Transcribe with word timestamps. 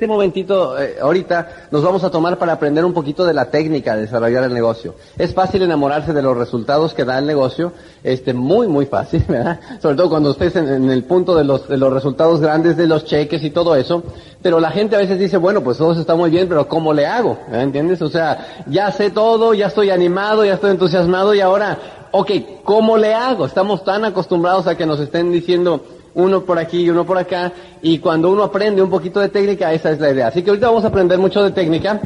Este 0.00 0.08
momentito, 0.08 0.80
eh, 0.80 0.96
ahorita, 0.98 1.66
nos 1.70 1.82
vamos 1.82 2.02
a 2.04 2.10
tomar 2.10 2.38
para 2.38 2.54
aprender 2.54 2.86
un 2.86 2.94
poquito 2.94 3.26
de 3.26 3.34
la 3.34 3.50
técnica 3.50 3.94
de 3.94 4.00
desarrollar 4.00 4.44
el 4.44 4.54
negocio. 4.54 4.94
Es 5.18 5.34
fácil 5.34 5.60
enamorarse 5.60 6.14
de 6.14 6.22
los 6.22 6.34
resultados 6.38 6.94
que 6.94 7.04
da 7.04 7.18
el 7.18 7.26
negocio, 7.26 7.74
este, 8.02 8.32
muy, 8.32 8.66
muy 8.66 8.86
fácil, 8.86 9.22
¿verdad? 9.28 9.60
Sobre 9.78 9.96
todo 9.96 10.08
cuando 10.08 10.30
estés 10.30 10.56
en, 10.56 10.68
en 10.68 10.90
el 10.90 11.04
punto 11.04 11.36
de 11.36 11.44
los, 11.44 11.68
de 11.68 11.76
los 11.76 11.92
resultados 11.92 12.40
grandes 12.40 12.78
de 12.78 12.86
los 12.86 13.04
cheques 13.04 13.44
y 13.44 13.50
todo 13.50 13.76
eso. 13.76 14.02
Pero 14.40 14.58
la 14.58 14.70
gente 14.70 14.96
a 14.96 15.00
veces 15.00 15.18
dice, 15.18 15.36
bueno, 15.36 15.62
pues 15.62 15.76
todo 15.76 15.92
está 15.92 16.14
muy 16.14 16.30
bien, 16.30 16.48
pero 16.48 16.66
¿cómo 16.66 16.94
le 16.94 17.04
hago? 17.04 17.36
¿Entiendes? 17.52 18.00
O 18.00 18.08
sea, 18.08 18.64
ya 18.68 18.90
sé 18.92 19.10
todo, 19.10 19.52
ya 19.52 19.66
estoy 19.66 19.90
animado, 19.90 20.46
ya 20.46 20.54
estoy 20.54 20.70
entusiasmado 20.70 21.34
y 21.34 21.42
ahora, 21.42 21.76
ok, 22.12 22.30
¿cómo 22.64 22.96
le 22.96 23.12
hago? 23.12 23.44
Estamos 23.44 23.84
tan 23.84 24.06
acostumbrados 24.06 24.66
a 24.66 24.78
que 24.78 24.86
nos 24.86 24.98
estén 24.98 25.30
diciendo, 25.30 25.84
uno 26.14 26.42
por 26.42 26.58
aquí 26.58 26.82
y 26.82 26.90
uno 26.90 27.04
por 27.04 27.18
acá, 27.18 27.52
y 27.82 27.98
cuando 27.98 28.30
uno 28.30 28.42
aprende 28.42 28.82
un 28.82 28.90
poquito 28.90 29.20
de 29.20 29.28
técnica, 29.28 29.72
esa 29.72 29.90
es 29.90 30.00
la 30.00 30.10
idea. 30.10 30.28
Así 30.28 30.42
que 30.42 30.50
ahorita 30.50 30.68
vamos 30.68 30.84
a 30.84 30.88
aprender 30.88 31.18
mucho 31.18 31.42
de 31.42 31.50
técnica. 31.50 32.00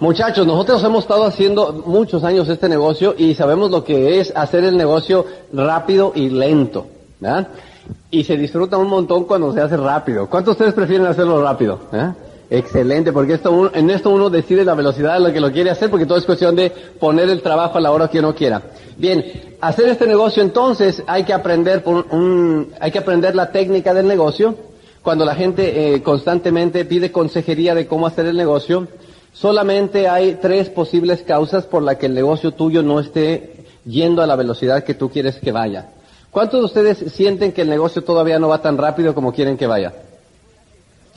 Muchachos, 0.00 0.46
nosotros 0.46 0.82
hemos 0.84 1.04
estado 1.04 1.24
haciendo 1.24 1.84
muchos 1.86 2.24
años 2.24 2.48
este 2.48 2.68
negocio 2.68 3.14
y 3.16 3.34
sabemos 3.34 3.70
lo 3.70 3.84
que 3.84 4.20
es 4.20 4.32
hacer 4.34 4.64
el 4.64 4.76
negocio 4.76 5.24
rápido 5.52 6.12
y 6.14 6.30
lento, 6.30 6.86
¿verdad? 7.20 7.48
Y 8.10 8.24
se 8.24 8.36
disfruta 8.36 8.76
un 8.76 8.88
montón 8.88 9.24
cuando 9.24 9.52
se 9.52 9.60
hace 9.60 9.76
rápido. 9.76 10.28
¿Cuántos 10.28 10.58
de 10.58 10.64
ustedes 10.64 10.74
prefieren 10.74 11.06
hacerlo 11.06 11.42
rápido? 11.42 11.80
¿eh? 11.92 12.12
Excelente, 12.50 13.12
porque 13.12 13.34
esto 13.34 13.50
uno- 13.50 13.70
en 13.74 13.88
esto 13.90 14.10
uno 14.10 14.28
decide 14.30 14.64
la 14.64 14.74
velocidad 14.74 15.14
a 15.14 15.18
la 15.18 15.32
que 15.32 15.40
lo 15.40 15.50
quiere 15.50 15.70
hacer, 15.70 15.90
porque 15.90 16.06
todo 16.06 16.18
es 16.18 16.24
cuestión 16.26 16.54
de 16.54 16.70
poner 17.00 17.28
el 17.30 17.40
trabajo 17.42 17.78
a 17.78 17.80
la 17.80 17.90
hora 17.90 18.08
que 18.08 18.18
uno 18.18 18.34
quiera. 18.34 18.62
Bien, 18.96 19.24
hacer 19.60 19.88
este 19.88 20.06
negocio 20.06 20.42
entonces 20.42 21.02
hay 21.06 21.24
que 21.24 21.32
aprender 21.32 21.82
por 21.82 22.06
un, 22.10 22.68
hay 22.80 22.90
que 22.90 22.98
aprender 22.98 23.34
la 23.34 23.50
técnica 23.50 23.94
del 23.94 24.06
negocio. 24.06 24.54
Cuando 25.02 25.24
la 25.24 25.34
gente 25.34 25.94
eh, 25.94 26.02
constantemente 26.02 26.84
pide 26.84 27.10
consejería 27.12 27.74
de 27.74 27.86
cómo 27.86 28.06
hacer 28.06 28.26
el 28.26 28.36
negocio, 28.36 28.88
solamente 29.32 30.08
hay 30.08 30.38
tres 30.40 30.70
posibles 30.70 31.22
causas 31.22 31.64
por 31.64 31.82
la 31.82 31.96
que 31.98 32.06
el 32.06 32.14
negocio 32.14 32.52
tuyo 32.52 32.82
no 32.82 33.00
esté 33.00 33.64
yendo 33.84 34.22
a 34.22 34.26
la 34.26 34.36
velocidad 34.36 34.84
que 34.84 34.94
tú 34.94 35.10
quieres 35.10 35.36
que 35.36 35.52
vaya. 35.52 35.90
¿Cuántos 36.30 36.60
de 36.60 36.66
ustedes 36.66 37.12
sienten 37.12 37.52
que 37.52 37.62
el 37.62 37.68
negocio 37.68 38.02
todavía 38.02 38.38
no 38.38 38.48
va 38.48 38.62
tan 38.62 38.78
rápido 38.78 39.14
como 39.14 39.32
quieren 39.32 39.56
que 39.56 39.66
vaya? 39.66 39.92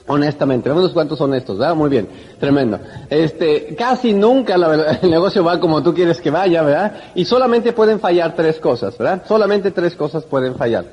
Honestamente, 0.10 0.70
vemos 0.70 0.92
cuántos 0.92 1.20
honestos, 1.20 1.58
¿verdad? 1.58 1.76
Muy 1.76 1.90
bien, 1.90 2.08
tremendo. 2.40 2.80
Este, 3.10 3.76
casi 3.78 4.14
nunca 4.14 4.58
la- 4.58 4.98
el 5.02 5.10
negocio 5.12 5.44
va 5.44 5.60
como 5.60 5.84
tú 5.84 5.94
quieres 5.94 6.22
que 6.22 6.32
vaya, 6.32 6.64
¿verdad? 6.64 6.94
Y 7.14 7.26
solamente 7.26 7.74
pueden 7.74 8.00
fallar 8.00 8.34
tres 8.36 8.58
cosas, 8.60 8.98
¿verdad? 8.98 9.24
Solamente 9.28 9.72
tres 9.72 9.96
cosas 9.96 10.24
pueden 10.24 10.56
fallar. 10.56 10.86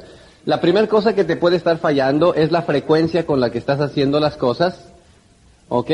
La 0.46 0.60
primera 0.60 0.88
cosa 0.88 1.14
que 1.14 1.24
te 1.24 1.36
puede 1.36 1.56
estar 1.56 1.78
fallando 1.78 2.34
es 2.34 2.50
la 2.50 2.62
frecuencia 2.62 3.24
con 3.24 3.38
la 3.40 3.50
que 3.50 3.58
estás 3.58 3.80
haciendo 3.80 4.18
las 4.18 4.36
cosas, 4.36 4.80
¿ok? 5.68 5.90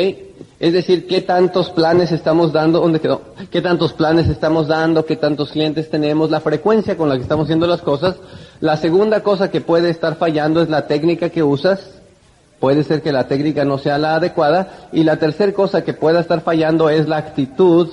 Es 0.58 0.72
decir, 0.72 1.06
qué 1.06 1.20
tantos 1.20 1.70
planes 1.70 2.12
estamos 2.12 2.52
dando, 2.54 2.80
¿dónde 2.80 3.00
quedó? 3.00 3.20
¿Qué 3.50 3.60
tantos 3.60 3.92
planes 3.92 4.28
estamos 4.28 4.66
dando? 4.66 5.04
¿Qué 5.04 5.16
tantos 5.16 5.50
clientes 5.52 5.90
tenemos? 5.90 6.30
La 6.30 6.40
frecuencia 6.40 6.96
con 6.96 7.10
la 7.10 7.16
que 7.16 7.22
estamos 7.22 7.44
haciendo 7.44 7.66
las 7.66 7.82
cosas. 7.82 8.16
La 8.60 8.78
segunda 8.78 9.22
cosa 9.22 9.50
que 9.50 9.60
puede 9.60 9.90
estar 9.90 10.16
fallando 10.16 10.62
es 10.62 10.70
la 10.70 10.86
técnica 10.86 11.28
que 11.28 11.42
usas. 11.42 11.99
Puede 12.60 12.84
ser 12.84 13.00
que 13.00 13.10
la 13.10 13.26
técnica 13.26 13.64
no 13.64 13.78
sea 13.78 13.98
la 13.98 14.16
adecuada. 14.16 14.88
Y 14.92 15.02
la 15.02 15.16
tercera 15.16 15.52
cosa 15.52 15.82
que 15.82 15.94
pueda 15.94 16.20
estar 16.20 16.42
fallando 16.42 16.90
es 16.90 17.08
la 17.08 17.16
actitud 17.16 17.88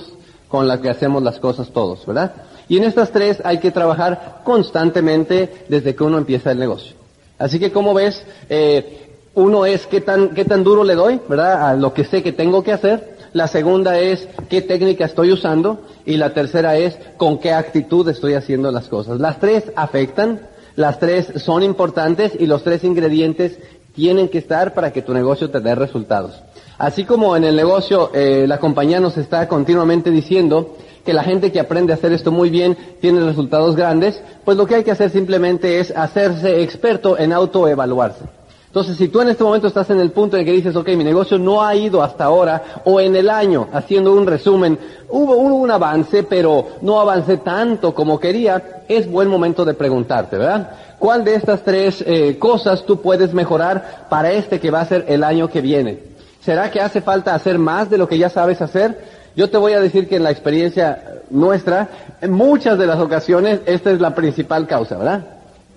con 0.46 0.68
la 0.68 0.80
que 0.80 0.90
hacemos 0.90 1.22
las 1.22 1.38
cosas 1.38 1.70
todos, 1.70 2.06
¿verdad? 2.06 2.32
Y 2.68 2.76
en 2.76 2.84
estas 2.84 3.10
tres 3.10 3.40
hay 3.44 3.58
que 3.58 3.70
trabajar 3.70 4.42
constantemente 4.44 5.64
desde 5.68 5.94
que 5.94 6.04
uno 6.04 6.18
empieza 6.18 6.52
el 6.52 6.58
negocio. 6.58 6.96
Así 7.38 7.58
que 7.58 7.72
como 7.72 7.94
ves, 7.94 8.22
eh, 8.50 9.08
uno 9.34 9.64
es 9.64 9.86
qué 9.86 10.02
tan, 10.02 10.30
qué 10.30 10.44
tan 10.44 10.64
duro 10.64 10.84
le 10.84 10.94
doy, 10.94 11.20
¿verdad? 11.28 11.68
A 11.70 11.74
lo 11.74 11.94
que 11.94 12.04
sé 12.04 12.22
que 12.22 12.32
tengo 12.32 12.62
que 12.62 12.72
hacer. 12.72 13.16
La 13.32 13.46
segunda 13.46 13.98
es 13.98 14.28
qué 14.50 14.60
técnica 14.60 15.06
estoy 15.06 15.32
usando. 15.32 15.80
Y 16.04 16.18
la 16.18 16.34
tercera 16.34 16.76
es 16.76 16.98
con 17.16 17.38
qué 17.38 17.52
actitud 17.52 18.06
estoy 18.08 18.34
haciendo 18.34 18.70
las 18.70 18.88
cosas. 18.88 19.18
Las 19.18 19.40
tres 19.40 19.64
afectan, 19.76 20.40
las 20.76 20.98
tres 20.98 21.32
son 21.36 21.62
importantes 21.62 22.32
y 22.38 22.46
los 22.46 22.64
tres 22.64 22.84
ingredientes 22.84 23.58
tienen 23.98 24.28
que 24.28 24.38
estar 24.38 24.74
para 24.74 24.92
que 24.92 25.02
tu 25.02 25.12
negocio 25.12 25.50
te 25.50 25.58
dé 25.58 25.74
resultados. 25.74 26.40
Así 26.78 27.04
como 27.04 27.36
en 27.36 27.42
el 27.42 27.56
negocio 27.56 28.12
eh, 28.14 28.44
la 28.46 28.58
compañía 28.58 29.00
nos 29.00 29.18
está 29.18 29.48
continuamente 29.48 30.12
diciendo 30.12 30.76
que 31.04 31.12
la 31.12 31.24
gente 31.24 31.50
que 31.50 31.58
aprende 31.58 31.92
a 31.92 31.96
hacer 31.96 32.12
esto 32.12 32.30
muy 32.30 32.48
bien 32.48 32.76
tiene 33.00 33.18
resultados 33.18 33.74
grandes, 33.74 34.22
pues 34.44 34.56
lo 34.56 34.66
que 34.66 34.76
hay 34.76 34.84
que 34.84 34.92
hacer 34.92 35.10
simplemente 35.10 35.80
es 35.80 35.90
hacerse 35.90 36.62
experto 36.62 37.18
en 37.18 37.32
autoevaluarse. 37.32 38.24
Entonces, 38.68 38.96
si 38.96 39.08
tú 39.08 39.20
en 39.20 39.30
este 39.30 39.42
momento 39.42 39.66
estás 39.66 39.90
en 39.90 39.98
el 39.98 40.12
punto 40.12 40.36
en 40.36 40.42
el 40.42 40.46
que 40.46 40.52
dices, 40.52 40.76
ok, 40.76 40.90
mi 40.90 41.02
negocio 41.02 41.36
no 41.36 41.64
ha 41.64 41.74
ido 41.74 42.00
hasta 42.00 42.22
ahora, 42.22 42.82
o 42.84 43.00
en 43.00 43.16
el 43.16 43.28
año, 43.30 43.66
haciendo 43.72 44.12
un 44.12 44.28
resumen, 44.28 44.78
hubo, 45.08 45.36
hubo 45.38 45.56
un 45.56 45.72
avance, 45.72 46.22
pero 46.22 46.66
no 46.82 47.00
avancé 47.00 47.38
tanto 47.38 47.92
como 47.92 48.20
quería, 48.20 48.84
es 48.86 49.10
buen 49.10 49.26
momento 49.26 49.64
de 49.64 49.74
preguntarte, 49.74 50.36
¿verdad? 50.38 50.70
¿Cuál 50.98 51.24
de 51.24 51.34
estas 51.34 51.62
tres 51.62 52.02
eh, 52.06 52.38
cosas 52.38 52.84
tú 52.84 53.00
puedes 53.00 53.32
mejorar 53.32 54.06
para 54.10 54.32
este 54.32 54.58
que 54.58 54.70
va 54.70 54.80
a 54.80 54.86
ser 54.86 55.04
el 55.08 55.22
año 55.22 55.48
que 55.48 55.60
viene? 55.60 56.00
¿Será 56.44 56.70
que 56.70 56.80
hace 56.80 57.00
falta 57.00 57.34
hacer 57.34 57.58
más 57.58 57.90
de 57.90 57.98
lo 57.98 58.08
que 58.08 58.18
ya 58.18 58.30
sabes 58.30 58.60
hacer? 58.60 58.98
Yo 59.36 59.48
te 59.50 59.58
voy 59.58 59.72
a 59.74 59.80
decir 59.80 60.08
que 60.08 60.16
en 60.16 60.24
la 60.24 60.30
experiencia 60.30 61.20
nuestra, 61.30 61.88
en 62.20 62.32
muchas 62.32 62.78
de 62.78 62.86
las 62.86 62.98
ocasiones, 62.98 63.60
esta 63.66 63.92
es 63.92 64.00
la 64.00 64.14
principal 64.14 64.66
causa, 64.66 64.96
¿verdad? 64.96 65.26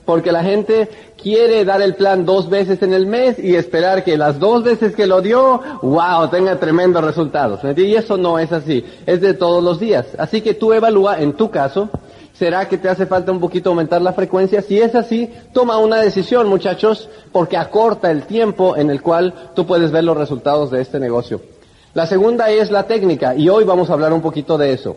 Porque 0.05 0.31
la 0.31 0.43
gente 0.43 0.89
quiere 1.21 1.63
dar 1.65 1.81
el 1.81 1.93
plan 1.93 2.25
dos 2.25 2.49
veces 2.49 2.81
en 2.81 2.93
el 2.93 3.05
mes 3.05 3.37
y 3.37 3.55
esperar 3.55 4.03
que 4.03 4.17
las 4.17 4.39
dos 4.39 4.63
veces 4.63 4.95
que 4.95 5.05
lo 5.05 5.21
dio, 5.21 5.61
wow, 5.83 6.29
tenga 6.31 6.55
tremendos 6.55 7.03
resultados. 7.03 7.59
Y 7.77 7.95
eso 7.95 8.17
no 8.17 8.39
es 8.39 8.51
así, 8.51 8.83
es 9.05 9.21
de 9.21 9.35
todos 9.35 9.63
los 9.63 9.79
días. 9.79 10.07
Así 10.17 10.41
que 10.41 10.55
tú 10.55 10.73
evalúa 10.73 11.19
en 11.21 11.33
tu 11.33 11.51
caso, 11.51 11.89
¿será 12.41 12.67
que 12.67 12.79
te 12.79 12.89
hace 12.89 13.05
falta 13.05 13.31
un 13.31 13.39
poquito 13.39 13.69
aumentar 13.69 14.01
la 14.01 14.13
frecuencia? 14.13 14.63
Si 14.63 14.79
es 14.79 14.95
así, 14.95 15.31
toma 15.53 15.77
una 15.77 15.97
decisión, 15.97 16.47
muchachos, 16.47 17.07
porque 17.31 17.55
acorta 17.55 18.09
el 18.09 18.23
tiempo 18.23 18.75
en 18.75 18.89
el 18.89 19.03
cual 19.03 19.51
tú 19.53 19.67
puedes 19.67 19.91
ver 19.91 20.05
los 20.05 20.17
resultados 20.17 20.71
de 20.71 20.81
este 20.81 20.99
negocio. 20.99 21.39
La 21.93 22.07
segunda 22.07 22.49
es 22.49 22.71
la 22.71 22.87
técnica, 22.87 23.35
y 23.35 23.47
hoy 23.47 23.63
vamos 23.63 23.91
a 23.91 23.93
hablar 23.93 24.11
un 24.11 24.23
poquito 24.23 24.57
de 24.57 24.73
eso. 24.73 24.95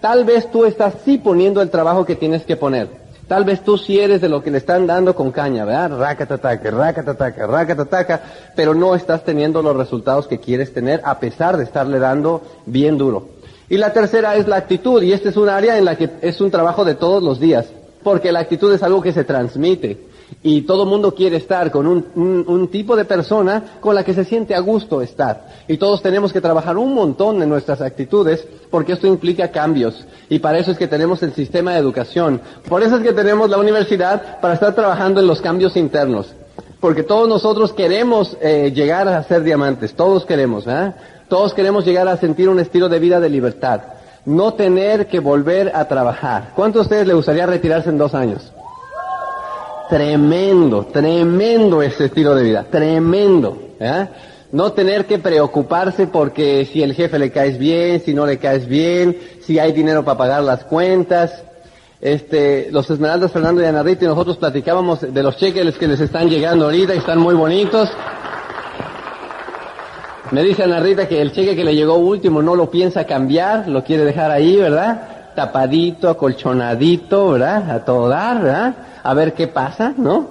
Tal 0.00 0.24
vez 0.24 0.48
tú 0.52 0.64
estás 0.64 0.94
sí 1.04 1.18
poniendo 1.18 1.60
el 1.60 1.70
trabajo 1.70 2.06
que 2.06 2.14
tienes 2.14 2.44
que 2.44 2.56
poner. 2.56 2.88
Tal 3.26 3.44
vez 3.44 3.64
tú 3.64 3.76
sí 3.76 3.98
eres 3.98 4.20
de 4.20 4.28
lo 4.28 4.40
que 4.40 4.52
le 4.52 4.58
están 4.58 4.86
dando 4.86 5.16
con 5.16 5.32
caña, 5.32 5.64
¿verdad? 5.64 5.98
Racatataca, 5.98 6.70
racatataca, 6.70 7.46
racatataca, 7.48 8.20
pero 8.54 8.74
no 8.74 8.94
estás 8.94 9.24
teniendo 9.24 9.60
los 9.60 9.74
resultados 9.74 10.28
que 10.28 10.38
quieres 10.38 10.72
tener 10.72 11.00
a 11.04 11.18
pesar 11.18 11.56
de 11.56 11.64
estarle 11.64 11.98
dando 11.98 12.42
bien 12.64 12.96
duro. 12.96 13.30
Y 13.68 13.76
la 13.78 13.92
tercera 13.92 14.36
es 14.36 14.46
la 14.46 14.56
actitud, 14.56 15.02
y 15.02 15.12
este 15.12 15.30
es 15.30 15.36
un 15.36 15.48
área 15.48 15.76
en 15.76 15.84
la 15.84 15.96
que 15.96 16.10
es 16.20 16.40
un 16.40 16.50
trabajo 16.50 16.84
de 16.84 16.94
todos 16.94 17.22
los 17.22 17.40
días, 17.40 17.66
porque 18.04 18.30
la 18.30 18.40
actitud 18.40 18.72
es 18.72 18.82
algo 18.82 19.02
que 19.02 19.12
se 19.12 19.24
transmite. 19.24 20.06
Y 20.42 20.62
todo 20.62 20.86
mundo 20.86 21.14
quiere 21.14 21.36
estar 21.36 21.70
con 21.70 21.86
un, 21.86 22.44
un, 22.46 22.68
tipo 22.68 22.96
de 22.96 23.04
persona 23.04 23.78
con 23.80 23.94
la 23.94 24.04
que 24.04 24.14
se 24.14 24.24
siente 24.24 24.54
a 24.54 24.60
gusto 24.60 25.00
estar. 25.00 25.46
Y 25.68 25.76
todos 25.76 26.02
tenemos 26.02 26.32
que 26.32 26.40
trabajar 26.40 26.76
un 26.76 26.94
montón 26.94 27.42
en 27.42 27.48
nuestras 27.48 27.80
actitudes 27.80 28.46
porque 28.70 28.92
esto 28.92 29.06
implica 29.06 29.50
cambios. 29.50 30.04
Y 30.28 30.40
para 30.40 30.58
eso 30.58 30.72
es 30.72 30.78
que 30.78 30.88
tenemos 30.88 31.22
el 31.22 31.32
sistema 31.32 31.72
de 31.72 31.78
educación. 31.78 32.40
Por 32.68 32.82
eso 32.82 32.96
es 32.96 33.02
que 33.02 33.12
tenemos 33.12 33.50
la 33.50 33.58
universidad 33.58 34.40
para 34.40 34.54
estar 34.54 34.74
trabajando 34.74 35.20
en 35.20 35.28
los 35.28 35.40
cambios 35.40 35.76
internos. 35.76 36.26
Porque 36.80 37.02
todos 37.02 37.28
nosotros 37.28 37.72
queremos 37.72 38.36
eh, 38.40 38.72
llegar 38.74 39.08
a 39.08 39.22
ser 39.24 39.42
diamantes. 39.42 39.94
Todos 39.94 40.24
queremos, 40.26 40.66
¿eh? 40.66 40.92
Todos 41.28 41.54
queremos 41.54 41.84
llegar 41.84 42.06
a 42.06 42.16
sentir 42.16 42.48
un 42.48 42.60
estilo 42.60 42.88
de 42.88 42.98
vida 42.98 43.18
de 43.18 43.28
libertad. 43.28 43.80
No 44.24 44.54
tener 44.54 45.06
que 45.06 45.20
volver 45.20 45.72
a 45.74 45.86
trabajar. 45.86 46.52
¿Cuántos 46.54 46.82
de 46.82 46.82
ustedes 46.82 47.06
le 47.06 47.14
gustaría 47.14 47.46
retirarse 47.46 47.88
en 47.88 47.98
dos 47.98 48.14
años? 48.14 48.52
Tremendo, 49.88 50.86
tremendo 50.86 51.82
ese 51.82 52.06
estilo 52.06 52.34
de 52.34 52.42
vida, 52.42 52.64
tremendo. 52.70 53.56
¿eh? 53.78 54.08
No 54.52 54.72
tener 54.72 55.06
que 55.06 55.18
preocuparse 55.18 56.06
porque 56.06 56.68
si 56.72 56.82
el 56.82 56.94
jefe 56.94 57.18
le 57.18 57.30
caes 57.30 57.58
bien, 57.58 58.00
si 58.04 58.14
no 58.14 58.26
le 58.26 58.38
caes 58.38 58.66
bien, 58.66 59.16
si 59.42 59.58
hay 59.58 59.72
dinero 59.72 60.04
para 60.04 60.18
pagar 60.18 60.42
las 60.42 60.64
cuentas. 60.64 61.42
Este, 62.00 62.68
los 62.70 62.88
Esmeraldas 62.90 63.32
Fernando 63.32 63.62
y 63.62 63.64
Ana 63.64 63.82
Rita 63.82 64.04
y 64.04 64.08
nosotros 64.08 64.36
platicábamos 64.36 65.00
de 65.00 65.22
los 65.22 65.36
cheques 65.38 65.76
que 65.76 65.88
les 65.88 65.98
están 66.00 66.28
llegando 66.28 66.66
ahorita 66.66 66.94
y 66.94 66.98
están 66.98 67.18
muy 67.18 67.34
bonitos. 67.34 67.88
Me 70.32 70.42
dice 70.42 70.64
Ana 70.64 70.80
Rita 70.80 71.06
que 71.06 71.20
el 71.20 71.32
cheque 71.32 71.54
que 71.54 71.64
le 71.64 71.74
llegó 71.74 71.94
último 71.96 72.42
no 72.42 72.56
lo 72.56 72.70
piensa 72.70 73.04
cambiar, 73.04 73.68
lo 73.68 73.84
quiere 73.84 74.04
dejar 74.04 74.30
ahí, 74.30 74.56
¿verdad? 74.56 75.32
Tapadito, 75.34 76.08
acolchonadito, 76.08 77.30
¿verdad? 77.30 77.70
A 77.70 77.84
todo 77.84 78.08
dar, 78.08 78.42
¿verdad? 78.42 78.74
a 79.06 79.14
ver 79.14 79.34
qué 79.34 79.46
pasa, 79.46 79.94
¿no? 79.96 80.30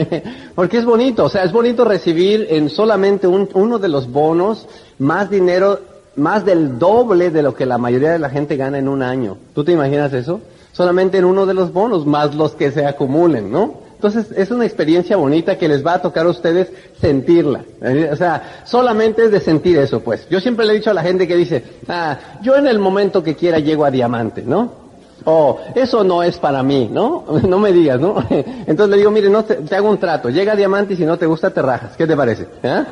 Porque 0.54 0.78
es 0.78 0.84
bonito, 0.86 1.24
o 1.24 1.28
sea, 1.28 1.44
es 1.44 1.52
bonito 1.52 1.84
recibir 1.84 2.46
en 2.48 2.70
solamente 2.70 3.26
un, 3.26 3.50
uno 3.52 3.78
de 3.78 3.88
los 3.88 4.10
bonos 4.10 4.66
más 4.98 5.28
dinero, 5.28 5.78
más 6.16 6.46
del 6.46 6.78
doble 6.78 7.30
de 7.30 7.42
lo 7.42 7.54
que 7.54 7.66
la 7.66 7.76
mayoría 7.76 8.12
de 8.12 8.18
la 8.18 8.30
gente 8.30 8.56
gana 8.56 8.78
en 8.78 8.88
un 8.88 9.02
año. 9.02 9.36
¿Tú 9.54 9.62
te 9.62 9.72
imaginas 9.72 10.14
eso? 10.14 10.40
Solamente 10.72 11.18
en 11.18 11.26
uno 11.26 11.44
de 11.44 11.52
los 11.52 11.70
bonos, 11.70 12.06
más 12.06 12.34
los 12.34 12.52
que 12.52 12.70
se 12.70 12.86
acumulen, 12.86 13.52
¿no? 13.52 13.83
Entonces 13.94 14.26
es 14.36 14.50
una 14.50 14.64
experiencia 14.64 15.16
bonita 15.16 15.56
que 15.56 15.68
les 15.68 15.84
va 15.84 15.94
a 15.94 16.02
tocar 16.02 16.26
a 16.26 16.30
ustedes 16.30 16.68
sentirla. 17.00 17.64
¿eh? 17.80 18.10
O 18.12 18.16
sea, 18.16 18.62
solamente 18.64 19.24
es 19.24 19.30
de 19.30 19.40
sentir 19.40 19.78
eso, 19.78 20.00
pues. 20.00 20.28
Yo 20.28 20.40
siempre 20.40 20.66
le 20.66 20.72
he 20.72 20.76
dicho 20.76 20.90
a 20.90 20.94
la 20.94 21.02
gente 21.02 21.26
que 21.26 21.36
dice, 21.36 21.64
ah, 21.88 22.18
yo 22.42 22.56
en 22.56 22.66
el 22.66 22.78
momento 22.78 23.22
que 23.22 23.34
quiera 23.34 23.58
llego 23.58 23.84
a 23.84 23.90
diamante, 23.90 24.42
¿no? 24.42 24.84
O 25.24 25.58
eso 25.74 26.04
no 26.04 26.22
es 26.22 26.36
para 26.38 26.62
mí, 26.62 26.88
¿no? 26.92 27.24
No 27.48 27.58
me 27.58 27.72
digas, 27.72 27.98
¿no? 28.00 28.22
Entonces 28.30 28.88
le 28.88 28.96
digo, 28.98 29.10
mire, 29.10 29.30
no 29.30 29.44
te, 29.44 29.56
te 29.56 29.76
hago 29.76 29.88
un 29.88 29.98
trato, 29.98 30.28
llega 30.28 30.52
a 30.52 30.56
diamante 30.56 30.94
y 30.94 30.96
si 30.96 31.04
no 31.04 31.16
te 31.16 31.26
gusta 31.26 31.50
te 31.50 31.62
rajas. 31.62 31.96
¿Qué 31.96 32.06
te 32.06 32.16
parece? 32.16 32.46
¿Eh? 32.62 32.84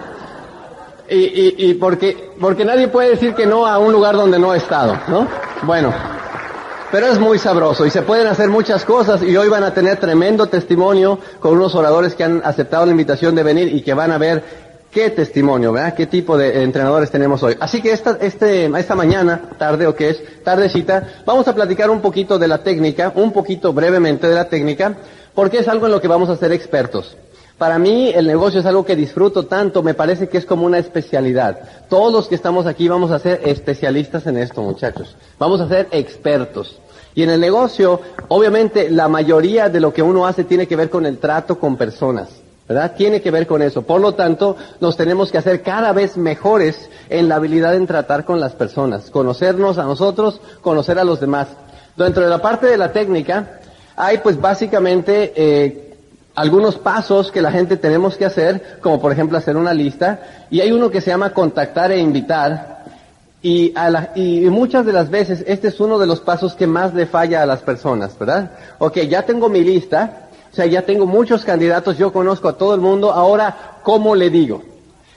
Y, 1.11 1.17
y, 1.17 1.55
y 1.71 1.75
porque, 1.75 2.31
porque 2.41 2.65
nadie 2.65 2.89
puede 2.89 3.11
decir 3.11 3.35
que 3.35 3.45
no 3.45 3.67
a 3.67 3.79
un 3.79 3.93
lugar 3.93 4.17
donde 4.17 4.39
no 4.39 4.53
ha 4.53 4.57
estado, 4.57 4.99
¿no? 5.09 5.27
Bueno, 5.65 5.93
pero 6.93 7.07
es 7.07 7.19
muy 7.19 7.39
sabroso 7.39 7.87
y 7.87 7.91
se 7.91 8.03
pueden 8.03 8.27
hacer 8.27 8.51
muchas 8.51 8.85
cosas 8.85 9.23
y 9.23 9.35
hoy 9.35 9.49
van 9.49 9.65
a 9.65 9.73
tener 9.73 9.97
tremendo 9.97 10.49
testimonio 10.49 11.19
con 11.41 11.55
unos 11.55 11.75
oradores 11.75 12.15
que 12.15 12.23
han 12.23 12.43
aceptado 12.45 12.85
la 12.85 12.91
invitación 12.91 13.35
de 13.35 13.43
venir 13.43 13.75
y 13.75 13.81
que 13.81 13.95
van 13.95 14.11
a 14.13 14.19
ver 14.19 14.45
qué 14.91 15.09
testimonio, 15.09 15.73
¿verdad? 15.73 15.95
¿Qué 15.95 16.07
tipo 16.07 16.37
de 16.37 16.63
entrenadores 16.63 17.11
tenemos 17.11 17.43
hoy? 17.43 17.57
Así 17.61 17.81
que 17.81 17.93
esta, 17.93 18.19
este, 18.21 18.67
esta 18.67 18.95
mañana, 18.95 19.41
tarde 19.57 19.87
o 19.87 19.95
que 19.95 20.11
es, 20.11 20.23
tardecita, 20.45 21.23
vamos 21.25 21.49
a 21.49 21.55
platicar 21.55 21.89
un 21.89 22.03
poquito 22.03 22.39
de 22.39 22.47
la 22.47 22.59
técnica, 22.59 23.11
un 23.15 23.33
poquito 23.33 23.73
brevemente 23.73 24.29
de 24.29 24.35
la 24.35 24.51
técnica, 24.51 24.95
porque 25.35 25.61
es 25.61 25.69
algo 25.69 25.87
en 25.87 25.93
lo 25.93 26.01
que 26.03 26.09
vamos 26.09 26.29
a 26.29 26.37
ser 26.37 26.53
expertos. 26.53 27.17
Para 27.57 27.79
mí 27.79 28.11
el 28.15 28.27
negocio 28.27 28.61
es 28.61 28.67
algo 28.67 28.85
que 28.85 28.97
disfruto 28.97 29.47
tanto, 29.47 29.83
me 29.83 29.95
parece 29.95 30.29
que 30.29 30.37
es 30.37 30.45
como 30.45 30.67
una 30.67 30.79
especialidad. 30.79 31.61
Todos 31.89 32.13
los 32.13 32.29
que 32.29 32.35
estamos 32.35 32.67
aquí 32.67 32.89
vamos 32.89 33.13
a 33.13 33.19
ser 33.19 33.41
especialistas 33.45 34.27
en 34.27 34.37
esto, 34.37 34.61
muchachos. 34.63 35.17
Vamos 35.39 35.61
a 35.61 35.69
ser 35.69 35.87
expertos. 35.93 36.82
Y 37.15 37.23
en 37.23 37.31
el 37.31 37.41
negocio, 37.41 38.01
obviamente, 38.29 38.91
la 38.91 39.09
mayoría 39.09 39.69
de 39.69 39.81
lo 39.81 39.93
que 39.93 40.03
uno 40.03 40.27
hace 40.27 40.45
tiene 40.45 40.67
que 40.67 40.77
ver 40.77 40.89
con 40.91 41.05
el 41.07 41.19
trato 41.19 41.59
con 41.59 41.77
personas. 41.77 42.29
¿verdad? 42.69 42.95
Tiene 42.97 43.21
que 43.21 43.31
ver 43.31 43.47
con 43.47 43.61
eso. 43.61 43.83
Por 43.83 44.01
lo 44.01 44.15
tanto, 44.15 44.57
nos 44.81 44.97
tenemos 44.97 45.31
que 45.31 45.39
hacer 45.39 45.63
cada 45.63 45.93
vez 45.93 46.17
mejores 46.17 46.89
en 47.11 47.29
la 47.29 47.37
habilidad 47.37 47.75
en 47.75 47.87
tratar 47.87 48.25
con 48.25 48.41
las 48.41 48.53
personas, 48.53 49.11
conocernos 49.11 49.79
a 49.79 49.85
nosotros, 49.85 50.41
conocer 50.63 50.99
a 50.99 51.05
los 51.05 51.21
demás. 51.21 51.49
Dentro 51.97 52.23
de 52.23 52.31
la 52.31 52.41
parte 52.41 52.67
de 52.67 52.79
la 52.79 52.93
técnica, 52.93 53.61
hay 53.97 54.19
pues 54.19 54.41
básicamente 54.41 55.33
eh, 55.37 55.97
algunos 56.35 56.77
pasos 56.77 57.31
que 57.31 57.43
la 57.43 57.53
gente 57.53 57.77
tenemos 57.77 58.17
que 58.17 58.25
hacer, 58.25 58.79
como 58.81 59.01
por 59.01 59.13
ejemplo 59.13 59.37
hacer 59.37 59.57
una 59.57 59.75
lista, 59.75 60.47
y 60.51 60.61
hay 60.61 60.73
uno 60.73 60.91
que 60.91 61.01
se 61.01 61.11
llama 61.11 61.35
contactar 61.35 61.93
e 61.93 61.99
invitar, 61.99 62.82
y, 63.43 63.73
a 63.75 63.91
la, 63.91 64.13
y 64.15 64.41
muchas 64.51 64.87
de 64.87 64.93
las 64.93 65.11
veces 65.11 65.45
este 65.47 65.69
es 65.69 65.81
uno 65.81 65.99
de 65.99 66.07
los 66.07 66.21
pasos 66.21 66.55
que 66.55 66.67
más 66.67 66.95
le 66.95 67.07
falla 67.07 67.43
a 67.43 67.47
las 67.47 67.61
personas, 67.61 68.17
¿verdad? 68.19 68.53
Ok, 68.79 68.99
ya 69.01 69.23
tengo 69.23 69.49
mi 69.49 69.63
lista, 69.63 70.29
o 70.53 70.55
sea, 70.55 70.67
ya 70.67 70.83
tengo 70.83 71.07
muchos 71.07 71.45
candidatos, 71.45 71.99
yo 71.99 72.13
conozco 72.13 72.49
a 72.49 72.57
todo 72.57 72.75
el 72.75 72.81
mundo, 72.81 73.11
ahora, 73.11 73.79
¿cómo 73.83 74.15
le 74.15 74.31
digo? 74.31 74.63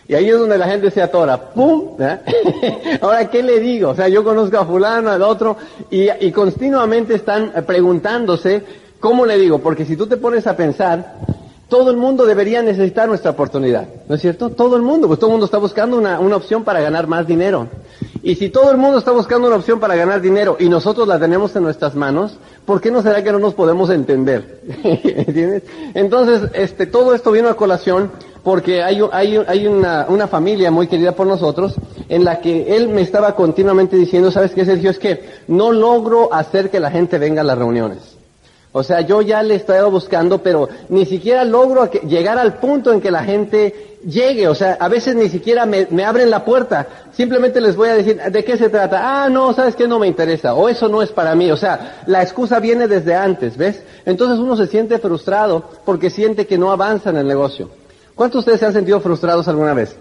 Y 0.08 0.16
ahí 0.16 0.30
es 0.30 0.38
donde 0.38 0.58
la 0.58 0.68
gente 0.68 0.92
se 0.92 1.02
atora, 1.02 1.52
¡pum! 1.52 1.98
ahora, 3.02 3.30
¿qué 3.30 3.44
le 3.44 3.60
digo? 3.60 3.90
O 3.90 3.96
sea, 3.96 4.08
yo 4.08 4.24
conozco 4.24 4.58
a 4.58 4.66
fulano, 4.66 5.12
al 5.12 5.22
otro, 5.22 5.58
y, 5.92 6.08
y 6.20 6.32
continuamente 6.32 7.16
están 7.16 7.52
preguntándose, 7.66 8.64
¿cómo 9.00 9.26
le 9.26 9.38
digo? 9.38 9.60
Porque 9.60 9.86
si 9.86 9.96
tú 9.96 10.08
te 10.08 10.18
pones 10.18 10.48
a 10.48 10.56
pensar, 10.56 11.16
todo 11.70 11.92
el 11.92 11.98
mundo 11.98 12.26
debería 12.26 12.62
necesitar 12.62 13.08
nuestra 13.08 13.32
oportunidad, 13.32 13.88
¿no 14.08 14.16
es 14.16 14.22
cierto? 14.22 14.52
Todo 14.52 14.76
el 14.76 14.84
mundo, 14.84 15.08
pues 15.08 15.20
todo 15.20 15.30
el 15.30 15.34
mundo 15.34 15.46
está 15.46 15.58
buscando 15.58 15.98
una, 15.98 16.20
una 16.20 16.36
opción 16.36 16.64
para 16.64 16.80
ganar 16.80 17.08
más 17.08 17.28
dinero. 17.28 17.68
Y 18.26 18.34
si 18.34 18.50
todo 18.50 18.72
el 18.72 18.78
mundo 18.78 18.98
está 18.98 19.12
buscando 19.12 19.46
una 19.46 19.58
opción 19.58 19.80
para 19.80 19.96
ganar 19.96 20.20
dinero 20.20 20.58
y 20.60 20.68
nosotros 20.68 21.08
la 21.08 21.20
tenemos 21.20 21.56
en 21.56 21.62
nuestras 21.62 21.94
manos, 21.94 22.40
¿por 22.66 22.82
qué 22.82 22.90
no 22.90 23.04
será 23.04 23.24
que 23.24 23.32
no 23.32 23.38
nos 23.38 23.54
podemos 23.54 23.92
entender? 23.92 24.62
¿Entiendes? 24.84 25.62
Entonces, 25.94 26.50
este, 26.54 26.88
todo 26.88 27.14
esto 27.14 27.32
vino 27.32 27.50
a 27.50 27.56
colación 27.56 28.12
porque 28.42 28.82
hay, 28.82 29.00
hay, 29.12 29.38
hay 29.46 29.68
una, 29.68 30.08
una, 30.10 30.28
familia 30.28 30.72
muy 30.72 30.88
querida 30.88 31.12
por 31.12 31.28
nosotros 31.28 31.76
en 32.10 32.26
la 32.26 32.42
que 32.42 32.76
él 32.76 32.88
me 32.88 33.02
estaba 33.02 33.36
continuamente 33.36 33.96
diciendo, 33.96 34.32
¿sabes 34.32 34.54
qué, 34.54 34.66
Sergio? 34.66 34.90
Es 34.90 34.98
que 34.98 35.24
no 35.48 35.72
logro 35.72 36.34
hacer 36.34 36.72
que 36.72 36.80
la 36.80 36.90
gente 36.90 37.20
venga 37.20 37.42
a 37.42 37.46
las 37.46 37.60
reuniones. 37.60 38.15
O 38.78 38.84
sea, 38.84 39.00
yo 39.00 39.22
ya 39.22 39.42
le 39.42 39.56
estoy 39.56 39.80
buscando, 39.90 40.44
pero 40.44 40.68
ni 40.90 41.06
siquiera 41.06 41.46
logro 41.46 41.90
llegar 41.90 42.38
al 42.38 42.56
punto 42.56 42.92
en 42.92 43.00
que 43.00 43.10
la 43.10 43.24
gente 43.24 44.00
llegue. 44.06 44.50
O 44.50 44.54
sea, 44.54 44.76
a 44.78 44.90
veces 44.90 45.16
ni 45.16 45.30
siquiera 45.30 45.66
me, 45.66 45.88
abren 46.04 46.30
la 46.30 46.44
puerta. 46.44 46.86
Simplemente 47.14 47.62
les 47.62 47.78
voy 47.78 47.88
a 47.88 47.96
decir, 47.96 48.22
¿de 48.22 48.44
qué 48.44 48.58
se 48.58 48.68
trata? 48.68 49.00
Ah, 49.24 49.30
no, 49.30 49.54
¿sabes 49.54 49.78
qué? 49.78 49.88
No 49.88 49.98
me 49.98 50.08
interesa. 50.08 50.56
O 50.56 50.68
eso 50.68 50.90
no 50.90 51.02
es 51.02 51.10
para 51.10 51.36
mí. 51.36 51.50
O 51.52 51.56
sea, 51.56 52.04
la 52.06 52.22
excusa 52.22 52.60
viene 52.60 52.90
desde 52.90 53.16
antes, 53.16 53.56
¿ves? 53.56 53.82
Entonces 54.06 54.40
uno 54.40 54.58
se 54.58 54.68
siente 54.68 55.00
frustrado 55.00 55.64
porque 55.86 56.10
siente 56.10 56.46
que 56.46 56.58
no 56.58 56.70
avanza 56.70 57.12
en 57.12 57.16
el 57.16 57.28
negocio. 57.30 57.70
¿Cuántos 58.14 58.40
de 58.40 58.40
ustedes 58.40 58.60
se 58.60 58.66
han 58.66 58.74
sentido 58.74 59.00
frustrados 59.00 59.48
alguna 59.48 59.74
vez? 59.74 59.96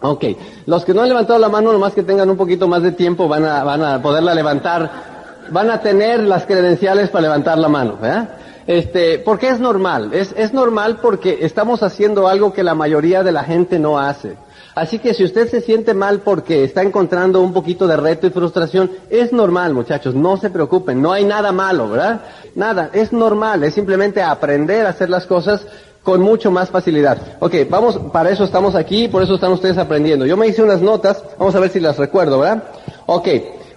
Ok. 0.00 0.24
Los 0.64 0.86
que 0.86 0.94
no 0.94 1.02
han 1.02 1.08
levantado 1.08 1.38
la 1.38 1.50
mano, 1.50 1.70
nomás 1.70 1.92
que 1.92 2.02
tengan 2.02 2.30
un 2.30 2.38
poquito 2.38 2.66
más 2.66 2.82
de 2.82 2.92
tiempo, 2.92 3.28
van 3.28 3.44
a, 3.44 3.62
van 3.62 3.82
a 3.82 4.00
poderla 4.00 4.34
levantar 4.34 5.09
van 5.50 5.70
a 5.70 5.80
tener 5.80 6.20
las 6.20 6.46
credenciales 6.46 7.10
para 7.10 7.22
levantar 7.22 7.58
la 7.58 7.68
mano, 7.68 7.98
¿verdad? 8.00 8.30
Este, 8.66 9.18
porque 9.18 9.48
es 9.48 9.58
normal, 9.58 10.10
es, 10.12 10.34
es 10.36 10.52
normal 10.52 10.98
porque 11.02 11.38
estamos 11.42 11.82
haciendo 11.82 12.28
algo 12.28 12.52
que 12.52 12.62
la 12.62 12.74
mayoría 12.74 13.22
de 13.22 13.32
la 13.32 13.42
gente 13.44 13.78
no 13.78 13.98
hace. 13.98 14.36
Así 14.74 15.00
que 15.00 15.14
si 15.14 15.24
usted 15.24 15.48
se 15.48 15.60
siente 15.60 15.94
mal 15.94 16.20
porque 16.20 16.62
está 16.62 16.82
encontrando 16.82 17.40
un 17.40 17.52
poquito 17.52 17.88
de 17.88 17.96
reto 17.96 18.26
y 18.26 18.30
frustración, 18.30 18.90
es 19.10 19.32
normal, 19.32 19.74
muchachos, 19.74 20.14
no 20.14 20.36
se 20.36 20.50
preocupen, 20.50 21.02
no 21.02 21.12
hay 21.12 21.24
nada 21.24 21.50
malo, 21.50 21.88
¿verdad? 21.88 22.20
Nada, 22.54 22.90
es 22.92 23.12
normal, 23.12 23.64
es 23.64 23.74
simplemente 23.74 24.22
aprender 24.22 24.86
a 24.86 24.90
hacer 24.90 25.10
las 25.10 25.26
cosas 25.26 25.66
con 26.02 26.20
mucho 26.20 26.50
más 26.50 26.70
facilidad. 26.70 27.18
Ok, 27.40 27.54
vamos, 27.68 27.98
para 28.12 28.30
eso 28.30 28.44
estamos 28.44 28.74
aquí, 28.74 29.08
por 29.08 29.22
eso 29.22 29.34
están 29.34 29.52
ustedes 29.52 29.76
aprendiendo. 29.76 30.24
Yo 30.24 30.36
me 30.36 30.46
hice 30.46 30.62
unas 30.62 30.80
notas, 30.80 31.22
vamos 31.38 31.54
a 31.54 31.60
ver 31.60 31.70
si 31.70 31.80
las 31.80 31.98
recuerdo, 31.98 32.38
¿verdad? 32.38 32.62
Ok, 33.06 33.28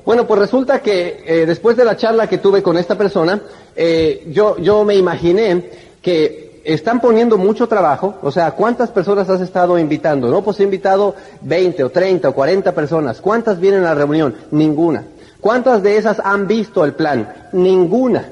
bueno, 0.05 0.27
pues 0.27 0.39
resulta 0.39 0.81
que 0.81 1.23
eh, 1.25 1.45
después 1.45 1.77
de 1.77 1.85
la 1.85 1.95
charla 1.95 2.27
que 2.27 2.37
tuve 2.37 2.61
con 2.61 2.77
esta 2.77 2.97
persona, 2.97 3.41
eh, 3.75 4.27
yo, 4.31 4.57
yo 4.57 4.83
me 4.83 4.95
imaginé 4.95 5.69
que 6.01 6.61
están 6.63 6.99
poniendo 7.01 7.37
mucho 7.37 7.67
trabajo, 7.67 8.15
o 8.21 8.31
sea, 8.31 8.51
¿cuántas 8.51 8.89
personas 8.89 9.29
has 9.29 9.41
estado 9.41 9.77
invitando? 9.77 10.29
No, 10.29 10.41
pues 10.41 10.59
he 10.59 10.63
invitado 10.63 11.15
20 11.41 11.83
o 11.83 11.89
30 11.89 12.29
o 12.29 12.33
40 12.33 12.71
personas. 12.73 13.21
¿Cuántas 13.21 13.59
vienen 13.59 13.81
a 13.81 13.89
la 13.89 13.95
reunión? 13.95 14.35
Ninguna. 14.51 15.05
¿Cuántas 15.39 15.83
de 15.83 15.97
esas 15.97 16.21
han 16.23 16.47
visto 16.47 16.85
el 16.85 16.93
plan? 16.93 17.49
Ninguna. 17.51 18.29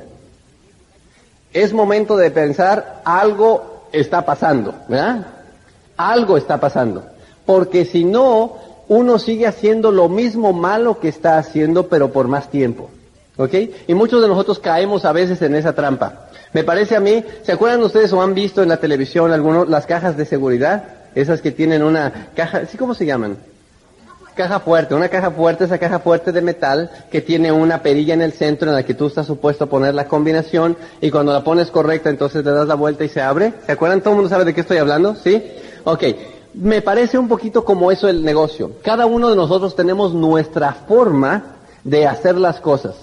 Es 1.54 1.74
momento 1.74 2.16
de 2.16 2.32
pensar, 2.32 3.02
algo 3.04 3.88
está 3.92 4.26
pasando, 4.26 4.74
¿verdad? 4.88 5.28
Algo 5.98 6.38
está 6.38 6.60
pasando. 6.60 7.04
Porque 7.46 7.84
si 7.84 8.06
no, 8.06 8.56
uno 8.92 9.20
sigue 9.20 9.48
haciendo 9.48 9.90
lo 9.94 10.10
mismo 10.10 10.52
malo 10.52 11.00
que 11.00 11.08
está 11.08 11.38
haciendo, 11.38 11.88
pero 11.88 12.12
por 12.12 12.28
más 12.28 12.52
tiempo. 12.52 12.90
¿Ok? 13.38 13.54
Y 13.88 13.94
muchos 13.94 14.22
de 14.22 14.28
nosotros 14.28 14.60
caemos 14.60 15.06
a 15.06 15.14
veces 15.14 15.42
en 15.42 15.56
esa 15.56 15.72
trampa. 15.72 16.28
Me 16.52 16.66
parece 16.66 16.98
a 16.98 17.00
mí, 17.00 17.24
¿se 17.44 17.54
acuerdan 17.54 17.82
ustedes 17.84 18.12
o 18.12 18.22
han 18.22 18.34
visto 18.34 18.62
en 18.62 18.68
la 18.68 18.82
televisión 18.82 19.32
algunos, 19.32 19.70
las 19.70 19.86
cajas 19.86 20.18
de 20.18 20.26
seguridad? 20.26 20.84
Esas 21.16 21.42
que 21.42 21.52
tienen 21.52 21.84
una 21.84 22.32
caja, 22.36 22.66
¿sí 22.66 22.78
cómo 22.78 22.94
se 22.94 23.06
llaman? 23.06 23.38
Caja 24.36 24.60
fuerte, 24.60 24.94
una 24.94 25.08
caja 25.08 25.32
fuerte, 25.32 25.64
esa 25.64 25.78
caja 25.78 26.00
fuerte 26.00 26.34
de 26.34 26.42
metal 26.42 26.92
que 27.10 27.22
tiene 27.22 27.50
una 27.54 27.82
perilla 27.82 28.14
en 28.14 28.22
el 28.22 28.34
centro 28.34 28.68
en 28.68 28.76
la 28.76 28.84
que 28.84 28.94
tú 28.94 29.08
estás 29.08 29.26
supuesto 29.26 29.64
a 29.64 29.70
poner 29.70 29.94
la 29.94 30.10
combinación 30.10 30.76
y 31.00 31.12
cuando 31.12 31.32
la 31.32 31.46
pones 31.46 31.72
correcta 31.72 32.10
entonces 32.10 32.44
le 32.44 32.52
das 32.52 32.68
la 32.68 32.76
vuelta 32.76 33.06
y 33.06 33.10
se 33.10 33.22
abre. 33.22 33.54
¿Se 33.66 33.72
acuerdan? 33.72 34.02
¿Todo 34.02 34.10
el 34.10 34.16
mundo 34.18 34.30
sabe 34.30 34.44
de 34.44 34.54
qué 34.54 34.60
estoy 34.60 34.80
hablando? 34.80 35.16
¿Sí? 35.16 35.42
Ok 35.86 36.04
me 36.54 36.82
parece 36.82 37.18
un 37.18 37.28
poquito 37.28 37.64
como 37.64 37.92
eso 37.92 38.08
el 38.08 38.24
negocio. 38.24 38.72
Cada 38.84 39.06
uno 39.06 39.30
de 39.30 39.36
nosotros 39.36 39.76
tenemos 39.76 40.14
nuestra 40.14 40.74
forma 40.74 41.56
de 41.84 42.08
hacer 42.08 42.36
las 42.38 42.60
cosas. 42.60 42.96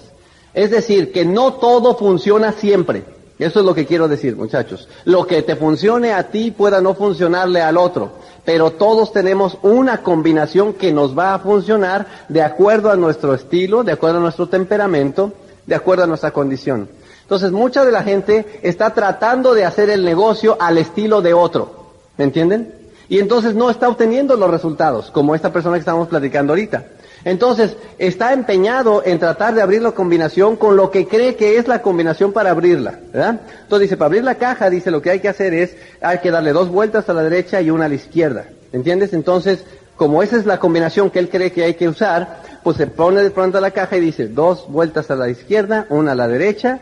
Es 0.53 0.71
decir, 0.71 1.11
que 1.11 1.25
no 1.25 1.53
todo 1.53 1.95
funciona 1.95 2.51
siempre. 2.51 3.03
Eso 3.37 3.59
es 3.61 3.65
lo 3.65 3.73
que 3.73 3.85
quiero 3.85 4.07
decir, 4.07 4.35
muchachos. 4.35 4.87
Lo 5.05 5.25
que 5.25 5.41
te 5.41 5.55
funcione 5.55 6.11
a 6.13 6.29
ti 6.29 6.51
pueda 6.51 6.81
no 6.81 6.93
funcionarle 6.93 7.61
al 7.61 7.77
otro. 7.77 8.11
Pero 8.43 8.71
todos 8.71 9.13
tenemos 9.13 9.57
una 9.61 10.01
combinación 10.01 10.73
que 10.73 10.91
nos 10.91 11.17
va 11.17 11.33
a 11.33 11.39
funcionar 11.39 12.07
de 12.27 12.41
acuerdo 12.41 12.91
a 12.91 12.95
nuestro 12.95 13.33
estilo, 13.33 13.83
de 13.83 13.93
acuerdo 13.93 14.17
a 14.17 14.21
nuestro 14.21 14.47
temperamento, 14.47 15.31
de 15.65 15.75
acuerdo 15.75 16.03
a 16.03 16.07
nuestra 16.07 16.31
condición. 16.31 16.89
Entonces, 17.21 17.51
mucha 17.51 17.85
de 17.85 17.91
la 17.91 18.03
gente 18.03 18.59
está 18.63 18.93
tratando 18.93 19.53
de 19.53 19.63
hacer 19.63 19.89
el 19.89 20.03
negocio 20.03 20.57
al 20.59 20.77
estilo 20.77 21.21
de 21.21 21.33
otro. 21.33 21.91
¿Me 22.17 22.25
entienden? 22.25 22.78
Y 23.09 23.19
entonces 23.19 23.55
no 23.55 23.69
está 23.69 23.89
obteniendo 23.89 24.35
los 24.37 24.51
resultados, 24.51 25.09
como 25.09 25.33
esta 25.33 25.51
persona 25.51 25.75
que 25.75 25.81
estamos 25.81 26.07
platicando 26.07 26.53
ahorita. 26.53 26.85
Entonces, 27.25 27.75
está 27.97 28.31
empeñado 28.31 29.03
en 29.03 29.19
tratar 29.19 29.53
de 29.53 29.61
abrir 29.61 29.81
la 29.81 29.91
combinación 29.91 30.55
con 30.55 30.77
lo 30.77 30.89
que 30.89 31.07
cree 31.07 31.35
que 31.35 31.57
es 31.57 31.67
la 31.67 31.81
combinación 31.81 32.31
para 32.31 32.51
abrirla, 32.51 32.99
¿verdad? 33.11 33.41
Entonces 33.63 33.89
dice, 33.89 33.97
para 33.97 34.05
abrir 34.05 34.23
la 34.23 34.35
caja, 34.35 34.69
dice, 34.69 34.91
lo 34.91 35.01
que 35.01 35.09
hay 35.09 35.19
que 35.19 35.27
hacer 35.27 35.53
es, 35.53 35.75
hay 36.01 36.19
que 36.19 36.31
darle 36.31 36.53
dos 36.53 36.69
vueltas 36.69 37.09
a 37.09 37.13
la 37.13 37.23
derecha 37.23 37.59
y 37.61 37.71
una 37.71 37.85
a 37.85 37.89
la 37.89 37.95
izquierda. 37.95 38.45
¿Entiendes? 38.71 39.13
Entonces, 39.13 39.65
como 39.97 40.23
esa 40.23 40.37
es 40.37 40.45
la 40.45 40.59
combinación 40.59 41.09
que 41.09 41.19
él 41.19 41.29
cree 41.29 41.51
que 41.51 41.63
hay 41.63 41.73
que 41.73 41.89
usar, 41.89 42.41
pues 42.63 42.77
se 42.77 42.87
pone 42.87 43.21
de 43.21 43.31
pronto 43.31 43.57
a 43.57 43.61
la 43.61 43.71
caja 43.71 43.97
y 43.97 44.01
dice, 44.01 44.27
dos 44.27 44.67
vueltas 44.69 45.11
a 45.11 45.15
la 45.15 45.29
izquierda, 45.29 45.87
una 45.89 46.13
a 46.13 46.15
la 46.15 46.27
derecha, 46.27 46.79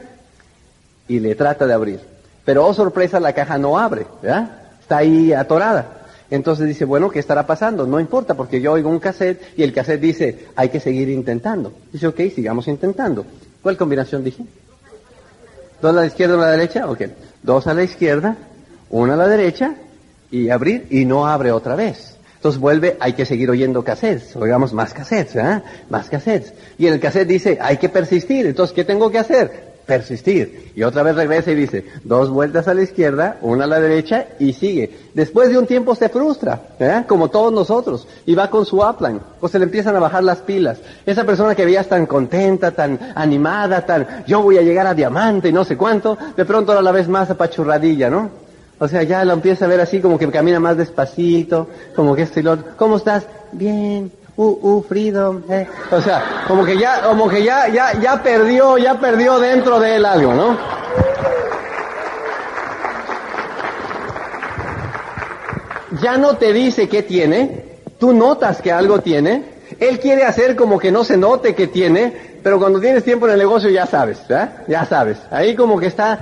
y 1.07 1.19
le 1.19 1.33
trata 1.33 1.65
de 1.65 1.73
abrir. 1.73 2.01
Pero, 2.45 2.65
oh 2.65 2.73
sorpresa, 2.73 3.19
la 3.19 3.33
caja 3.33 3.57
no 3.57 3.79
abre, 3.79 4.05
¿verdad? 4.21 4.51
Está 4.81 4.97
ahí 4.97 5.33
atorada. 5.33 5.96
Entonces 6.29 6.67
dice, 6.67 6.85
bueno, 6.85 7.09
¿qué 7.09 7.19
estará 7.19 7.47
pasando? 7.47 7.85
No 7.85 7.99
importa, 7.99 8.33
porque 8.33 8.59
yo 8.59 8.73
oigo 8.73 8.89
un 8.89 8.99
cassette 8.99 9.41
y 9.55 9.63
el 9.63 9.73
cassette 9.73 10.01
dice, 10.01 10.45
hay 10.55 10.69
que 10.69 10.79
seguir 10.79 11.09
intentando. 11.09 11.71
Dice, 11.91 12.07
ok, 12.07 12.19
sigamos 12.35 12.67
intentando. 12.67 13.25
¿Cuál 13.61 13.77
combinación 13.77 14.23
dije? 14.23 14.43
¿Dos 15.81 15.91
a 15.91 16.01
la 16.01 16.05
izquierda, 16.05 16.35
una 16.35 16.43
a 16.43 16.47
la 16.47 16.57
derecha? 16.57 16.89
Ok. 16.89 17.01
Dos 17.43 17.67
a 17.67 17.73
la 17.73 17.83
izquierda, 17.83 18.35
una 18.89 19.13
a 19.13 19.17
la 19.17 19.27
derecha, 19.27 19.75
y 20.29 20.49
abrir, 20.49 20.87
y 20.89 21.05
no 21.05 21.27
abre 21.27 21.51
otra 21.51 21.75
vez. 21.75 22.17
Entonces 22.35 22.59
vuelve, 22.59 22.97
hay 22.99 23.13
que 23.13 23.25
seguir 23.25 23.49
oyendo 23.49 23.83
cassettes, 23.83 24.35
oigamos 24.35 24.71
más 24.73 24.93
cassettes, 24.93 25.35
¿eh? 25.35 25.61
Más 25.89 26.09
cassettes. 26.09 26.53
Y 26.77 26.87
el 26.87 26.99
cassette 26.99 27.27
dice, 27.27 27.57
hay 27.59 27.77
que 27.77 27.89
persistir. 27.89 28.45
Entonces, 28.45 28.75
¿qué 28.75 28.83
tengo 28.83 29.09
que 29.09 29.17
hacer? 29.17 29.66
Persistir. 29.87 30.71
Y 30.75 30.83
otra 30.83 31.01
vez 31.01 31.15
regresa 31.15 31.51
y 31.51 31.55
dice, 31.55 31.85
dos 32.03 32.29
vueltas 32.29 32.67
a 32.67 32.75
la 32.75 32.83
izquierda, 32.83 33.37
una 33.41 33.63
a 33.63 33.67
la 33.67 33.79
derecha 33.79 34.27
y 34.37 34.53
sigue. 34.53 34.95
Después 35.15 35.49
de 35.49 35.57
un 35.57 35.65
tiempo 35.65 35.95
se 35.95 36.09
frustra, 36.09 36.61
como 37.07 37.29
todos 37.29 37.51
nosotros, 37.51 38.07
y 38.25 38.35
va 38.35 38.51
con 38.51 38.65
su 38.65 38.81
upline, 38.81 39.19
pues 39.39 39.53
se 39.53 39.59
le 39.59 39.65
empiezan 39.65 39.95
a 39.95 39.99
bajar 39.99 40.23
las 40.23 40.39
pilas. 40.39 40.77
Esa 41.05 41.23
persona 41.23 41.55
que 41.55 41.65
veías 41.65 41.87
tan 41.87 42.05
contenta, 42.05 42.71
tan 42.71 42.99
animada, 43.15 43.83
tan, 43.85 44.25
yo 44.27 44.43
voy 44.43 44.57
a 44.57 44.61
llegar 44.61 44.85
a 44.85 44.93
diamante 44.93 45.49
y 45.49 45.53
no 45.53 45.63
sé 45.63 45.77
cuánto, 45.77 46.17
de 46.35 46.45
pronto 46.45 46.73
ahora 46.73 46.83
la 46.83 46.91
vez 46.91 47.07
más 47.07 47.31
apachurradilla, 47.31 48.09
¿no? 48.09 48.29
O 48.79 48.87
sea, 48.87 49.01
ya 49.01 49.25
lo 49.25 49.33
empieza 49.33 49.65
a 49.65 49.67
ver 49.67 49.81
así 49.81 50.01
como 50.01 50.19
que 50.19 50.29
camina 50.29 50.59
más 50.59 50.77
despacito, 50.77 51.67
como 51.95 52.15
que 52.15 52.23
este 52.23 52.41
y 52.41 52.43
¿Cómo 52.77 52.97
estás? 52.97 53.25
Bien 53.53 54.11
uh, 54.37 54.59
uh, 54.61 54.83
freedom, 54.83 55.43
eh. 55.49 55.67
O 55.91 56.01
sea, 56.01 56.45
como 56.47 56.63
que 56.63 56.77
ya, 56.77 57.01
como 57.01 57.27
que 57.27 57.43
ya, 57.43 57.67
ya, 57.67 57.99
ya 57.99 58.23
perdió, 58.23 58.77
ya 58.77 58.99
perdió 58.99 59.39
dentro 59.39 59.79
de 59.79 59.95
él 59.97 60.05
algo, 60.05 60.33
¿no? 60.33 60.57
Ya 66.01 66.17
no 66.17 66.37
te 66.37 66.53
dice 66.53 66.87
qué 66.87 67.01
tiene, 67.03 67.79
tú 67.99 68.13
notas 68.13 68.61
que 68.61 68.71
algo 68.71 68.99
tiene, 68.99 69.57
él 69.79 69.99
quiere 69.99 70.23
hacer 70.23 70.55
como 70.55 70.77
que 70.77 70.91
no 70.91 71.03
se 71.03 71.17
note 71.17 71.55
que 71.55 71.67
tiene, 71.67 72.39
pero 72.43 72.59
cuando 72.59 72.79
tienes 72.79 73.03
tiempo 73.03 73.25
en 73.25 73.33
el 73.33 73.39
negocio 73.39 73.69
ya 73.69 73.85
sabes, 73.87 74.19
¿verdad? 74.27 74.63
Ya 74.67 74.85
sabes. 74.85 75.17
Ahí 75.31 75.55
como 75.55 75.79
que 75.79 75.87
está 75.87 76.19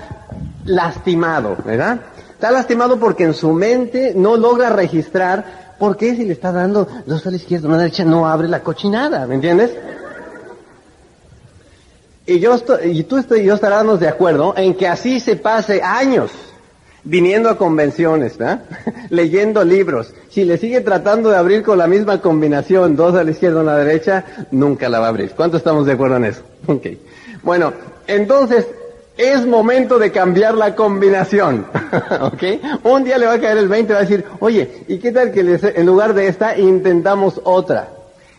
lastimado, 0.63 1.57
¿verdad? 1.65 1.99
Está 2.31 2.51
lastimado 2.51 2.97
porque 2.99 3.23
en 3.23 3.33
su 3.33 3.51
mente 3.51 4.13
no 4.15 4.37
logra 4.37 4.69
registrar 4.69 5.64
¿Por 5.79 5.97
qué 5.97 6.15
si 6.15 6.25
le 6.25 6.33
está 6.33 6.51
dando 6.51 6.87
dos 7.05 7.25
a 7.27 7.31
la 7.31 7.35
izquierda, 7.35 7.67
una 7.67 7.75
a 7.75 7.77
la 7.77 7.83
derecha, 7.83 8.05
no 8.05 8.27
abre 8.27 8.47
la 8.47 8.61
cochinada? 8.61 9.27
¿Me 9.27 9.35
entiendes? 9.35 9.71
Y 12.25 12.39
yo 12.39 12.55
estoy, 12.55 12.99
y 12.99 13.03
tú 13.03 13.23
y 13.35 13.43
yo 13.43 13.53
estaremos 13.53 13.99
de 13.99 14.07
acuerdo 14.07 14.55
en 14.57 14.73
que 14.75 14.87
así 14.87 15.19
se 15.19 15.35
pase 15.35 15.81
años 15.83 16.31
viniendo 17.03 17.49
a 17.49 17.57
convenciones, 17.57 18.37
¿verdad? 18.37 18.63
leyendo 19.09 19.63
libros. 19.63 20.13
Si 20.29 20.43
le 20.43 20.57
sigue 20.57 20.81
tratando 20.81 21.29
de 21.29 21.37
abrir 21.37 21.63
con 21.63 21.77
la 21.77 21.87
misma 21.87 22.19
combinación, 22.19 22.95
dos 22.95 23.15
a 23.15 23.23
la 23.23 23.31
izquierda, 23.31 23.61
una 23.61 23.75
a 23.75 23.77
la 23.77 23.83
derecha, 23.83 24.25
nunca 24.51 24.89
la 24.89 24.99
va 24.99 25.05
a 25.05 25.09
abrir. 25.09 25.31
¿Cuánto 25.31 25.57
estamos 25.57 25.85
de 25.85 25.93
acuerdo 25.93 26.17
en 26.17 26.25
eso? 26.25 26.41
Okay. 26.65 26.99
Bueno, 27.43 27.73
entonces, 28.07 28.67
es 29.17 29.45
momento 29.45 29.97
de 29.97 30.11
cambiar 30.11 30.55
la 30.55 30.75
combinación, 30.75 31.65
¿ok? 32.21 32.43
Un 32.83 33.03
día 33.03 33.17
le 33.17 33.25
va 33.27 33.33
a 33.33 33.39
caer 33.39 33.57
el 33.57 33.67
20 33.67 33.91
y 33.91 33.93
va 33.93 33.99
a 33.99 34.03
decir, 34.03 34.25
oye, 34.39 34.83
¿y 34.87 34.97
qué 34.97 35.11
tal 35.11 35.31
que 35.31 35.39
en 35.39 35.85
lugar 35.85 36.13
de 36.13 36.27
esta 36.27 36.57
intentamos 36.57 37.39
otra? 37.43 37.89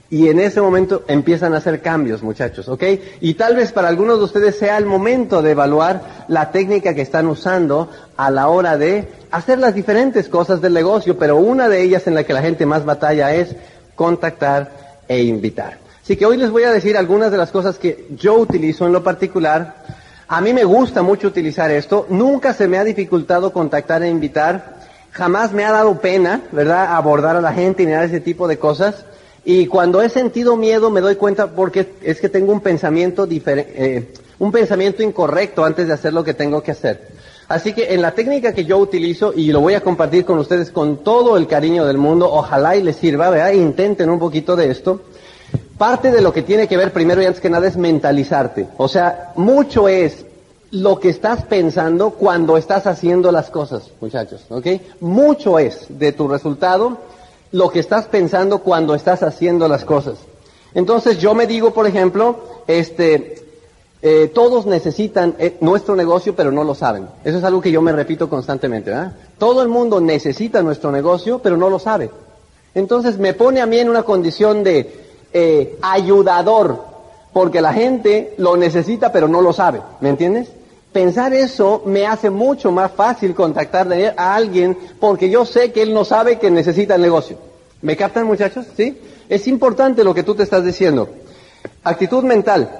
Y 0.08 0.28
en 0.28 0.38
ese 0.38 0.60
momento 0.60 1.02
empiezan 1.08 1.52
a 1.54 1.56
hacer 1.56 1.80
cambios, 1.82 2.22
muchachos, 2.22 2.68
¿ok? 2.68 2.84
Y 3.20 3.34
tal 3.34 3.56
vez 3.56 3.72
para 3.72 3.88
algunos 3.88 4.18
de 4.18 4.24
ustedes 4.24 4.56
sea 4.56 4.78
el 4.78 4.86
momento 4.86 5.42
de 5.42 5.50
evaluar 5.50 6.26
la 6.28 6.52
técnica 6.52 6.94
que 6.94 7.02
están 7.02 7.26
usando 7.26 7.90
a 8.16 8.30
la 8.30 8.48
hora 8.48 8.78
de 8.78 9.08
hacer 9.32 9.58
las 9.58 9.74
diferentes 9.74 10.28
cosas 10.28 10.60
del 10.60 10.74
negocio, 10.74 11.18
pero 11.18 11.36
una 11.36 11.68
de 11.68 11.82
ellas 11.82 12.06
en 12.06 12.14
la 12.14 12.22
que 12.22 12.34
la 12.34 12.42
gente 12.42 12.66
más 12.66 12.84
batalla 12.84 13.34
es 13.34 13.56
contactar 13.96 14.70
e 15.08 15.22
invitar. 15.22 15.78
Así 16.04 16.16
que 16.16 16.26
hoy 16.26 16.36
les 16.36 16.50
voy 16.50 16.62
a 16.62 16.70
decir 16.70 16.96
algunas 16.96 17.32
de 17.32 17.38
las 17.38 17.50
cosas 17.50 17.78
que 17.78 18.06
yo 18.16 18.34
utilizo 18.34 18.86
en 18.86 18.92
lo 18.92 19.02
particular 19.02 19.74
a 20.28 20.40
mí 20.40 20.52
me 20.52 20.64
gusta 20.64 21.02
mucho 21.02 21.28
utilizar 21.28 21.70
esto. 21.70 22.06
Nunca 22.08 22.52
se 22.52 22.66
me 22.66 22.78
ha 22.78 22.84
dificultado 22.84 23.52
contactar 23.52 24.02
e 24.02 24.08
invitar. 24.08 24.76
Jamás 25.12 25.52
me 25.52 25.64
ha 25.64 25.72
dado 25.72 26.00
pena, 26.00 26.42
¿verdad?, 26.52 26.94
abordar 26.96 27.36
a 27.36 27.40
la 27.40 27.52
gente 27.52 27.82
y 27.82 27.86
mirar 27.86 28.04
ese 28.04 28.20
tipo 28.20 28.48
de 28.48 28.58
cosas. 28.58 29.04
Y 29.44 29.66
cuando 29.66 30.02
he 30.02 30.08
sentido 30.08 30.56
miedo 30.56 30.90
me 30.90 31.00
doy 31.00 31.14
cuenta 31.14 31.52
porque 31.52 31.94
es 32.02 32.20
que 32.20 32.28
tengo 32.28 32.52
un 32.52 32.60
pensamiento 32.60 33.28
eh, 33.30 34.12
un 34.40 34.52
pensamiento 34.52 35.04
incorrecto 35.04 35.64
antes 35.64 35.86
de 35.86 35.94
hacer 35.94 36.12
lo 36.12 36.24
que 36.24 36.34
tengo 36.34 36.60
que 36.60 36.72
hacer. 36.72 37.08
Así 37.48 37.72
que 37.72 37.94
en 37.94 38.02
la 38.02 38.10
técnica 38.10 38.52
que 38.52 38.64
yo 38.64 38.76
utilizo, 38.78 39.32
y 39.32 39.52
lo 39.52 39.60
voy 39.60 39.74
a 39.74 39.80
compartir 39.80 40.24
con 40.24 40.38
ustedes 40.38 40.72
con 40.72 41.04
todo 41.04 41.36
el 41.36 41.46
cariño 41.46 41.86
del 41.86 41.96
mundo, 41.96 42.28
ojalá 42.30 42.76
y 42.76 42.82
les 42.82 42.96
sirva, 42.96 43.30
¿verdad? 43.30 43.52
Intenten 43.52 44.10
un 44.10 44.18
poquito 44.18 44.56
de 44.56 44.72
esto. 44.72 45.00
Parte 45.78 46.10
de 46.10 46.22
lo 46.22 46.32
que 46.32 46.42
tiene 46.42 46.68
que 46.68 46.76
ver 46.76 46.92
primero 46.92 47.20
y 47.20 47.26
antes 47.26 47.40
que 47.40 47.50
nada 47.50 47.66
es 47.66 47.76
mentalizarte. 47.76 48.68
O 48.78 48.88
sea, 48.88 49.32
mucho 49.36 49.88
es 49.88 50.24
lo 50.70 50.98
que 50.98 51.10
estás 51.10 51.44
pensando 51.44 52.10
cuando 52.10 52.56
estás 52.56 52.86
haciendo 52.86 53.30
las 53.30 53.50
cosas, 53.50 53.90
muchachos, 54.00 54.44
¿ok? 54.48 54.66
Mucho 55.00 55.58
es 55.58 55.86
de 55.88 56.12
tu 56.12 56.28
resultado 56.28 56.98
lo 57.52 57.70
que 57.70 57.80
estás 57.80 58.06
pensando 58.06 58.58
cuando 58.58 58.94
estás 58.94 59.22
haciendo 59.22 59.68
las 59.68 59.84
cosas. 59.84 60.16
Entonces 60.74 61.18
yo 61.18 61.34
me 61.34 61.46
digo, 61.46 61.72
por 61.72 61.86
ejemplo, 61.86 62.40
este, 62.66 63.42
eh, 64.02 64.30
todos 64.34 64.66
necesitan 64.66 65.34
eh, 65.38 65.56
nuestro 65.60 65.94
negocio, 65.94 66.34
pero 66.34 66.50
no 66.50 66.64
lo 66.64 66.74
saben. 66.74 67.08
Eso 67.24 67.38
es 67.38 67.44
algo 67.44 67.60
que 67.60 67.70
yo 67.70 67.80
me 67.80 67.92
repito 67.92 68.28
constantemente, 68.28 68.90
¿verdad? 68.90 69.12
Todo 69.38 69.62
el 69.62 69.68
mundo 69.68 70.00
necesita 70.00 70.62
nuestro 70.62 70.90
negocio, 70.90 71.38
pero 71.38 71.56
no 71.56 71.70
lo 71.70 71.78
sabe. 71.78 72.10
Entonces 72.74 73.18
me 73.18 73.32
pone 73.32 73.60
a 73.60 73.66
mí 73.66 73.78
en 73.78 73.88
una 73.88 74.02
condición 74.02 74.62
de 74.62 75.05
eh, 75.38 75.76
ayudador, 75.82 76.82
porque 77.34 77.60
la 77.60 77.74
gente 77.74 78.32
lo 78.38 78.56
necesita 78.56 79.12
pero 79.12 79.28
no 79.28 79.42
lo 79.42 79.52
sabe, 79.52 79.82
¿me 80.00 80.08
entiendes? 80.08 80.48
Pensar 80.94 81.34
eso 81.34 81.82
me 81.84 82.06
hace 82.06 82.30
mucho 82.30 82.72
más 82.72 82.90
fácil 82.92 83.34
contactar 83.34 83.86
a 84.16 84.34
alguien 84.34 84.78
porque 84.98 85.28
yo 85.28 85.44
sé 85.44 85.72
que 85.72 85.82
él 85.82 85.92
no 85.92 86.06
sabe 86.06 86.38
que 86.38 86.50
necesita 86.50 86.94
el 86.94 87.02
negocio. 87.02 87.36
¿Me 87.82 87.98
captan 87.98 88.26
muchachos? 88.26 88.64
¿Sí? 88.78 88.98
Es 89.28 89.46
importante 89.46 90.04
lo 90.04 90.14
que 90.14 90.22
tú 90.22 90.34
te 90.34 90.42
estás 90.42 90.64
diciendo. 90.64 91.06
Actitud 91.84 92.24
mental. 92.24 92.70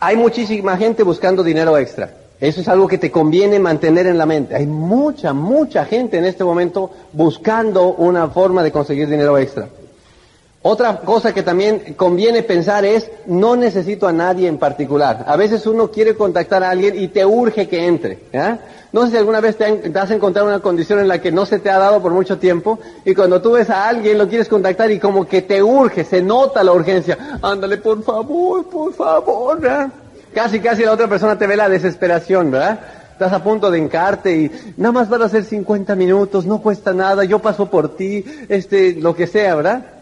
Hay 0.00 0.16
muchísima 0.18 0.76
gente 0.76 1.02
buscando 1.02 1.42
dinero 1.42 1.78
extra. 1.78 2.10
Eso 2.38 2.60
es 2.60 2.68
algo 2.68 2.86
que 2.88 2.98
te 2.98 3.10
conviene 3.10 3.58
mantener 3.58 4.06
en 4.06 4.18
la 4.18 4.26
mente. 4.26 4.54
Hay 4.54 4.66
mucha, 4.66 5.32
mucha 5.32 5.86
gente 5.86 6.18
en 6.18 6.26
este 6.26 6.44
momento 6.44 6.90
buscando 7.14 7.94
una 7.94 8.28
forma 8.28 8.62
de 8.62 8.70
conseguir 8.70 9.08
dinero 9.08 9.38
extra. 9.38 9.70
Otra 10.62 10.98
cosa 10.98 11.32
que 11.32 11.42
también 11.42 11.94
conviene 11.96 12.42
pensar 12.42 12.84
es, 12.84 13.10
no 13.24 13.56
necesito 13.56 14.06
a 14.06 14.12
nadie 14.12 14.46
en 14.46 14.58
particular. 14.58 15.24
A 15.26 15.34
veces 15.34 15.66
uno 15.66 15.90
quiere 15.90 16.14
contactar 16.14 16.62
a 16.62 16.68
alguien 16.68 17.02
y 17.02 17.08
te 17.08 17.24
urge 17.24 17.66
que 17.66 17.86
entre. 17.86 18.18
No 18.92 19.04
sé 19.04 19.12
si 19.12 19.16
alguna 19.16 19.40
vez 19.40 19.56
te, 19.56 19.90
has 19.98 20.10
encontrado 20.10 20.48
una 20.48 20.60
condición 20.60 20.98
en 20.98 21.08
la 21.08 21.18
que 21.18 21.32
no 21.32 21.46
se 21.46 21.60
te 21.60 21.70
ha 21.70 21.78
dado 21.78 22.02
por 22.02 22.12
mucho 22.12 22.36
tiempo 22.36 22.78
y 23.06 23.14
cuando 23.14 23.40
tú 23.40 23.52
ves 23.52 23.70
a 23.70 23.88
alguien 23.88 24.18
lo 24.18 24.28
quieres 24.28 24.48
contactar 24.48 24.90
y 24.90 24.98
como 24.98 25.26
que 25.26 25.40
te 25.40 25.62
urge, 25.62 26.04
se 26.04 26.20
nota 26.20 26.62
la 26.62 26.72
urgencia. 26.72 27.38
Ándale, 27.40 27.78
por 27.78 28.02
favor, 28.02 28.68
por 28.68 28.92
favor. 28.92 29.60
Casi, 30.34 30.60
casi 30.60 30.84
la 30.84 30.92
otra 30.92 31.08
persona 31.08 31.38
te 31.38 31.46
ve 31.46 31.56
la 31.56 31.70
desesperación, 31.70 32.50
¿verdad? 32.50 32.80
Estás 33.12 33.32
a 33.32 33.42
punto 33.42 33.70
de 33.70 33.78
encarte 33.78 34.36
y 34.36 34.50
nada 34.76 34.92
más 34.92 35.08
van 35.08 35.22
a 35.22 35.28
ser 35.30 35.44
50 35.44 35.94
minutos, 35.94 36.44
no 36.44 36.60
cuesta 36.60 36.92
nada, 36.92 37.24
yo 37.24 37.38
paso 37.38 37.70
por 37.70 37.96
ti, 37.96 38.24
este, 38.50 38.92
lo 38.94 39.14
que 39.14 39.26
sea, 39.26 39.54
¿verdad? 39.54 39.99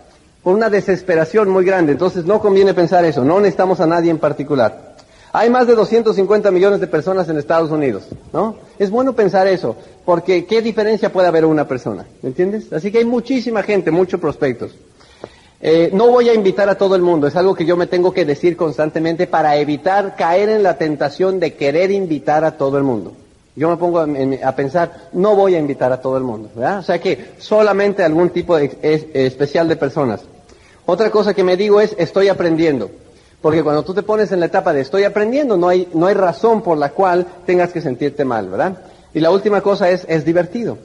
Por 0.49 0.57
una 0.57 0.71
desesperación 0.71 1.51
muy 1.51 1.63
grande. 1.63 1.93
Entonces 1.93 2.25
no 2.25 2.41
conviene 2.41 2.73
pensar 2.73 3.05
eso, 3.05 3.23
no 3.23 3.39
necesitamos 3.39 3.81
a 3.81 3.87
nadie 3.87 4.11
en 4.11 4.17
particular. 4.17 4.95
Hay 5.31 5.51
más 5.51 5.67
de 5.67 5.75
250 5.75 6.51
millones 6.51 6.81
de 6.81 6.87
personas 6.87 7.29
en 7.29 7.37
Estados 7.37 7.71
Unidos, 7.71 8.05
¿no? 8.33 8.57
Es 8.79 8.89
bueno 8.89 9.13
pensar 9.13 9.47
eso, 9.47 9.77
porque 10.07 10.47
¿qué 10.47 10.63
diferencia 10.63 11.13
puede 11.13 11.29
haber 11.29 11.45
una 11.45 11.69
persona? 11.69 12.07
¿Me 12.23 12.31
entiendes? 12.31 12.73
Así 12.73 12.91
que 12.91 12.97
hay 12.97 13.05
muchísima 13.05 13.63
gente, 13.63 13.91
muchos 13.91 14.19
prospectos. 14.19 14.75
Eh, 15.61 15.91
no 15.93 16.07
voy 16.07 16.31
a 16.31 16.35
invitar 16.35 16.71
a 16.71 16.79
todo 16.79 16.97
el 16.97 17.03
mundo, 17.03 17.27
es 17.27 17.37
algo 17.37 17.55
que 17.55 17.67
yo 17.67 17.77
me 17.77 17.87
tengo 17.87 18.15
que 18.15 18.25
decir 18.25 18.57
constantemente 18.57 19.27
para 19.27 19.55
evitar 19.57 20.17
caer 20.17 20.49
en 20.49 20.63
la 20.63 20.79
tentación 20.79 21.41
de 21.41 21.57
querer 21.57 21.91
invitar 21.91 22.43
a 22.45 22.57
todo 22.57 22.79
el 22.79 22.85
mundo. 22.85 23.13
Yo 23.55 23.69
me 23.69 23.77
pongo 23.77 23.99
a, 23.99 24.53
pensar, 24.53 25.11
no 25.13 25.37
voy 25.37 25.57
a 25.57 25.59
invitar 25.59 25.93
a 25.93 26.01
todo 26.01 26.17
el 26.17 26.23
mundo, 26.23 26.49
¿verdad? 26.55 26.79
O 26.79 26.83
sea 26.83 26.99
que 26.99 27.33
solamente 27.37 28.03
algún 28.03 28.31
tipo 28.31 28.57
especial 28.57 29.69
de 29.69 29.77
personas. 29.77 30.23
Otra 30.91 31.11
cosa 31.11 31.35
que 31.35 31.45
me 31.45 31.59
digo 31.59 31.83
es, 31.83 31.95
estoy 31.99 32.29
aprendiendo. 32.29 32.91
Porque 33.43 33.63
cuando 33.63 33.83
tú 33.83 33.93
te 33.93 34.03
pones 34.03 34.33
en 34.33 34.41
la 34.41 34.47
etapa 34.47 34.73
de 34.73 34.81
estoy 34.81 35.05
aprendiendo, 35.05 35.59
no 35.59 35.69
hay, 35.69 35.87
no 35.93 36.07
hay 36.07 36.15
razón 36.15 36.63
por 36.63 36.79
la 36.79 36.93
cual 36.93 37.27
tengas 37.45 37.75
que 37.75 37.83
sentirte 37.83 38.25
mal, 38.25 38.49
¿verdad? 38.49 38.79
Y 39.13 39.21
la 39.21 39.31
última 39.31 39.61
cosa 39.61 39.91
es, 39.91 40.07
es 40.09 40.25
divertido. 40.25 40.79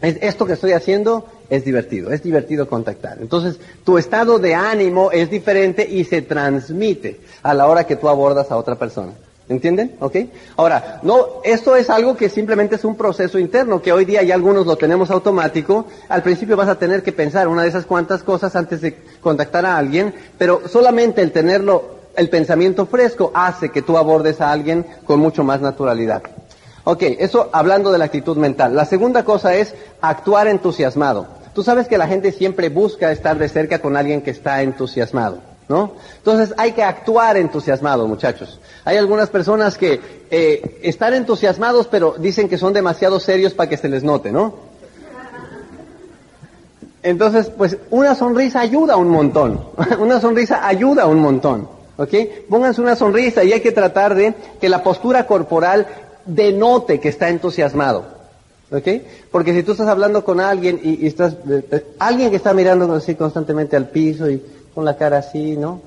Es, 0.00 0.16
esto 0.20 0.46
que 0.46 0.52
estoy 0.52 0.70
haciendo 0.70 1.26
es 1.50 1.64
divertido, 1.64 2.12
es 2.12 2.22
divertido 2.22 2.68
contactar. 2.68 3.18
Entonces, 3.20 3.58
tu 3.84 3.98
estado 3.98 4.38
de 4.38 4.54
ánimo 4.54 5.10
es 5.10 5.28
diferente 5.28 5.88
y 5.90 6.04
se 6.04 6.22
transmite 6.22 7.18
a 7.42 7.52
la 7.52 7.66
hora 7.66 7.82
que 7.82 7.96
tú 7.96 8.08
abordas 8.08 8.48
a 8.52 8.56
otra 8.56 8.76
persona. 8.76 9.10
¿Entienden? 9.48 9.96
¿Ok? 10.00 10.16
Ahora, 10.56 11.00
no, 11.02 11.42
esto 11.44 11.74
es 11.76 11.90
algo 11.90 12.16
que 12.16 12.28
simplemente 12.28 12.76
es 12.76 12.84
un 12.84 12.96
proceso 12.96 13.38
interno, 13.38 13.82
que 13.82 13.92
hoy 13.92 14.04
día 14.04 14.22
ya 14.22 14.34
algunos 14.34 14.66
lo 14.66 14.76
tenemos 14.76 15.10
automático. 15.10 15.86
Al 16.08 16.22
principio 16.22 16.56
vas 16.56 16.68
a 16.68 16.78
tener 16.78 17.02
que 17.02 17.12
pensar 17.12 17.48
una 17.48 17.62
de 17.62 17.68
esas 17.68 17.84
cuantas 17.84 18.22
cosas 18.22 18.54
antes 18.56 18.80
de 18.80 18.96
contactar 19.20 19.66
a 19.66 19.76
alguien, 19.76 20.14
pero 20.38 20.62
solamente 20.68 21.22
el 21.22 21.32
tenerlo, 21.32 21.96
el 22.16 22.28
pensamiento 22.28 22.86
fresco 22.86 23.32
hace 23.34 23.70
que 23.70 23.82
tú 23.82 23.98
abordes 23.98 24.40
a 24.40 24.52
alguien 24.52 24.86
con 25.04 25.18
mucho 25.18 25.42
más 25.44 25.60
naturalidad. 25.60 26.22
Ok, 26.84 27.02
eso 27.18 27.48
hablando 27.52 27.92
de 27.92 27.98
la 27.98 28.06
actitud 28.06 28.36
mental. 28.36 28.74
La 28.74 28.84
segunda 28.84 29.24
cosa 29.24 29.54
es 29.54 29.74
actuar 30.00 30.48
entusiasmado. 30.48 31.26
Tú 31.54 31.62
sabes 31.62 31.86
que 31.86 31.98
la 31.98 32.08
gente 32.08 32.32
siempre 32.32 32.70
busca 32.70 33.12
estar 33.12 33.38
de 33.38 33.48
cerca 33.48 33.80
con 33.80 33.96
alguien 33.96 34.22
que 34.22 34.30
está 34.30 34.62
entusiasmado, 34.62 35.40
¿no? 35.72 35.92
Entonces 36.18 36.54
hay 36.58 36.72
que 36.72 36.82
actuar 36.82 37.38
entusiasmado, 37.38 38.06
muchachos. 38.06 38.60
Hay 38.84 38.98
algunas 38.98 39.30
personas 39.30 39.78
que 39.78 40.00
eh, 40.30 40.80
están 40.82 41.14
entusiasmados, 41.14 41.86
pero 41.86 42.14
dicen 42.18 42.48
que 42.48 42.58
son 42.58 42.74
demasiado 42.74 43.18
serios 43.18 43.54
para 43.54 43.70
que 43.70 43.78
se 43.78 43.88
les 43.88 44.04
note, 44.04 44.30
¿no? 44.30 44.70
Entonces, 47.02 47.50
pues 47.56 47.78
una 47.90 48.14
sonrisa 48.14 48.60
ayuda 48.60 48.96
un 48.96 49.08
montón. 49.08 49.64
una 49.98 50.20
sonrisa 50.20 50.66
ayuda 50.66 51.06
un 51.06 51.20
montón. 51.20 51.68
¿Ok? 51.96 52.14
Pónganse 52.48 52.80
una 52.80 52.96
sonrisa 52.96 53.42
y 53.44 53.52
hay 53.52 53.60
que 53.60 53.72
tratar 53.72 54.14
de 54.14 54.34
que 54.60 54.68
la 54.68 54.82
postura 54.82 55.26
corporal 55.26 55.86
denote 56.26 57.00
que 57.00 57.08
está 57.08 57.28
entusiasmado. 57.28 58.04
¿Ok? 58.70 58.88
Porque 59.30 59.52
si 59.52 59.62
tú 59.62 59.72
estás 59.72 59.88
hablando 59.88 60.24
con 60.24 60.38
alguien 60.38 60.80
y, 60.82 61.06
estás, 61.06 61.34
eh, 61.48 61.64
eh, 61.70 61.86
alguien 61.98 62.30
que 62.30 62.36
está 62.36 62.54
mirando 62.54 62.92
así 62.94 63.14
constantemente 63.14 63.76
al 63.76 63.88
piso 63.88 64.30
y 64.30 64.42
con 64.74 64.84
la 64.84 64.96
cara 64.96 65.18
así, 65.18 65.56
¿no? 65.56 65.80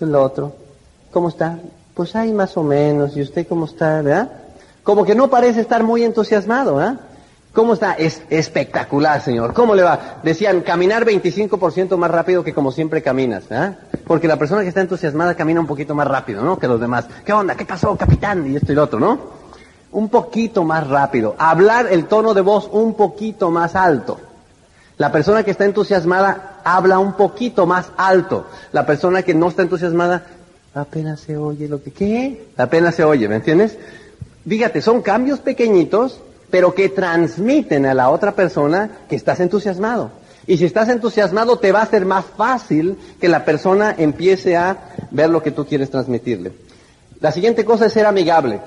Es 0.00 0.08
lo 0.08 0.22
otro. 0.22 0.52
¿Cómo 1.10 1.28
está? 1.28 1.58
Pues 1.94 2.16
hay 2.16 2.32
más 2.32 2.56
o 2.56 2.62
menos. 2.62 3.16
¿Y 3.16 3.22
usted 3.22 3.46
cómo 3.46 3.66
está? 3.66 4.02
¿Verdad? 4.02 4.30
Como 4.82 5.04
que 5.04 5.14
no 5.14 5.28
parece 5.28 5.60
estar 5.60 5.82
muy 5.82 6.04
entusiasmado, 6.04 6.80
¿ah? 6.80 6.96
¿Cómo 7.52 7.74
está? 7.74 7.92
Es 7.92 8.22
espectacular, 8.30 9.20
señor. 9.20 9.52
¿Cómo 9.52 9.74
le 9.74 9.82
va? 9.82 10.20
Decían, 10.22 10.62
caminar 10.62 11.04
25% 11.04 11.96
más 11.98 12.10
rápido 12.10 12.42
que 12.42 12.54
como 12.54 12.72
siempre 12.72 13.02
caminas, 13.02 13.44
¿ah? 13.52 13.74
Porque 14.06 14.26
la 14.26 14.38
persona 14.38 14.62
que 14.62 14.68
está 14.68 14.80
entusiasmada 14.80 15.34
camina 15.34 15.60
un 15.60 15.66
poquito 15.66 15.94
más 15.94 16.08
rápido, 16.08 16.42
¿no? 16.42 16.58
Que 16.58 16.66
los 16.66 16.80
demás. 16.80 17.06
¿Qué 17.24 17.32
onda? 17.32 17.54
¿Qué 17.54 17.66
pasó, 17.66 17.94
capitán? 17.96 18.50
Y 18.50 18.56
esto 18.56 18.72
y 18.72 18.74
lo 18.74 18.84
otro, 18.84 18.98
¿no? 18.98 19.18
Un 19.92 20.08
poquito 20.08 20.64
más 20.64 20.88
rápido. 20.88 21.34
Hablar 21.38 21.88
el 21.90 22.06
tono 22.06 22.32
de 22.32 22.40
voz 22.40 22.70
un 22.72 22.94
poquito 22.94 23.50
más 23.50 23.76
alto. 23.76 24.18
La 25.02 25.10
persona 25.10 25.42
que 25.42 25.50
está 25.50 25.64
entusiasmada 25.64 26.60
habla 26.62 27.00
un 27.00 27.14
poquito 27.14 27.66
más 27.66 27.86
alto. 27.96 28.46
La 28.70 28.86
persona 28.86 29.24
que 29.24 29.34
no 29.34 29.48
está 29.48 29.62
entusiasmada 29.62 30.26
apenas 30.74 31.18
se 31.18 31.36
oye 31.36 31.66
lo 31.66 31.82
que... 31.82 31.90
¿Qué? 31.90 32.44
Apenas 32.56 32.94
se 32.94 33.02
oye, 33.02 33.26
¿me 33.26 33.34
entiendes? 33.34 33.76
Fíjate, 34.46 34.80
son 34.80 35.02
cambios 35.02 35.40
pequeñitos, 35.40 36.20
pero 36.52 36.72
que 36.72 36.88
transmiten 36.88 37.84
a 37.84 37.94
la 37.94 38.10
otra 38.10 38.30
persona 38.36 38.90
que 39.08 39.16
estás 39.16 39.40
entusiasmado. 39.40 40.12
Y 40.46 40.58
si 40.58 40.66
estás 40.66 40.88
entusiasmado, 40.88 41.58
te 41.58 41.72
va 41.72 41.82
a 41.82 41.86
ser 41.86 42.06
más 42.06 42.24
fácil 42.24 42.96
que 43.20 43.28
la 43.28 43.44
persona 43.44 43.96
empiece 43.98 44.56
a 44.56 44.94
ver 45.10 45.30
lo 45.30 45.42
que 45.42 45.50
tú 45.50 45.66
quieres 45.66 45.90
transmitirle. 45.90 46.52
La 47.18 47.32
siguiente 47.32 47.64
cosa 47.64 47.86
es 47.86 47.92
ser 47.92 48.06
amigable. 48.06 48.60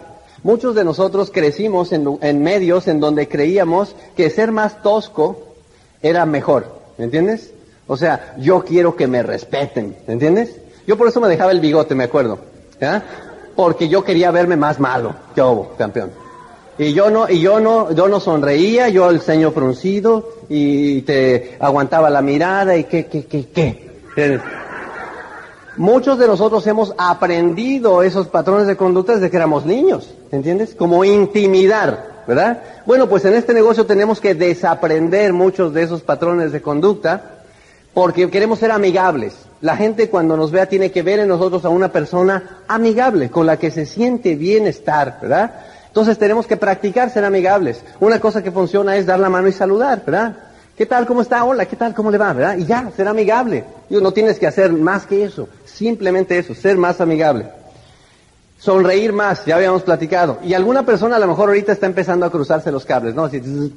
Muchos 0.44 0.76
de 0.76 0.84
nosotros 0.84 1.32
crecimos 1.32 1.94
en, 1.94 2.06
en 2.20 2.44
medios 2.44 2.90
en 2.90 3.00
donde 3.00 3.30
creíamos 3.30 3.96
que 4.18 4.30
ser 4.30 4.52
más 4.52 4.82
tosco 4.82 5.55
era 6.08 6.26
mejor, 6.28 6.68
¿me 6.98 7.06
entiendes? 7.06 7.52
O 7.88 7.98
sea, 7.98 8.36
yo 8.38 8.64
quiero 8.64 8.96
que 8.96 9.08
me 9.08 9.24
respeten, 9.24 9.96
¿me 10.06 10.14
entiendes? 10.14 10.56
Yo 10.86 10.98
por 10.98 11.08
eso 11.08 11.20
me 11.20 11.28
dejaba 11.28 11.52
el 11.52 11.60
bigote, 11.60 11.96
me 11.96 12.04
acuerdo. 12.04 12.38
¿ya? 12.80 13.04
Porque 13.56 13.90
yo 13.90 14.04
quería 14.04 14.30
verme 14.30 14.56
más 14.56 14.80
malo. 14.80 15.16
¿Qué 15.34 15.42
hubo, 15.42 15.74
campeón? 15.78 16.12
Y 16.78 16.94
yo 16.94 17.10
no, 17.10 17.28
y 17.28 17.40
yo 17.40 17.60
no, 17.60 17.92
yo 17.92 18.08
no 18.08 18.20
sonreía, 18.20 18.90
yo 18.90 19.10
el 19.10 19.22
ceño 19.22 19.52
fruncido, 19.52 20.30
y 20.48 21.02
te 21.04 21.58
aguantaba 21.60 22.10
la 22.10 22.22
mirada, 22.22 22.78
y 22.78 22.84
qué, 22.84 23.08
qué, 23.08 23.26
qué, 23.26 23.48
qué. 23.48 24.40
Muchos 25.78 26.20
de 26.20 26.28
nosotros 26.28 26.68
hemos 26.68 26.94
aprendido 26.98 28.04
esos 28.04 28.28
patrones 28.28 28.68
de 28.68 28.78
conducta 28.78 29.16
desde 29.16 29.32
que 29.32 29.38
éramos 29.38 29.66
niños, 29.66 30.14
¿entiendes? 30.32 30.76
Como 30.76 31.04
intimidar, 31.04 32.15
¿verdad? 32.28 32.62
Bueno, 32.86 33.08
pues 33.08 33.26
en 33.26 33.34
este 33.34 33.54
negocio 33.54 33.86
tenemos 33.86 34.20
que 34.20 34.36
desaprender 34.36 35.34
muchos 35.34 35.74
de 35.74 35.84
esos 35.84 36.02
patrones 36.02 36.52
de 36.52 36.62
conducta 36.62 37.22
porque 37.94 38.30
queremos 38.30 38.60
ser 38.60 38.72
amigables. 38.72 39.36
La 39.62 39.78
gente 39.78 40.10
cuando 40.10 40.36
nos 40.36 40.52
vea 40.52 40.68
tiene 40.68 40.92
que 40.92 41.02
ver 41.02 41.20
en 41.20 41.30
nosotros 41.30 41.64
a 41.66 41.70
una 41.70 41.92
persona 41.92 42.60
amigable, 42.68 43.30
con 43.30 43.46
la 43.46 43.58
que 43.58 43.72
se 43.72 43.86
siente 43.86 44.36
bienestar, 44.36 45.18
¿verdad? 45.22 45.52
Entonces 45.88 46.18
tenemos 46.18 46.46
que 46.46 46.58
practicar 46.58 47.10
ser 47.10 47.24
amigables. 47.24 47.82
Una 48.02 48.20
cosa 48.20 48.44
que 48.44 48.52
funciona 48.52 48.98
es 48.98 49.06
dar 49.06 49.20
la 49.20 49.30
mano 49.30 49.48
y 49.48 49.54
saludar, 49.54 50.04
¿verdad? 50.06 50.36
¿Qué 50.78 50.86
tal? 50.86 51.06
¿Cómo 51.06 51.22
está? 51.22 51.46
Hola, 51.46 51.66
¿qué 51.66 51.78
tal? 51.78 51.94
¿Cómo 51.94 52.12
le 52.12 52.18
va? 52.18 52.34
¿Verdad? 52.34 52.58
Y 52.58 52.66
ya, 52.66 52.92
ser 52.98 53.08
amigable. 53.08 53.64
No 53.90 54.12
tienes 54.12 54.38
que 54.40 54.46
hacer 54.46 54.74
más 54.74 55.06
que 55.06 55.24
eso. 55.24 55.48
Simplemente 55.64 56.38
eso, 56.38 56.54
ser 56.54 56.78
más 56.78 57.00
amigable. 57.00 57.46
Sonreír 58.66 59.14
más, 59.14 59.46
ya 59.46 59.56
habíamos 59.58 59.84
platicado. 59.84 60.40
Y 60.44 60.56
alguna 60.56 60.84
persona 60.84 61.18
a 61.18 61.20
lo 61.20 61.28
mejor 61.28 61.50
ahorita 61.50 61.72
está 61.72 61.86
empezando 61.86 62.26
a 62.26 62.32
cruzarse 62.32 62.72
los 62.72 62.84
cables, 62.84 63.14
¿no? 63.14 63.26
Así, 63.26 63.38
Estoy 63.38 63.72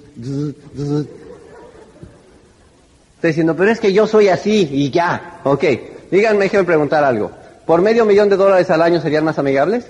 diciendo, 3.23 3.55
pero 3.55 3.71
es 3.71 3.81
que 3.81 3.93
yo 3.93 4.07
soy 4.07 4.31
así 4.31 4.67
y 4.73 4.91
ya. 4.91 5.41
Ok, 5.45 5.63
díganme, 6.11 6.45
déjenme 6.45 6.65
preguntar 6.65 7.05
algo. 7.05 7.31
¿Por 7.67 7.83
medio 7.83 8.07
millón 8.07 8.31
de 8.31 8.39
dólares 8.39 8.71
al 8.71 8.81
año 8.81 8.99
serían 9.03 9.27
más 9.27 9.39
amigables? 9.39 9.85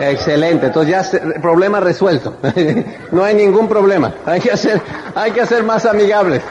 Excelente, 0.00 0.66
entonces 0.66 0.90
ya 0.90 1.04
problema 1.40 1.78
resuelto. 1.78 2.34
no 3.12 3.22
hay 3.22 3.36
ningún 3.36 3.68
problema. 3.68 4.12
Hay 4.26 4.40
que 4.40 4.50
hacer, 4.50 4.82
hay 5.14 5.30
que 5.30 5.42
hacer 5.42 5.62
más 5.62 5.86
amigables. 5.86 6.42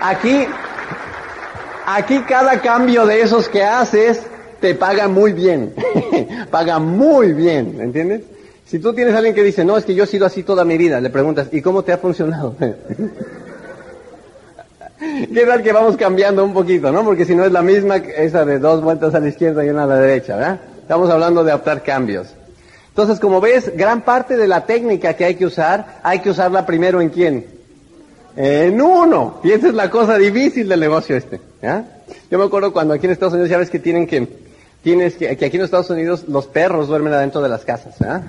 Aquí, 0.00 0.46
aquí 1.84 2.22
cada 2.22 2.62
cambio 2.62 3.04
de 3.04 3.20
esos 3.20 3.50
que 3.50 3.62
haces 3.62 4.22
te 4.64 4.74
paga 4.74 5.08
muy 5.08 5.34
bien. 5.34 5.74
paga 6.50 6.78
muy 6.78 7.34
bien, 7.34 7.76
¿entiendes? 7.82 8.22
Si 8.64 8.78
tú 8.78 8.94
tienes 8.94 9.12
a 9.12 9.18
alguien 9.18 9.34
que 9.34 9.42
dice, 9.42 9.62
no, 9.62 9.76
es 9.76 9.84
que 9.84 9.94
yo 9.94 10.04
he 10.04 10.06
sido 10.06 10.24
así 10.24 10.42
toda 10.42 10.64
mi 10.64 10.78
vida, 10.78 11.02
le 11.02 11.10
preguntas, 11.10 11.48
¿y 11.52 11.60
cómo 11.60 11.82
te 11.84 11.92
ha 11.92 11.98
funcionado? 11.98 12.56
¿Qué 14.98 15.44
tal 15.46 15.62
que 15.62 15.70
vamos 15.70 15.98
cambiando 15.98 16.42
un 16.42 16.54
poquito, 16.54 16.90
no? 16.90 17.04
Porque 17.04 17.26
si 17.26 17.34
no 17.34 17.44
es 17.44 17.52
la 17.52 17.60
misma, 17.60 17.96
esa 17.96 18.46
de 18.46 18.58
dos 18.58 18.80
vueltas 18.82 19.14
a 19.14 19.20
la 19.20 19.28
izquierda 19.28 19.62
y 19.66 19.68
una 19.68 19.82
a 19.82 19.86
la 19.86 19.96
derecha, 19.96 20.34
¿verdad? 20.34 20.60
Estamos 20.80 21.10
hablando 21.10 21.44
de 21.44 21.50
adaptar 21.50 21.82
cambios. 21.82 22.28
Entonces, 22.88 23.20
como 23.20 23.42
ves, 23.42 23.70
gran 23.76 24.00
parte 24.00 24.38
de 24.38 24.48
la 24.48 24.64
técnica 24.64 25.12
que 25.12 25.26
hay 25.26 25.34
que 25.34 25.44
usar, 25.44 26.00
hay 26.02 26.20
que 26.20 26.30
usarla 26.30 26.64
primero 26.64 27.02
en 27.02 27.10
quién? 27.10 27.44
En 28.34 28.80
uno. 28.80 29.40
Y 29.44 29.52
esa 29.52 29.68
es 29.68 29.74
la 29.74 29.90
cosa 29.90 30.16
difícil 30.16 30.70
del 30.70 30.80
negocio 30.80 31.16
este. 31.16 31.38
¿ya? 31.60 31.84
Yo 32.30 32.38
me 32.38 32.44
acuerdo 32.44 32.72
cuando 32.72 32.94
aquí 32.94 33.04
en 33.04 33.12
Estados 33.12 33.34
Unidos 33.34 33.50
ya 33.50 33.58
ves 33.58 33.68
que 33.68 33.78
tienen 33.78 34.06
que, 34.06 34.43
tienes 34.84 35.14
que, 35.14 35.34
que 35.36 35.46
aquí 35.46 35.56
en 35.56 35.64
Estados 35.64 35.90
Unidos 35.90 36.26
los 36.28 36.46
perros 36.46 36.86
duermen 36.86 37.14
adentro 37.14 37.40
de 37.40 37.48
las 37.48 37.64
casas, 37.64 37.98
¿verdad? 37.98 38.22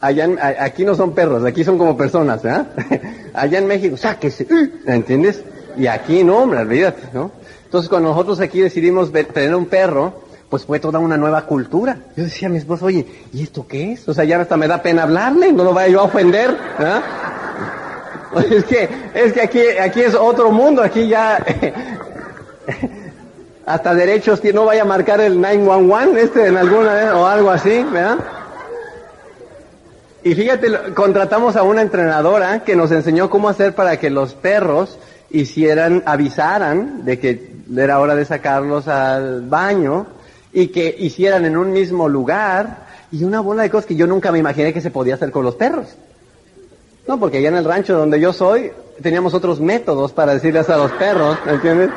Allá 0.00 0.28
aquí 0.60 0.84
no 0.84 0.94
son 0.94 1.14
perros, 1.14 1.44
aquí 1.44 1.64
son 1.64 1.76
como 1.76 1.96
personas, 1.96 2.42
¿verdad? 2.42 2.68
Allá 3.34 3.58
en 3.58 3.66
México, 3.66 3.96
sáquese, 3.96 4.46
¿entiendes? 4.86 5.42
Y 5.76 5.88
aquí 5.88 6.22
no, 6.22 6.38
hombre, 6.38 6.60
olvídate, 6.60 7.08
¿no? 7.12 7.32
Entonces 7.64 7.88
cuando 7.88 8.10
nosotros 8.10 8.40
aquí 8.40 8.60
decidimos 8.60 9.10
tener 9.12 9.54
un 9.54 9.66
perro, 9.66 10.22
pues 10.48 10.64
fue 10.64 10.78
toda 10.78 11.00
una 11.00 11.16
nueva 11.16 11.44
cultura. 11.44 11.98
Yo 12.16 12.22
decía 12.22 12.46
a 12.46 12.50
mi 12.50 12.58
esposo, 12.58 12.86
oye, 12.86 13.04
¿y 13.32 13.42
esto 13.42 13.66
qué 13.66 13.92
es? 13.92 14.08
O 14.08 14.14
sea, 14.14 14.24
ya 14.24 14.40
hasta 14.40 14.56
me 14.56 14.68
da 14.68 14.80
pena 14.80 15.02
hablarle, 15.02 15.52
no 15.52 15.64
lo 15.64 15.74
vaya 15.74 15.92
yo 15.92 16.00
a 16.00 16.04
ofender, 16.04 16.56
¿verdad? 16.78 17.02
Es 18.50 18.64
que, 18.64 18.86
es 19.14 19.32
que 19.32 19.40
aquí, 19.40 19.60
aquí 19.80 20.02
es 20.02 20.14
otro 20.14 20.50
mundo, 20.50 20.82
aquí 20.82 21.08
ya, 21.08 21.42
hasta 23.66 23.94
derechos, 23.94 24.42
no 24.54 24.64
vaya 24.64 24.82
a 24.82 24.84
marcar 24.84 25.20
el 25.20 25.40
911 25.40 26.22
este 26.22 26.46
en 26.46 26.56
alguna 26.56 26.94
vez 26.94 27.10
o 27.12 27.26
algo 27.26 27.50
así, 27.50 27.84
¿verdad? 27.92 28.18
Y 30.22 30.34
fíjate, 30.34 30.94
contratamos 30.94 31.56
a 31.56 31.64
una 31.64 31.82
entrenadora 31.82 32.62
que 32.64 32.76
nos 32.76 32.92
enseñó 32.92 33.28
cómo 33.28 33.48
hacer 33.48 33.74
para 33.74 33.98
que 33.98 34.08
los 34.08 34.34
perros 34.34 34.98
hicieran, 35.30 36.04
avisaran 36.06 37.04
de 37.04 37.18
que 37.18 37.56
era 37.76 37.98
hora 37.98 38.14
de 38.14 38.24
sacarlos 38.24 38.86
al 38.86 39.42
baño 39.42 40.06
y 40.52 40.68
que 40.68 40.94
hicieran 40.98 41.44
en 41.44 41.56
un 41.56 41.72
mismo 41.72 42.08
lugar 42.08 42.86
y 43.10 43.24
una 43.24 43.40
bola 43.40 43.64
de 43.64 43.70
cosas 43.70 43.86
que 43.86 43.96
yo 43.96 44.06
nunca 44.06 44.30
me 44.30 44.38
imaginé 44.38 44.72
que 44.72 44.80
se 44.80 44.92
podía 44.92 45.14
hacer 45.14 45.32
con 45.32 45.44
los 45.44 45.56
perros. 45.56 45.88
No, 47.08 47.18
porque 47.18 47.38
allá 47.38 47.48
en 47.48 47.56
el 47.56 47.64
rancho 47.64 47.96
donde 47.96 48.20
yo 48.20 48.32
soy 48.32 48.70
teníamos 49.02 49.34
otros 49.34 49.60
métodos 49.60 50.12
para 50.12 50.34
decirles 50.34 50.70
a 50.70 50.76
los 50.76 50.92
perros, 50.92 51.36
¿me 51.44 51.52
entiendes? 51.52 51.90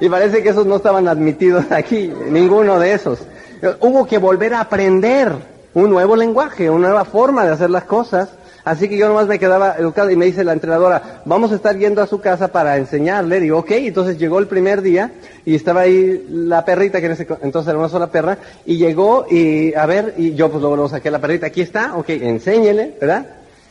Y 0.00 0.08
parece 0.08 0.42
que 0.42 0.50
esos 0.50 0.66
no 0.66 0.76
estaban 0.76 1.08
admitidos 1.08 1.66
aquí, 1.70 2.12
ninguno 2.30 2.78
de 2.78 2.92
esos. 2.92 3.20
Hubo 3.80 4.06
que 4.06 4.18
volver 4.18 4.54
a 4.54 4.60
aprender 4.60 5.32
un 5.74 5.90
nuevo 5.90 6.16
lenguaje, 6.16 6.70
una 6.70 6.88
nueva 6.88 7.04
forma 7.04 7.44
de 7.44 7.52
hacer 7.52 7.70
las 7.70 7.84
cosas, 7.84 8.28
Así 8.66 8.88
que 8.88 8.96
yo 8.96 9.06
nomás 9.06 9.28
me 9.28 9.38
quedaba 9.38 9.76
educado 9.78 10.10
y 10.10 10.16
me 10.16 10.24
dice 10.24 10.42
la 10.42 10.52
entrenadora, 10.52 11.20
vamos 11.24 11.52
a 11.52 11.54
estar 11.54 11.78
yendo 11.78 12.02
a 12.02 12.08
su 12.08 12.20
casa 12.20 12.48
para 12.48 12.76
enseñarle. 12.76 13.38
Digo, 13.38 13.58
ok, 13.58 13.70
entonces 13.70 14.18
llegó 14.18 14.40
el 14.40 14.48
primer 14.48 14.82
día 14.82 15.12
y 15.44 15.54
estaba 15.54 15.82
ahí 15.82 16.26
la 16.28 16.64
perrita, 16.64 16.98
que 16.98 17.06
en 17.06 17.12
ese, 17.12 17.28
entonces 17.42 17.68
era 17.68 17.78
una 17.78 17.88
sola 17.88 18.08
perra, 18.08 18.38
y 18.64 18.76
llegó 18.76 19.24
y, 19.30 19.72
a 19.72 19.86
ver, 19.86 20.14
y 20.16 20.34
yo 20.34 20.50
pues 20.50 20.60
luego 20.60 20.74
lo 20.74 20.88
saqué 20.88 21.10
a 21.10 21.12
la 21.12 21.20
perrita, 21.20 21.46
aquí 21.46 21.60
está, 21.60 21.96
ok, 21.96 22.08
enséñele, 22.08 22.96
¿verdad? 23.00 23.26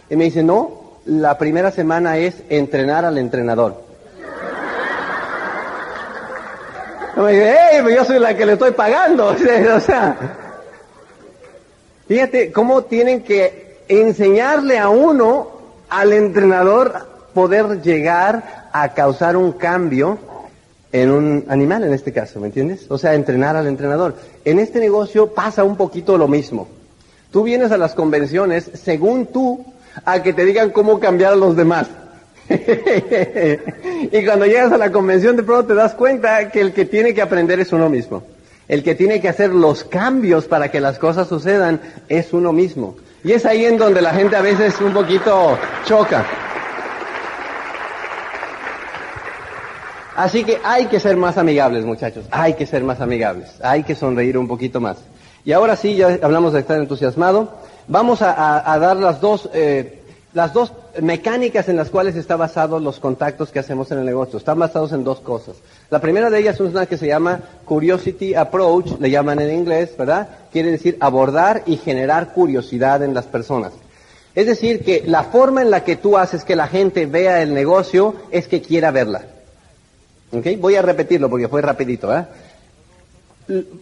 Y 0.10 0.16
me 0.16 0.24
dice, 0.24 0.44
no, 0.44 1.00
la 1.04 1.38
primera 1.38 1.72
semana 1.72 2.18
es 2.18 2.36
entrenar 2.48 3.04
al 3.04 3.18
entrenador. 3.18 3.84
Y 7.16 7.20
me 7.20 7.32
dice, 7.32 7.56
hey, 7.72 7.82
yo 7.96 8.06
soy 8.06 8.20
la 8.20 8.36
que 8.36 8.46
le 8.46 8.54
estoy 8.54 8.72
pagando, 8.72 9.28
o 9.76 9.80
sea, 9.80 10.18
fíjate 12.08 12.52
cómo 12.52 12.84
tienen 12.84 13.24
que 13.24 13.84
enseñarle 13.88 14.78
a 14.78 14.90
uno, 14.90 15.52
al 15.90 16.14
entrenador, 16.14 16.94
poder 17.34 17.82
llegar 17.82 18.70
a 18.74 18.94
causar 18.94 19.38
un 19.38 19.54
cambio 19.54 20.18
en 20.92 21.12
un 21.12 21.46
animal 21.50 21.84
en 21.84 21.94
este 21.94 22.14
caso, 22.14 22.40
¿me 22.40 22.48
entiendes? 22.48 22.86
O 22.90 22.98
sea, 22.98 23.14
entrenar 23.14 23.56
al 23.56 23.68
entrenador. 23.68 24.16
En 24.46 24.60
este 24.60 24.80
negocio 24.80 25.34
pasa 25.34 25.64
un 25.64 25.76
poquito 25.76 26.18
lo 26.18 26.28
mismo. 26.28 26.68
Tú 27.32 27.44
vienes 27.44 27.72
a 27.72 27.78
las 27.78 27.94
convenciones 27.94 28.72
según 28.74 29.28
tú 29.28 29.66
a 30.06 30.24
que 30.24 30.34
te 30.34 30.46
digan 30.46 30.72
cómo 30.72 31.00
cambiar 31.00 31.34
a 31.34 31.36
los 31.36 31.56
demás. 31.56 31.88
y 32.50 34.26
cuando 34.26 34.46
llegas 34.46 34.72
a 34.72 34.78
la 34.78 34.92
convención 34.92 35.36
de 35.36 35.44
pronto 35.44 35.68
te 35.68 35.74
das 35.74 35.96
cuenta 35.96 36.52
que 36.52 36.62
el 36.62 36.74
que 36.74 36.86
tiene 36.86 37.14
que 37.14 37.22
aprender 37.22 37.60
es 37.60 37.72
uno 37.74 37.90
mismo. 37.90 38.24
El 38.68 38.84
que 38.84 38.96
tiene 38.96 39.22
que 39.22 39.30
hacer 39.30 39.52
los 39.52 39.84
cambios 39.84 40.46
para 40.46 40.70
que 40.72 40.80
las 40.80 40.98
cosas 41.00 41.28
sucedan 41.28 41.82
es 42.10 42.34
uno 42.34 42.52
mismo. 42.52 42.96
Y 43.24 43.32
es 43.32 43.46
ahí 43.46 43.66
en 43.66 43.78
donde 43.78 44.02
la 44.02 44.14
gente 44.14 44.36
a 44.36 44.42
veces 44.42 44.80
un 44.82 44.94
poquito 44.94 45.58
choca. 45.86 46.26
Así 50.16 50.44
que 50.44 50.60
hay 50.64 50.86
que 50.86 51.00
ser 51.00 51.18
más 51.18 51.38
amigables, 51.38 51.84
muchachos. 51.84 52.26
Hay 52.32 52.54
que 52.54 52.66
ser 52.66 52.84
más 52.84 53.02
amigables. 53.02 53.60
Hay 53.62 53.84
que 53.84 53.96
sonreír 53.96 54.38
un 54.38 54.48
poquito 54.48 54.80
más. 54.80 54.98
Y 55.44 55.52
ahora 55.52 55.76
sí, 55.76 55.96
ya 55.96 56.20
hablamos 56.22 56.54
de 56.54 56.62
estar 56.62 56.78
entusiasmado. 56.78 57.54
Vamos 57.88 58.22
a, 58.22 58.78
dar 58.80 58.98
las 58.98 59.22
dos 59.22 59.50
eh, 59.54 60.02
las 60.36 60.52
dos 60.52 60.74
mecánicas 61.02 61.70
en 61.70 61.78
las 61.78 61.90
cuales 61.90 62.18
está 62.18 62.36
basado 62.36 62.78
los 62.82 63.00
contactos 63.00 63.52
que 63.52 63.60
hacemos 63.60 63.90
en 63.92 64.00
el 64.00 64.06
negocio. 64.06 64.38
Están 64.38 64.60
basados 64.60 64.92
en 64.92 65.06
dos 65.06 65.22
cosas. 65.22 65.56
La 65.90 66.02
primera 66.02 66.30
de 66.30 66.38
ellas 66.38 66.56
es 66.56 66.60
una 66.60 66.86
que 66.86 66.98
se 66.98 67.08
llama 67.08 67.40
Curiosity 67.64 68.36
Approach, 68.36 69.00
le 69.00 69.10
llaman 69.10 69.40
en 69.40 69.58
inglés, 69.58 69.96
¿verdad? 69.98 70.28
Quiere 70.52 70.72
decir 70.72 70.98
abordar 71.00 71.64
y 71.66 71.78
generar 71.78 72.34
curiosidad 72.34 73.02
en 73.02 73.14
las 73.14 73.26
personas. 73.28 73.72
Es 74.36 74.46
decir, 74.46 74.84
que 74.84 75.04
la 75.06 75.24
forma 75.24 75.62
en 75.62 75.72
la 75.72 75.86
que 75.86 75.96
tú 75.96 76.18
haces 76.18 76.44
que 76.44 76.58
la 76.58 76.68
gente 76.68 77.06
vea 77.06 77.42
el 77.42 77.54
negocio 77.54 78.16
es 78.30 78.50
que 78.50 78.62
quiera 78.62 78.92
verla. 78.92 79.22
¿Ok? 80.34 80.48
Voy 80.60 80.76
a 80.76 80.82
repetirlo 80.82 81.30
porque 81.30 81.48
fue 81.48 81.62
rapidito, 81.62 82.14
¿eh? 82.14 82.26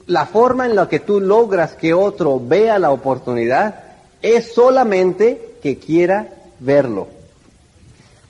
La 0.06 0.28
forma 0.28 0.68
en 0.68 0.76
la 0.76 0.88
que 0.88 1.00
tú 1.00 1.20
logras 1.20 1.74
que 1.74 1.96
otro 1.96 2.40
vea 2.40 2.78
la 2.78 2.92
oportunidad 2.92 3.74
es 4.22 4.54
solamente 4.54 5.54
que 5.64 5.80
quiera 5.80 6.28
verlo. 6.64 7.08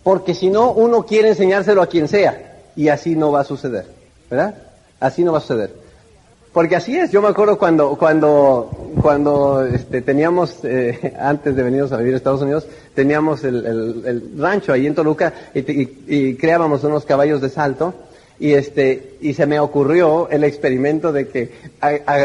Porque 0.03 0.33
si 0.33 0.49
no, 0.49 0.71
uno 0.71 1.05
quiere 1.05 1.29
enseñárselo 1.29 1.81
a 1.81 1.87
quien 1.87 2.07
sea 2.07 2.59
y 2.75 2.89
así 2.89 3.15
no 3.15 3.31
va 3.31 3.41
a 3.41 3.45
suceder, 3.45 3.85
¿verdad? 4.29 4.55
Así 4.99 5.23
no 5.23 5.31
va 5.31 5.37
a 5.37 5.41
suceder. 5.41 5.83
Porque 6.51 6.75
así 6.75 6.95
es, 6.95 7.11
yo 7.11 7.21
me 7.21 7.29
acuerdo 7.29 7.57
cuando, 7.57 7.95
cuando, 7.97 8.69
cuando 9.01 9.65
este, 9.65 10.01
teníamos, 10.01 10.59
eh, 10.63 11.13
antes 11.19 11.55
de 11.55 11.63
venirnos 11.63 11.91
a 11.91 11.97
vivir 11.97 12.13
a 12.13 12.17
Estados 12.17 12.41
Unidos, 12.41 12.67
teníamos 12.93 13.43
el, 13.43 13.65
el, 13.65 14.31
rancho 14.37 14.71
ahí 14.71 14.85
en 14.85 14.93
Toluca 14.93 15.33
y, 15.55 15.59
y 16.07 16.35
creábamos 16.35 16.83
unos 16.83 17.05
caballos 17.05 17.41
de 17.41 17.49
salto 17.49 17.93
y 18.43 18.55
este 18.55 19.15
y 19.21 19.33
se 19.35 19.45
me 19.45 19.57
ocurrió 19.57 20.27
el 20.29 20.43
experimento 20.43 21.13
de 21.13 21.29
que 21.29 21.49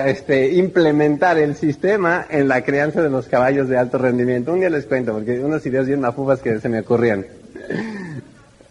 este 0.07 0.53
implementar 0.55 1.39
el 1.39 1.55
sistema 1.55 2.27
en 2.29 2.49
la 2.49 2.65
crianza 2.65 3.01
de 3.01 3.09
los 3.09 3.29
caballos 3.29 3.69
de 3.69 3.79
alto 3.79 3.99
rendimiento. 3.99 4.53
Un 4.53 4.59
día 4.59 4.69
les 4.69 4.87
cuento 4.87 5.13
porque 5.13 5.39
unas 5.39 5.65
ideas 5.65 5.87
bien 5.87 6.01
mafufas 6.01 6.41
que 6.41 6.59
se 6.59 6.69
me 6.69 6.81
ocurrían. 6.81 7.25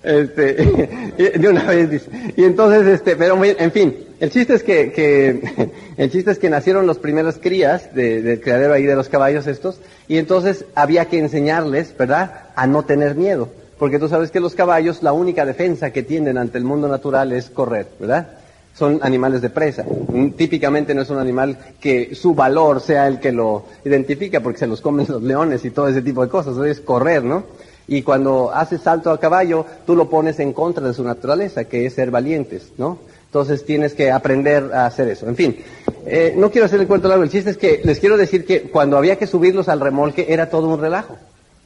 Este, 0.03 0.55
de 1.39 1.47
una 1.47 1.63
vez 1.63 1.89
dice. 1.89 2.09
Y 2.35 2.43
entonces 2.43 2.85
este, 2.85 3.15
pero 3.15 3.41
en 3.41 3.71
fin, 3.71 3.95
el 4.19 4.29
chiste 4.29 4.53
es 4.53 4.63
que, 4.63 4.91
que 4.91 5.71
el 5.97 6.11
chiste 6.11 6.31
es 6.31 6.39
que 6.39 6.49
nacieron 6.49 6.85
los 6.85 6.99
primeros 6.99 7.37
crías 7.37 7.95
de, 7.95 8.21
del 8.21 8.41
criadero 8.41 8.73
ahí 8.73 8.83
de 8.83 8.95
los 8.97 9.07
caballos 9.07 9.47
estos 9.47 9.79
y 10.09 10.17
entonces 10.17 10.65
había 10.75 11.05
que 11.05 11.17
enseñarles, 11.17 11.95
¿verdad? 11.97 12.49
A 12.57 12.67
no 12.67 12.83
tener 12.83 13.15
miedo. 13.15 13.47
Porque 13.77 13.99
tú 13.99 14.07
sabes 14.07 14.31
que 14.31 14.39
los 14.39 14.55
caballos, 14.55 15.03
la 15.03 15.13
única 15.13 15.45
defensa 15.45 15.91
que 15.91 16.03
tienen 16.03 16.37
ante 16.37 16.57
el 16.57 16.63
mundo 16.63 16.87
natural 16.87 17.31
es 17.31 17.49
correr, 17.49 17.87
¿verdad? 17.99 18.27
Son 18.75 18.99
animales 19.01 19.41
de 19.41 19.49
presa. 19.49 19.83
Mm, 19.83 20.31
típicamente 20.31 20.93
no 20.93 21.01
es 21.01 21.09
un 21.09 21.19
animal 21.19 21.57
que 21.79 22.15
su 22.15 22.33
valor 22.33 22.81
sea 22.81 23.07
el 23.07 23.19
que 23.19 23.31
lo 23.31 23.65
identifica 23.85 24.39
porque 24.39 24.59
se 24.59 24.67
los 24.67 24.81
comen 24.81 25.05
los 25.09 25.21
leones 25.21 25.63
y 25.65 25.71
todo 25.71 25.87
ese 25.87 26.01
tipo 26.01 26.23
de 26.23 26.29
cosas. 26.29 26.57
Es 26.65 26.79
correr, 26.79 27.23
¿no? 27.23 27.43
Y 27.87 28.01
cuando 28.01 28.51
haces 28.53 28.81
salto 28.81 29.11
a 29.11 29.19
caballo, 29.19 29.65
tú 29.85 29.95
lo 29.95 30.09
pones 30.09 30.39
en 30.39 30.53
contra 30.53 30.85
de 30.85 30.93
su 30.93 31.03
naturaleza, 31.03 31.65
que 31.65 31.85
es 31.85 31.93
ser 31.93 32.11
valientes, 32.11 32.73
¿no? 32.77 32.99
Entonces 33.25 33.65
tienes 33.65 33.93
que 33.93 34.11
aprender 34.11 34.71
a 34.73 34.85
hacer 34.85 35.07
eso. 35.09 35.27
En 35.27 35.35
fin, 35.35 35.57
eh, 36.05 36.33
no 36.35 36.49
quiero 36.49 36.65
hacer 36.65 36.79
el 36.79 36.87
cuento 36.87 37.07
largo. 37.07 37.23
El 37.23 37.29
chiste 37.29 37.51
es 37.51 37.57
que 37.57 37.81
les 37.83 37.99
quiero 37.99 38.17
decir 38.17 38.45
que 38.45 38.63
cuando 38.63 38.97
había 38.97 39.17
que 39.17 39.27
subirlos 39.27 39.69
al 39.69 39.79
remolque 39.79 40.25
era 40.29 40.49
todo 40.49 40.67
un 40.67 40.79
relajo. 40.79 41.17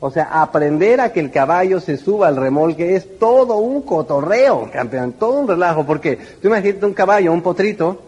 O 0.03 0.09
sea, 0.09 0.41
aprender 0.41 0.99
a 0.99 1.13
que 1.13 1.19
el 1.19 1.29
caballo 1.29 1.79
se 1.79 1.95
suba 1.95 2.27
al 2.27 2.35
remolque 2.35 2.95
es 2.95 3.19
todo 3.19 3.57
un 3.57 3.83
cotorreo, 3.83 4.67
campeón, 4.73 5.13
todo 5.13 5.39
un 5.39 5.47
relajo, 5.47 5.85
porque 5.85 6.17
tú 6.41 6.47
imagínate 6.47 6.87
un 6.87 6.95
caballo, 6.95 7.31
un 7.31 7.43
potrito, 7.43 8.01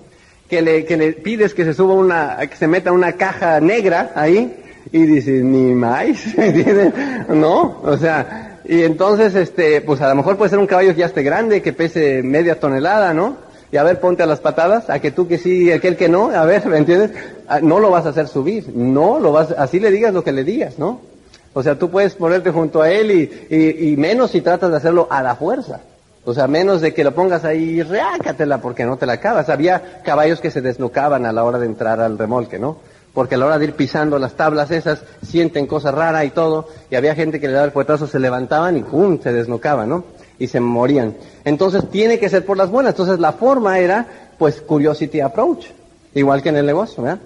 que 0.50 0.64
le, 0.64 0.86
que 0.86 0.98
le 0.98 1.14
pides 1.14 1.54
que 1.54 1.64
se 1.64 1.76
suba 1.76 1.94
una, 1.94 2.38
que 2.50 2.56
se 2.56 2.68
meta 2.68 2.92
una 2.92 3.12
caja 3.14 3.60
negra 3.60 4.12
ahí, 4.16 4.56
y 4.92 5.06
dices, 5.06 5.44
ni 5.44 5.76
más. 5.76 6.18
No, 7.30 7.80
o 7.84 7.96
sea, 7.96 8.60
y 8.66 8.82
entonces, 8.82 9.36
este, 9.36 9.82
pues 9.82 10.02
a 10.02 10.10
lo 10.10 10.16
mejor 10.16 10.36
puede 10.36 10.50
ser 10.50 10.58
un 10.58 10.68
caballo 10.68 10.96
que 10.96 11.02
ya 11.02 11.06
esté 11.06 11.22
grande, 11.22 11.62
que 11.62 11.74
pese 11.74 12.24
media 12.24 12.60
tonelada, 12.60 13.14
¿no? 13.14 13.38
Y 13.72 13.78
a 13.78 13.84
ver, 13.84 14.00
ponte 14.00 14.24
a 14.24 14.26
las 14.26 14.40
patadas, 14.40 14.90
a 14.90 14.98
que 14.98 15.12
tú 15.12 15.28
que 15.28 15.38
sí, 15.38 15.72
aquel 15.72 15.96
que 15.96 16.10
no, 16.10 16.32
a 16.32 16.44
ver, 16.46 16.66
¿me 16.70 16.78
entiendes? 16.78 17.12
Ah, 17.48 17.60
no 17.62 17.80
lo 17.80 17.92
vas 17.92 18.08
a 18.08 18.10
hacer 18.10 18.28
subir, 18.28 18.76
no 18.76 19.20
lo 19.20 19.32
vas, 19.32 19.52
así 19.52 19.80
le 19.80 19.92
digas 19.92 20.12
lo 20.12 20.24
que 20.24 20.32
le 20.32 20.44
digas, 20.44 20.80
¿no? 20.80 21.13
O 21.54 21.62
sea, 21.62 21.78
tú 21.78 21.90
puedes 21.90 22.16
ponerte 22.16 22.52
junto 22.52 22.82
a 22.82 22.90
él 22.90 23.12
y, 23.50 23.96
menos 23.98 24.32
si 24.32 24.42
tratas 24.42 24.72
de 24.72 24.78
hacerlo 24.78 25.08
a 25.10 25.22
la 25.22 25.36
fuerza. 25.36 25.82
O 26.26 26.34
sea, 26.34 26.48
menos 26.48 26.82
de 26.82 26.94
que 26.94 27.04
lo 27.04 27.14
pongas 27.14 27.44
ahí, 27.44 27.82
reácatela 27.84 28.60
porque 28.60 28.86
no 28.86 28.98
te 28.98 29.06
la 29.06 29.14
acabas. 29.14 29.50
Había 29.50 30.02
caballos 30.04 30.40
que 30.40 30.52
se 30.52 30.62
desnucaban 30.62 31.26
a 31.26 31.32
la 31.32 31.44
hora 31.44 31.60
de 31.60 31.66
entrar 31.66 32.00
al 32.00 32.18
remolque, 32.18 32.58
¿no? 32.58 32.78
Porque 33.14 33.36
a 33.36 33.38
la 33.38 33.46
hora 33.46 33.60
de 33.60 33.66
ir 33.66 33.74
pisando 33.74 34.18
las 34.18 34.34
tablas 34.34 34.72
esas, 34.72 35.04
sienten 35.22 35.68
cosa 35.68 35.92
rara 35.92 36.26
y 36.26 36.32
todo, 36.32 36.68
y 36.90 36.96
había 36.96 37.14
gente 37.14 37.40
que 37.40 37.48
le 37.48 37.54
daba 37.54 37.66
el 37.66 37.72
puetazo, 37.72 38.08
se 38.08 38.20
levantaban 38.20 38.78
y 38.78 38.84
¡pum! 38.84 39.20
se 39.22 39.32
desnucaban, 39.32 39.90
¿no? 39.90 40.06
Y 40.40 40.48
se 40.48 40.60
morían. 40.60 41.16
Entonces 41.46 41.88
tiene 41.92 42.18
que 42.18 42.30
ser 42.30 42.46
por 42.46 42.58
las 42.58 42.72
buenas. 42.72 42.94
Entonces 42.94 43.20
la 43.20 43.34
forma 43.34 43.78
era, 43.78 44.08
pues, 44.40 44.62
curiosity 44.62 45.20
approach. 45.20 45.68
Igual 46.16 46.42
que 46.42 46.50
en 46.50 46.58
el 46.58 46.66
negocio, 46.66 47.04
¿verdad? 47.04 47.20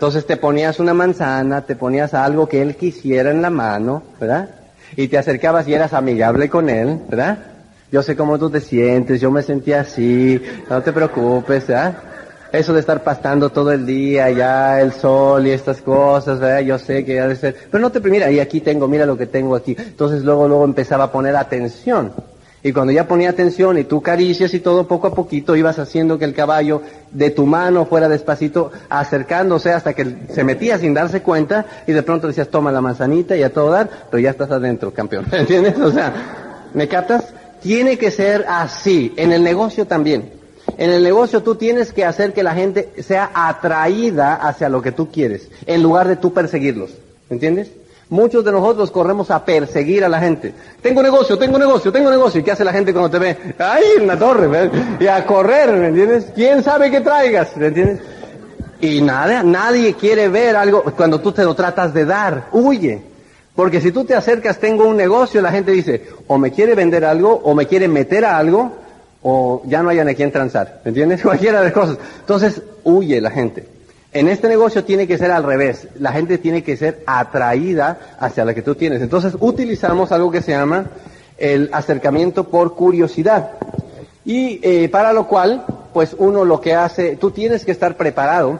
Entonces 0.00 0.24
te 0.24 0.38
ponías 0.38 0.80
una 0.80 0.94
manzana, 0.94 1.60
te 1.60 1.76
ponías 1.76 2.14
algo 2.14 2.48
que 2.48 2.62
él 2.62 2.74
quisiera 2.74 3.30
en 3.32 3.42
la 3.42 3.50
mano, 3.50 4.02
¿verdad? 4.18 4.48
Y 4.96 5.08
te 5.08 5.18
acercabas 5.18 5.68
y 5.68 5.74
eras 5.74 5.92
amigable 5.92 6.48
con 6.48 6.70
él, 6.70 7.00
¿verdad? 7.06 7.36
Yo 7.92 8.02
sé 8.02 8.16
cómo 8.16 8.38
tú 8.38 8.48
te 8.48 8.62
sientes, 8.62 9.20
yo 9.20 9.30
me 9.30 9.42
sentía 9.42 9.82
así, 9.82 10.40
no 10.70 10.80
te 10.80 10.94
preocupes, 10.94 11.66
¿verdad? 11.66 11.98
Eso 12.50 12.72
de 12.72 12.80
estar 12.80 13.04
pastando 13.04 13.50
todo 13.50 13.72
el 13.72 13.84
día, 13.84 14.30
ya 14.30 14.80
el 14.80 14.94
sol 14.94 15.46
y 15.46 15.50
estas 15.50 15.82
cosas, 15.82 16.40
¿verdad? 16.40 16.60
Yo 16.60 16.78
sé 16.78 17.04
que 17.04 17.20
ha 17.20 17.28
de 17.28 17.36
ser, 17.36 17.54
pero 17.70 17.82
no 17.82 17.92
te, 17.92 18.00
mira, 18.00 18.30
y 18.30 18.40
aquí 18.40 18.62
tengo, 18.62 18.88
mira 18.88 19.04
lo 19.04 19.18
que 19.18 19.26
tengo 19.26 19.54
aquí. 19.54 19.76
Entonces 19.78 20.22
luego, 20.22 20.48
luego 20.48 20.64
empezaba 20.64 21.04
a 21.04 21.12
poner 21.12 21.36
atención. 21.36 22.14
Y 22.62 22.72
cuando 22.72 22.92
ya 22.92 23.08
ponía 23.08 23.30
atención 23.30 23.78
y 23.78 23.84
tú 23.84 24.02
caricias 24.02 24.52
y 24.52 24.60
todo, 24.60 24.86
poco 24.86 25.06
a 25.06 25.14
poquito 25.14 25.56
ibas 25.56 25.78
haciendo 25.78 26.18
que 26.18 26.26
el 26.26 26.34
caballo 26.34 26.82
de 27.10 27.30
tu 27.30 27.46
mano 27.46 27.86
fuera 27.86 28.08
despacito 28.08 28.70
acercándose 28.90 29.72
hasta 29.72 29.94
que 29.94 30.26
se 30.30 30.44
metía 30.44 30.78
sin 30.78 30.92
darse 30.92 31.22
cuenta 31.22 31.64
y 31.86 31.92
de 31.92 32.02
pronto 32.02 32.26
decías, 32.26 32.48
toma 32.48 32.70
la 32.70 32.82
manzanita 32.82 33.34
y 33.34 33.42
a 33.42 33.52
todo 33.52 33.70
dar, 33.70 33.88
pero 34.10 34.20
ya 34.20 34.30
estás 34.30 34.50
adentro, 34.50 34.92
campeón. 34.92 35.26
¿Entiendes? 35.32 35.78
O 35.78 35.90
sea, 35.90 36.68
¿me 36.74 36.86
captas? 36.86 37.32
Tiene 37.62 37.96
que 37.96 38.10
ser 38.10 38.44
así. 38.46 39.14
En 39.16 39.32
el 39.32 39.42
negocio 39.42 39.86
también. 39.86 40.32
En 40.76 40.90
el 40.90 41.02
negocio 41.02 41.42
tú 41.42 41.54
tienes 41.54 41.92
que 41.92 42.04
hacer 42.04 42.34
que 42.34 42.42
la 42.42 42.54
gente 42.54 42.90
sea 42.98 43.30
atraída 43.34 44.34
hacia 44.34 44.68
lo 44.68 44.82
que 44.82 44.92
tú 44.92 45.10
quieres, 45.10 45.48
en 45.66 45.82
lugar 45.82 46.08
de 46.08 46.16
tú 46.16 46.32
perseguirlos. 46.32 46.90
¿Entiendes? 47.30 47.70
Muchos 48.10 48.44
de 48.44 48.50
nosotros 48.50 48.90
corremos 48.90 49.30
a 49.30 49.44
perseguir 49.44 50.04
a 50.04 50.08
la 50.08 50.18
gente. 50.18 50.52
Tengo 50.82 51.00
negocio, 51.00 51.38
tengo 51.38 51.58
negocio, 51.58 51.92
tengo 51.92 52.10
negocio. 52.10 52.40
¿Y 52.40 52.44
qué 52.44 52.50
hace 52.50 52.64
la 52.64 52.72
gente 52.72 52.92
cuando 52.92 53.08
te 53.08 53.20
ve? 53.20 53.36
¡Ay, 53.58 53.84
una 54.02 54.18
torre! 54.18 54.48
¿ves? 54.48 54.70
Y 54.98 55.06
a 55.06 55.24
correr, 55.24 55.72
¿me 55.72 55.88
entiendes? 55.88 56.26
¿Quién 56.34 56.64
sabe 56.64 56.90
qué 56.90 57.00
traigas? 57.00 57.56
¿Me 57.56 57.68
entiendes? 57.68 58.00
Y 58.80 59.00
nada, 59.00 59.44
nadie 59.44 59.94
quiere 59.94 60.28
ver 60.28 60.56
algo 60.56 60.82
cuando 60.96 61.20
tú 61.20 61.30
te 61.30 61.44
lo 61.44 61.54
tratas 61.54 61.94
de 61.94 62.04
dar. 62.04 62.48
Huye. 62.50 63.00
Porque 63.54 63.80
si 63.80 63.92
tú 63.92 64.04
te 64.04 64.16
acercas, 64.16 64.58
tengo 64.58 64.88
un 64.88 64.96
negocio, 64.96 65.40
la 65.40 65.52
gente 65.52 65.70
dice, 65.70 66.08
o 66.26 66.36
me 66.36 66.50
quiere 66.50 66.74
vender 66.74 67.04
algo, 67.04 67.40
o 67.44 67.54
me 67.54 67.66
quiere 67.66 67.86
meter 67.86 68.24
a 68.24 68.38
algo, 68.38 68.72
o 69.22 69.62
ya 69.66 69.82
no 69.82 69.90
hay 69.90 70.00
a 70.00 70.14
quien 70.14 70.32
transar. 70.32 70.80
¿Entiendes? 70.84 71.22
Cualquiera 71.22 71.58
de 71.58 71.66
las 71.66 71.74
cosas. 71.74 71.98
Entonces, 72.20 72.60
huye 72.82 73.20
la 73.20 73.30
gente. 73.30 73.79
En 74.12 74.28
este 74.28 74.48
negocio 74.48 74.84
tiene 74.84 75.06
que 75.06 75.18
ser 75.18 75.30
al 75.30 75.44
revés. 75.44 75.86
La 75.98 76.12
gente 76.12 76.38
tiene 76.38 76.64
que 76.64 76.76
ser 76.76 77.02
atraída 77.06 78.16
hacia 78.18 78.44
la 78.44 78.54
que 78.54 78.62
tú 78.62 78.74
tienes. 78.74 79.02
Entonces, 79.02 79.36
utilizamos 79.38 80.10
algo 80.10 80.30
que 80.30 80.42
se 80.42 80.52
llama 80.52 80.86
el 81.38 81.70
acercamiento 81.72 82.44
por 82.44 82.74
curiosidad. 82.74 83.52
Y 84.24 84.60
eh, 84.62 84.88
para 84.88 85.12
lo 85.12 85.28
cual, 85.28 85.64
pues 85.92 86.14
uno 86.18 86.44
lo 86.44 86.60
que 86.60 86.74
hace, 86.74 87.16
tú 87.16 87.30
tienes 87.30 87.64
que 87.64 87.70
estar 87.70 87.96
preparado, 87.96 88.58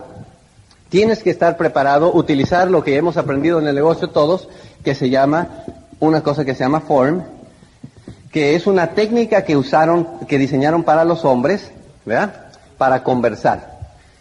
tienes 0.89 1.23
que 1.23 1.31
estar 1.31 1.57
preparado, 1.57 2.13
utilizar 2.13 2.71
lo 2.71 2.85
que 2.85 2.97
hemos 2.97 3.17
aprendido 3.17 3.59
en 3.59 3.67
el 3.67 3.75
negocio 3.75 4.09
todos, 4.09 4.49
que 4.85 4.95
se 4.95 5.11
llama, 5.11 5.49
una 5.99 6.23
cosa 6.23 6.45
que 6.45 6.55
se 6.55 6.65
llama 6.65 6.81
form, 6.81 7.23
que 8.33 8.55
es 8.55 8.67
una 8.67 8.89
técnica 8.93 9.45
que 9.45 9.57
usaron, 9.57 10.07
que 10.29 10.39
diseñaron 10.39 10.85
para 10.85 11.05
los 11.05 11.25
hombres, 11.25 11.73
¿verdad? 12.07 12.51
Para 12.79 13.03
conversar. 13.03 13.80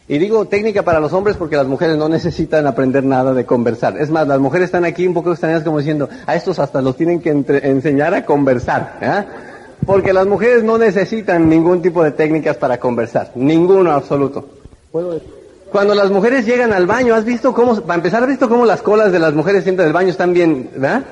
Y 0.10 0.18
digo 0.18 0.46
técnica 0.46 0.82
para 0.82 1.00
los 1.00 1.14
hombres 1.14 1.38
porque 1.38 1.56
las 1.56 1.68
mujeres 1.68 1.96
no 1.96 2.10
necesitan 2.10 2.66
aprender 2.66 3.04
nada 3.04 3.32
de 3.32 3.46
conversar. 3.46 3.96
Es 4.02 4.10
más, 4.10 4.28
las 4.28 4.40
mujeres 4.40 4.66
están 4.66 4.84
aquí 4.84 5.06
un 5.06 5.14
poco 5.14 5.32
extrañas 5.32 5.62
como 5.62 5.78
diciendo, 5.78 6.10
a 6.26 6.34
estos 6.34 6.58
hasta 6.58 6.82
los 6.82 6.98
tienen 6.98 7.22
que 7.22 7.30
enseñar 7.30 8.16
a 8.16 8.26
conversar. 8.26 8.98
¿eh? 9.02 9.24
Porque 9.86 10.12
las 10.12 10.26
mujeres 10.26 10.64
no 10.64 10.80
necesitan 10.80 11.48
ningún 11.48 11.84
tipo 11.84 12.04
de 12.04 12.10
técnicas 12.10 12.58
para 12.58 12.80
conversar. 12.80 13.34
Ninguno 13.36 13.92
absoluto. 13.92 14.48
Cuando 15.72 15.94
las 15.94 16.10
mujeres 16.10 16.44
llegan 16.44 16.74
al 16.74 16.88
baño, 16.88 17.14
¿has 17.14 17.24
visto 17.24 17.54
cómo, 17.54 17.80
para 17.80 17.98
empezar, 17.98 18.24
¿has 18.24 18.30
visto 18.30 18.50
cómo 18.50 18.66
las 18.66 18.82
colas 18.82 19.12
de 19.12 19.20
las 19.20 19.36
mujeres 19.36 19.62
siempre 19.64 19.86
del 19.86 19.94
baño 19.94 20.10
están 20.10 20.34
bien, 20.34 20.72
¿verdad? 20.74 21.04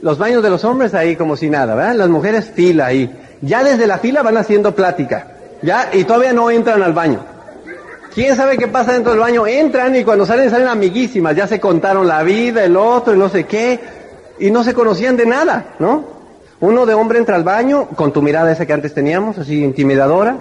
Los 0.00 0.16
baños 0.16 0.44
de 0.44 0.50
los 0.50 0.62
hombres 0.62 0.94
ahí 0.94 1.16
como 1.16 1.36
si 1.36 1.50
nada, 1.50 1.74
¿verdad? 1.74 1.96
Las 1.96 2.08
mujeres 2.08 2.52
fila 2.54 2.86
ahí. 2.86 3.12
Ya 3.40 3.64
desde 3.64 3.88
la 3.88 3.98
fila 3.98 4.22
van 4.22 4.36
haciendo 4.36 4.76
plática. 4.76 5.32
¿Ya? 5.66 5.90
Y 5.92 6.04
todavía 6.04 6.32
no 6.32 6.48
entran 6.48 6.80
al 6.80 6.92
baño. 6.92 7.18
¿Quién 8.14 8.36
sabe 8.36 8.56
qué 8.56 8.68
pasa 8.68 8.92
dentro 8.92 9.10
del 9.10 9.20
baño? 9.20 9.48
Entran 9.48 9.96
y 9.96 10.04
cuando 10.04 10.24
salen 10.24 10.48
salen 10.48 10.68
amiguísimas, 10.68 11.34
ya 11.34 11.48
se 11.48 11.58
contaron 11.58 12.06
la 12.06 12.22
vida, 12.22 12.64
el 12.64 12.76
otro 12.76 13.14
y 13.14 13.18
no 13.18 13.28
sé 13.28 13.44
qué, 13.44 13.80
y 14.38 14.52
no 14.52 14.62
se 14.62 14.74
conocían 14.74 15.16
de 15.16 15.26
nada, 15.26 15.74
¿no? 15.80 16.04
Uno 16.60 16.86
de 16.86 16.94
hombre 16.94 17.18
entra 17.18 17.34
al 17.34 17.42
baño 17.42 17.88
con 17.88 18.12
tu 18.12 18.22
mirada 18.22 18.52
esa 18.52 18.64
que 18.64 18.72
antes 18.72 18.94
teníamos, 18.94 19.38
así 19.38 19.62
intimidadora. 19.62 20.36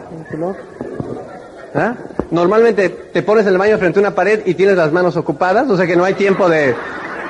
¿Ah? 1.73 1.95
Normalmente 2.29 2.89
te 2.89 3.23
pones 3.23 3.47
en 3.47 3.53
el 3.53 3.57
baño 3.57 3.79
frente 3.79 3.97
a 3.97 4.01
una 4.01 4.15
pared 4.15 4.41
y 4.45 4.53
tienes 4.53 4.77
las 4.77 4.91
manos 4.91 5.17
ocupadas, 5.17 5.67
o 5.69 5.75
sea 5.75 5.87
que 5.87 5.95
no 5.95 6.05
hay 6.05 6.13
tiempo 6.13 6.47
de 6.47 6.75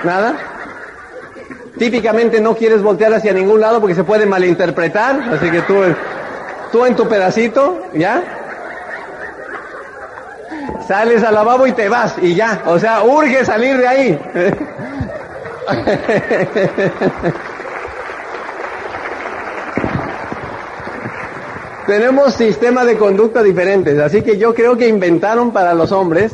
nada. 0.03 0.35
Típicamente 1.79 2.41
no 2.41 2.55
quieres 2.55 2.83
voltear 2.83 3.13
hacia 3.13 3.31
ningún 3.31 3.61
lado 3.61 3.79
porque 3.79 3.95
se 3.95 4.03
puede 4.03 4.25
malinterpretar, 4.25 5.33
así 5.33 5.49
que 5.49 5.61
tú 5.61 5.75
tú 6.75 6.85
en 6.85 6.93
tu 6.93 7.07
pedacito, 7.07 7.83
¿ya? 7.93 8.21
Sales 10.85 11.23
al 11.23 11.33
lavabo 11.33 11.65
y 11.67 11.71
te 11.71 11.87
vas 11.87 12.15
y 12.21 12.35
ya. 12.35 12.63
O 12.65 12.77
sea, 12.77 13.01
urge 13.03 13.45
salir 13.45 13.77
de 13.77 13.87
ahí. 13.87 14.19
Tenemos 21.87 22.33
sistemas 22.33 22.85
de 22.87 22.97
conducta 22.97 23.41
diferentes, 23.41 23.97
así 23.97 24.21
que 24.21 24.37
yo 24.37 24.53
creo 24.53 24.75
que 24.75 24.89
inventaron 24.89 25.51
para 25.51 25.73
los 25.73 25.93
hombres 25.93 26.33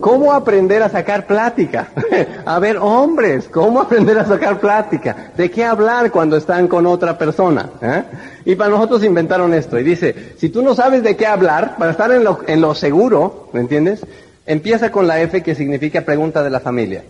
¿Cómo 0.00 0.32
aprender 0.32 0.82
a 0.82 0.88
sacar 0.88 1.26
plática? 1.26 1.88
a 2.46 2.58
ver, 2.58 2.78
hombres, 2.78 3.48
¿cómo 3.48 3.80
aprender 3.80 4.18
a 4.18 4.24
sacar 4.24 4.60
plática? 4.60 5.32
¿De 5.36 5.50
qué 5.50 5.64
hablar 5.64 6.10
cuando 6.10 6.36
están 6.36 6.68
con 6.68 6.86
otra 6.86 7.18
persona? 7.18 7.68
¿Eh? 7.80 8.04
Y 8.48 8.56
para 8.56 8.70
nosotros 8.70 9.04
inventaron 9.04 9.52
esto. 9.52 9.78
Y 9.78 9.82
dice, 9.82 10.32
si 10.38 10.48
tú 10.48 10.62
no 10.62 10.74
sabes 10.74 11.02
de 11.02 11.18
qué 11.18 11.26
hablar, 11.26 11.76
para 11.76 11.90
estar 11.90 12.10
en 12.12 12.24
lo, 12.24 12.40
en 12.46 12.62
lo 12.62 12.74
seguro, 12.74 13.50
¿me 13.52 13.60
entiendes? 13.60 14.00
Empieza 14.46 14.90
con 14.90 15.06
la 15.06 15.20
F 15.20 15.42
que 15.42 15.54
significa 15.54 16.00
pregunta 16.00 16.42
de 16.42 16.48
la 16.48 16.58
familia. 16.58 17.04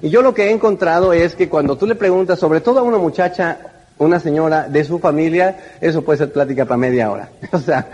Y 0.00 0.08
yo 0.08 0.22
lo 0.22 0.32
que 0.32 0.46
he 0.46 0.50
encontrado 0.50 1.12
es 1.12 1.34
que 1.34 1.50
cuando 1.50 1.76
tú 1.76 1.86
le 1.86 1.94
preguntas, 1.94 2.38
sobre 2.38 2.62
todo 2.62 2.78
a 2.78 2.82
una 2.82 2.96
muchacha, 2.96 3.58
una 3.98 4.18
señora 4.18 4.66
de 4.66 4.82
su 4.82 4.98
familia, 4.98 5.58
eso 5.78 6.00
puede 6.00 6.20
ser 6.20 6.32
plática 6.32 6.64
para 6.64 6.78
media 6.78 7.10
hora. 7.10 7.28
o 7.52 7.58
sea, 7.58 7.86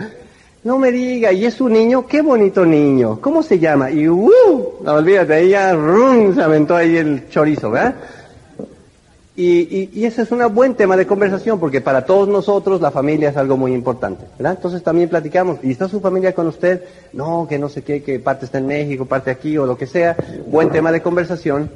no 0.63 0.77
me 0.77 0.89
diga, 0.93 1.33
y 1.33 1.45
es 1.45 1.59
un 1.59 1.73
niño, 1.73 2.07
qué 2.07 2.21
bonito 2.21 2.65
niño, 2.65 3.19
¿cómo 3.19 3.43
se 3.43 3.59
llama? 3.59 3.91
Y 3.91 4.07
uh, 4.07 4.31
olvídate, 4.85 5.41
ella 5.41 5.73
rum, 5.73 6.33
se 6.33 6.41
aventó 6.41 6.77
ahí 6.77 6.95
el 6.95 7.27
chorizo, 7.27 7.71
¿verdad? 7.71 7.95
Y, 9.39 9.91
y, 9.93 10.05
ese 10.05 10.23
es 10.23 10.31
un 10.31 10.41
buen 10.55 10.73
tema 10.73 10.97
de 10.97 11.05
conversación, 11.05 11.59
porque 11.59 11.79
para 11.79 12.05
todos 12.05 12.27
nosotros 12.27 12.81
la 12.81 12.89
familia 12.89 13.29
es 13.29 13.37
algo 13.37 13.55
muy 13.55 13.71
importante, 13.71 14.25
¿verdad? 14.35 14.53
Entonces 14.55 14.81
también 14.81 15.09
platicamos, 15.09 15.59
¿y 15.61 15.69
está 15.69 15.87
su 15.87 16.01
familia 16.01 16.33
con 16.33 16.47
usted? 16.47 16.83
No, 17.13 17.45
que 17.47 17.59
no 17.59 17.69
sé 17.69 17.83
qué, 17.83 18.01
que 18.01 18.19
parte 18.19 18.45
está 18.45 18.57
en 18.57 18.65
México, 18.65 19.05
parte 19.05 19.29
aquí 19.29 19.55
o 19.59 19.67
lo 19.67 19.77
que 19.77 19.85
sea, 19.85 20.17
buen 20.47 20.71
tema 20.71 20.91
de 20.91 21.03
conversación. 21.03 21.69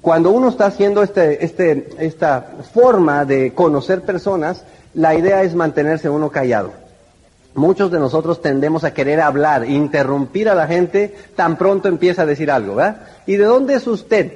Cuando 0.00 0.32
uno 0.32 0.48
está 0.48 0.66
haciendo 0.66 1.04
este, 1.04 1.44
este, 1.44 1.88
esta 2.00 2.48
forma 2.74 3.24
de 3.24 3.52
conocer 3.52 4.02
personas, 4.02 4.64
la 4.92 5.14
idea 5.14 5.44
es 5.44 5.54
mantenerse 5.54 6.10
uno 6.10 6.30
callado. 6.30 6.72
Muchos 7.54 7.92
de 7.92 8.00
nosotros 8.00 8.42
tendemos 8.42 8.82
a 8.82 8.92
querer 8.92 9.20
hablar, 9.20 9.70
interrumpir 9.70 10.48
a 10.48 10.56
la 10.56 10.66
gente 10.66 11.14
tan 11.36 11.56
pronto 11.56 11.86
empieza 11.86 12.22
a 12.22 12.26
decir 12.26 12.50
algo, 12.50 12.74
¿verdad? 12.74 13.02
¿Y 13.24 13.36
de 13.36 13.44
dónde 13.44 13.74
es 13.74 13.86
usted? 13.86 14.32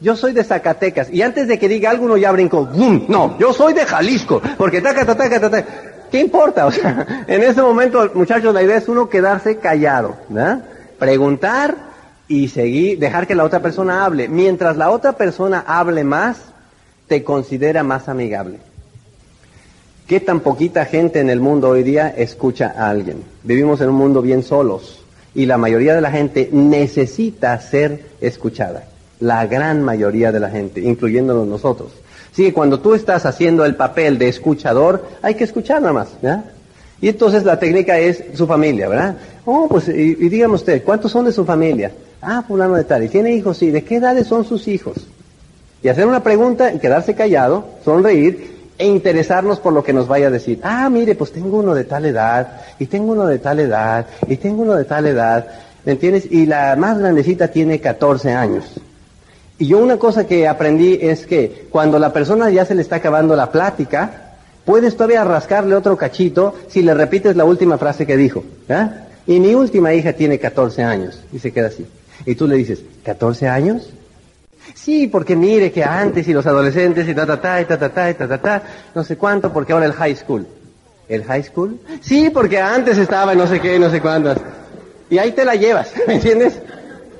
Yo 0.00 0.16
soy 0.16 0.32
de 0.32 0.44
Zacatecas. 0.44 1.10
Y 1.10 1.22
antes 1.22 1.48
de 1.48 1.58
que 1.58 1.68
diga 1.68 1.90
algo, 1.90 2.04
uno 2.04 2.16
ya 2.16 2.30
brincó. 2.30 2.66
¡Bum! 2.66 3.06
No, 3.08 3.36
yo 3.38 3.52
soy 3.52 3.72
de 3.72 3.84
Jalisco. 3.84 4.40
Porque 4.56 4.80
taca, 4.80 5.04
taca, 5.04 5.28
taca, 5.28 5.50
taca. 5.50 5.68
¿Qué 6.10 6.20
importa? 6.20 6.68
En 7.26 7.42
ese 7.42 7.60
momento, 7.60 8.10
muchachos, 8.14 8.54
la 8.54 8.62
idea 8.62 8.76
es 8.76 8.88
uno 8.88 9.08
quedarse 9.08 9.58
callado, 9.58 10.16
¿verdad? 10.28 10.64
Preguntar 10.98 11.76
y 12.28 12.48
seguir, 12.48 12.98
dejar 12.98 13.26
que 13.26 13.34
la 13.34 13.44
otra 13.44 13.60
persona 13.60 14.04
hable. 14.04 14.28
Mientras 14.28 14.76
la 14.76 14.90
otra 14.90 15.12
persona 15.12 15.64
hable 15.66 16.04
más, 16.04 16.38
te 17.08 17.24
considera 17.24 17.82
más 17.82 18.08
amigable. 18.08 18.58
¿Qué 20.06 20.20
tan 20.20 20.40
poquita 20.40 20.86
gente 20.86 21.20
en 21.20 21.28
el 21.28 21.40
mundo 21.40 21.68
hoy 21.68 21.82
día 21.82 22.08
escucha 22.08 22.72
a 22.76 22.88
alguien? 22.88 23.22
Vivimos 23.42 23.80
en 23.80 23.90
un 23.90 23.96
mundo 23.96 24.22
bien 24.22 24.42
solos 24.42 25.04
y 25.34 25.44
la 25.44 25.58
mayoría 25.58 25.94
de 25.94 26.00
la 26.00 26.10
gente 26.10 26.48
necesita 26.50 27.58
ser 27.60 28.06
escuchada. 28.20 28.84
La 29.20 29.46
gran 29.46 29.82
mayoría 29.82 30.32
de 30.32 30.40
la 30.40 30.50
gente, 30.50 30.80
incluyéndonos 30.80 31.46
nosotros. 31.46 31.92
Así 32.32 32.44
que 32.44 32.52
cuando 32.52 32.80
tú 32.80 32.94
estás 32.94 33.26
haciendo 33.26 33.64
el 33.64 33.74
papel 33.74 34.18
de 34.18 34.28
escuchador, 34.28 35.04
hay 35.22 35.34
que 35.34 35.44
escuchar 35.44 35.80
nada 35.80 35.92
más. 35.92 36.08
Y 37.00 37.08
entonces 37.08 37.44
la 37.44 37.58
técnica 37.58 37.98
es 37.98 38.22
su 38.34 38.46
familia, 38.46 38.88
¿verdad? 38.88 39.16
Oh, 39.44 39.66
pues, 39.68 39.88
y, 39.88 39.92
y 39.92 40.28
dígame 40.28 40.54
usted, 40.54 40.82
¿cuántos 40.84 41.10
son 41.12 41.24
de 41.24 41.32
su 41.32 41.44
familia? 41.44 41.92
Ah, 42.20 42.42
fulano 42.46 42.74
de 42.74 42.84
tal. 42.84 43.04
¿Y 43.04 43.08
tiene 43.08 43.32
hijos? 43.32 43.58
Sí. 43.58 43.70
¿De 43.70 43.84
qué 43.84 43.96
edades 43.96 44.26
son 44.26 44.44
sus 44.44 44.68
hijos? 44.68 45.06
Y 45.82 45.88
hacer 45.88 46.06
una 46.06 46.22
pregunta, 46.22 46.72
quedarse 46.78 47.14
callado, 47.14 47.64
sonreír 47.84 48.58
e 48.78 48.86
interesarnos 48.86 49.60
por 49.60 49.72
lo 49.72 49.84
que 49.84 49.92
nos 49.92 50.08
vaya 50.08 50.28
a 50.28 50.30
decir. 50.30 50.60
Ah, 50.62 50.88
mire, 50.90 51.14
pues 51.14 51.32
tengo 51.32 51.58
uno 51.58 51.74
de 51.74 51.84
tal 51.84 52.04
edad, 52.04 52.60
y 52.78 52.86
tengo 52.86 53.12
uno 53.12 53.26
de 53.26 53.38
tal 53.38 53.60
edad, 53.60 54.06
y 54.28 54.36
tengo 54.36 54.62
uno 54.62 54.74
de 54.74 54.84
tal 54.84 55.06
edad, 55.06 55.46
¿me 55.84 55.92
entiendes? 55.92 56.30
Y 56.30 56.46
la 56.46 56.74
más 56.76 56.98
grandecita 56.98 57.48
tiene 57.48 57.80
14 57.80 58.32
años. 58.32 58.80
Y 59.58 59.66
yo 59.66 59.78
una 59.78 59.96
cosa 59.96 60.26
que 60.26 60.46
aprendí 60.46 60.98
es 61.00 61.26
que 61.26 61.66
cuando 61.70 61.98
la 61.98 62.12
persona 62.12 62.48
ya 62.50 62.64
se 62.64 62.74
le 62.74 62.82
está 62.82 62.96
acabando 62.96 63.34
la 63.34 63.50
plática, 63.50 64.36
puedes 64.64 64.94
todavía 64.94 65.24
rascarle 65.24 65.74
otro 65.74 65.96
cachito 65.96 66.54
si 66.68 66.82
le 66.82 66.94
repites 66.94 67.34
la 67.34 67.44
última 67.44 67.76
frase 67.76 68.06
que 68.06 68.16
dijo. 68.16 68.44
Y 69.26 69.40
mi 69.40 69.54
última 69.54 69.92
hija 69.92 70.12
tiene 70.12 70.38
14 70.38 70.82
años, 70.84 71.20
y 71.32 71.38
se 71.38 71.52
queda 71.52 71.68
así. 71.68 71.86
Y 72.24 72.34
tú 72.34 72.46
le 72.46 72.56
dices, 72.56 72.82
¿14 73.04 73.48
años? 73.48 73.90
Sí, 74.74 75.06
porque 75.06 75.34
mire 75.34 75.72
que 75.72 75.82
antes 75.82 76.28
y 76.28 76.32
los 76.32 76.46
adolescentes 76.46 77.08
y 77.08 77.14
ta 77.14 77.26
ta 77.26 77.40
ta 77.40 77.60
y 77.60 77.64
ta 77.64 77.78
ta 77.78 77.88
ta 77.88 78.10
y 78.10 78.14
ta 78.14 78.28
ta 78.28 78.38
ta, 78.38 78.62
no 78.94 79.02
sé 79.02 79.16
cuánto, 79.16 79.52
porque 79.52 79.72
ahora 79.72 79.86
el 79.86 79.92
high 79.92 80.14
school. 80.14 80.46
¿El 81.08 81.24
high 81.24 81.42
school? 81.42 81.80
Sí, 82.00 82.30
porque 82.30 82.60
antes 82.60 82.98
estaba 82.98 83.34
no 83.34 83.46
sé 83.46 83.60
qué, 83.60 83.78
no 83.78 83.90
sé 83.90 84.00
cuántas. 84.00 84.38
Y 85.10 85.18
ahí 85.18 85.32
te 85.32 85.44
la 85.44 85.54
llevas, 85.54 85.92
¿me 86.06 86.14
entiendes? 86.14 86.60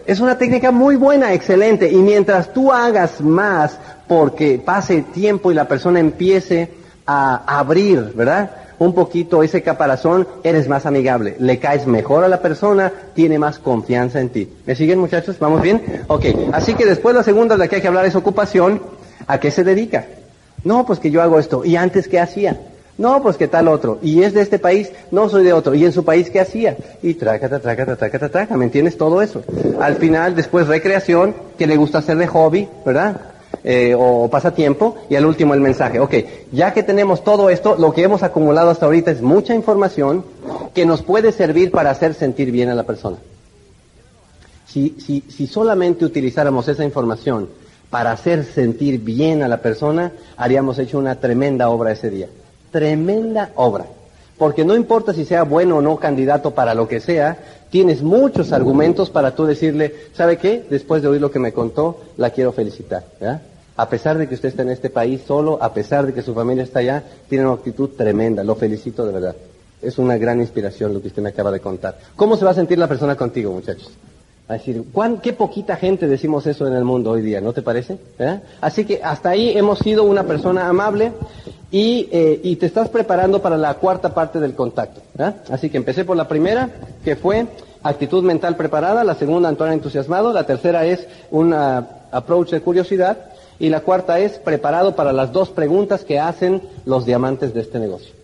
Es 0.09 0.21
una 0.21 0.39
técnica 0.39 0.71
muy 0.71 0.97
buena, 0.97 1.35
excelente. 1.35 1.93
Y 1.93 1.97
mientras 1.97 2.55
tú 2.55 2.73
hagas 2.73 3.21
más 3.21 3.79
porque 4.07 4.59
pase 4.59 5.03
tiempo 5.03 5.53
y 5.53 5.55
la 5.55 5.69
persona 5.69 6.01
empiece 6.01 6.71
a 7.07 7.59
abrir, 7.59 8.15
¿verdad? 8.15 8.51
un 8.79 8.95
poquito 8.95 9.43
ese 9.43 9.61
caparazón, 9.63 10.27
eres 10.43 10.67
más 10.67 10.87
amigable, 10.87 11.37
le 11.41 11.59
caes 11.59 11.87
mejor 11.87 12.25
a 12.25 12.29
la 12.29 12.41
persona, 12.41 12.91
tiene 13.15 13.39
más 13.39 13.59
confianza 13.59 14.19
en 14.19 14.31
ti. 14.31 14.49
¿Me 14.65 14.75
siguen 14.75 14.99
muchachos? 14.99 15.39
¿Vamos 15.39 15.61
bien? 15.61 16.05
Ok, 16.07 16.25
así 16.53 16.73
que 16.73 16.87
después 16.87 17.15
la 17.15 17.23
segunda 17.23 17.57
de 17.57 17.59
la 17.59 17.69
que 17.69 17.77
hay 17.77 17.83
que 17.83 17.89
hablar 17.89 18.07
es 18.07 18.15
ocupación. 18.15 18.81
¿A 19.27 19.39
qué 19.39 19.51
se 19.51 19.63
dedica? 19.63 20.07
No, 20.65 20.87
pues 20.87 21.01
que 21.01 21.11
yo 21.11 21.21
hago 21.21 21.39
esto. 21.39 21.67
¿Y 21.67 21.77
antes 21.77 22.09
qué 22.09 22.19
hacía? 22.19 22.59
No, 22.99 23.23
pues 23.23 23.37
qué 23.37 23.47
tal 23.47 23.69
otro. 23.69 24.01
Y 24.03 24.25
es 24.25 24.35
de 24.35 24.43
este 24.43 24.59
país, 24.59 24.91
no 25.13 25.29
soy 25.29 25.45
de 25.45 25.53
otro. 25.53 25.73
¿Y 25.73 25.85
en 25.85 25.93
su 25.93 26.05
país 26.05 26.31
qué 26.31 26.41
hacía? 26.41 26.77
Y 27.01 27.15
trácata, 27.15 27.61
trácata, 27.61 27.95
trácata, 27.95 28.29
trácata. 28.29 28.57
¿Me 28.57 28.65
entiendes? 28.65 28.99
Todo 28.99 29.23
eso. 29.23 29.45
Al 29.81 29.95
final, 29.97 30.35
después 30.35 30.67
recreación, 30.67 31.35
que 31.57 31.69
le 31.69 31.77
gusta 31.77 31.99
hacer 31.99 32.17
de 32.17 32.27
hobby, 32.27 32.69
¿verdad? 32.85 33.21
Eh, 33.63 33.95
o 33.97 34.29
pasatiempo. 34.29 34.97
Y 35.09 35.15
al 35.15 35.27
último 35.27 35.55
el 35.55 35.61
mensaje. 35.61 36.01
Ok, 36.01 36.15
ya 36.51 36.75
que 36.75 36.83
tenemos 36.83 37.23
todo 37.23 37.51
esto, 37.51 37.77
lo 37.79 37.93
que 37.93 38.03
hemos 38.03 38.25
acumulado 38.25 38.71
hasta 38.71 38.87
ahorita 38.87 39.13
es 39.13 39.23
mucha 39.23 39.55
información 39.55 40.25
que 40.75 40.85
nos 40.85 41.03
puede 41.03 41.31
servir 41.31 41.71
para 41.71 41.91
hacer 41.91 42.15
sentir 42.15 42.51
bien 42.51 42.69
a 42.69 42.75
la 42.75 42.83
persona. 42.83 43.19
Si, 44.67 44.97
si, 44.99 45.23
si 45.29 45.47
solamente 45.47 46.05
utilizáramos 46.05 46.67
esa 46.67 46.85
información 46.85 47.49
para 47.91 48.11
hacer 48.11 48.45
sentir 48.45 49.01
bien 49.01 49.45
a 49.45 49.49
la 49.49 49.63
persona, 49.63 50.13
haríamos 50.37 50.81
hecho 50.81 50.99
una 50.99 51.15
tremenda 51.15 51.71
obra 51.71 51.93
ese 51.93 52.11
día. 52.11 52.29
Tremenda 52.71 53.51
obra. 53.57 53.87
Porque 54.37 54.65
no 54.65 54.77
importa 54.77 55.13
si 55.13 55.25
sea 55.25 55.43
bueno 55.43 55.79
o 55.79 55.83
no 55.83 55.97
candidato 55.97 56.53
para 56.53 56.75
lo 56.75 56.87
que 56.87 57.01
sea, 57.01 57.39
tienes 57.71 58.03
muchos 58.03 58.53
argumentos 58.53 59.11
para 59.11 59.35
tú 59.35 59.45
decirle, 59.47 59.95
¿sabe 60.15 60.37
qué? 60.37 60.65
Después 60.71 61.03
de 61.03 61.09
oír 61.09 61.21
lo 61.21 61.31
que 61.31 61.41
me 61.41 61.53
contó, 61.53 61.99
la 62.17 62.31
quiero 62.31 62.53
felicitar. 62.53 63.05
A 63.77 63.89
pesar 63.89 64.17
de 64.17 64.29
que 64.29 64.35
usted 64.35 64.51
está 64.51 64.63
en 64.63 64.71
este 64.71 64.91
país 64.91 65.23
solo, 65.27 65.59
a 65.61 65.73
pesar 65.75 66.07
de 66.07 66.15
que 66.15 66.23
su 66.23 66.35
familia 66.35 66.65
está 66.65 66.79
allá, 66.79 67.03
tiene 67.29 67.47
una 67.47 67.55
actitud 67.55 67.91
tremenda. 67.91 68.45
Lo 68.45 68.55
felicito 68.55 69.05
de 69.05 69.13
verdad. 69.13 69.37
Es 69.83 69.99
una 69.99 70.17
gran 70.17 70.41
inspiración 70.41 70.95
lo 70.95 71.01
que 71.01 71.09
usted 71.09 71.23
me 71.23 71.29
acaba 71.31 71.51
de 71.51 71.61
contar. 71.61 71.99
¿Cómo 72.17 72.37
se 72.37 72.45
va 72.45 72.53
a 72.53 72.55
sentir 72.55 72.79
la 72.79 72.89
persona 72.89 73.17
contigo, 73.17 73.53
muchachos? 73.53 73.91
A 74.49 74.55
decir, 74.55 74.83
¿cuán, 74.93 75.19
qué 75.19 75.35
poquita 75.35 75.77
gente 75.77 76.09
decimos 76.09 76.47
eso 76.47 76.67
en 76.67 76.73
el 76.73 76.83
mundo 76.83 77.11
hoy 77.11 77.21
día, 77.21 77.39
¿no 77.39 77.53
te 77.53 77.61
parece? 77.61 77.99
¿Eh? 78.19 78.41
Así 78.63 78.87
que 78.87 78.99
hasta 79.03 79.29
ahí 79.29 79.51
hemos 79.51 79.79
sido 79.79 80.05
una 80.05 80.25
persona 80.25 80.67
amable 80.69 81.13
y, 81.71 82.09
eh, 82.11 82.57
te 82.59 82.65
estás 82.65 82.89
preparando 82.89 83.43
para 83.43 83.59
la 83.59 83.75
cuarta 83.75 84.15
parte 84.15 84.41
del 84.41 84.55
contacto. 84.55 85.03
¿eh? 85.19 85.33
Así 85.51 85.69
que 85.69 85.77
empecé 85.77 86.07
por 86.07 86.17
la 86.17 86.27
primera, 86.29 86.71
que 87.05 87.15
fue 87.15 87.47
actitud 87.83 88.25
mental 88.25 88.57
preparada, 88.57 89.05
la 89.05 89.17
segunda, 89.17 89.51
actuar 89.51 89.71
entusiasmado, 89.71 90.33
la 90.33 90.47
tercera 90.47 90.87
es 90.87 91.07
un 91.31 91.53
approach 91.53 92.51
de 92.51 92.63
curiosidad 92.63 93.19
y 93.59 93.69
la 93.69 93.81
cuarta 93.81 94.19
es 94.19 94.39
preparado 94.39 94.97
para 94.97 95.13
las 95.13 95.31
dos 95.31 95.51
preguntas 95.51 96.05
que 96.05 96.19
hacen 96.19 96.63
los 96.87 97.05
diamantes 97.05 97.53
de 97.53 97.61
este 97.61 97.79
negocio. 97.79 98.15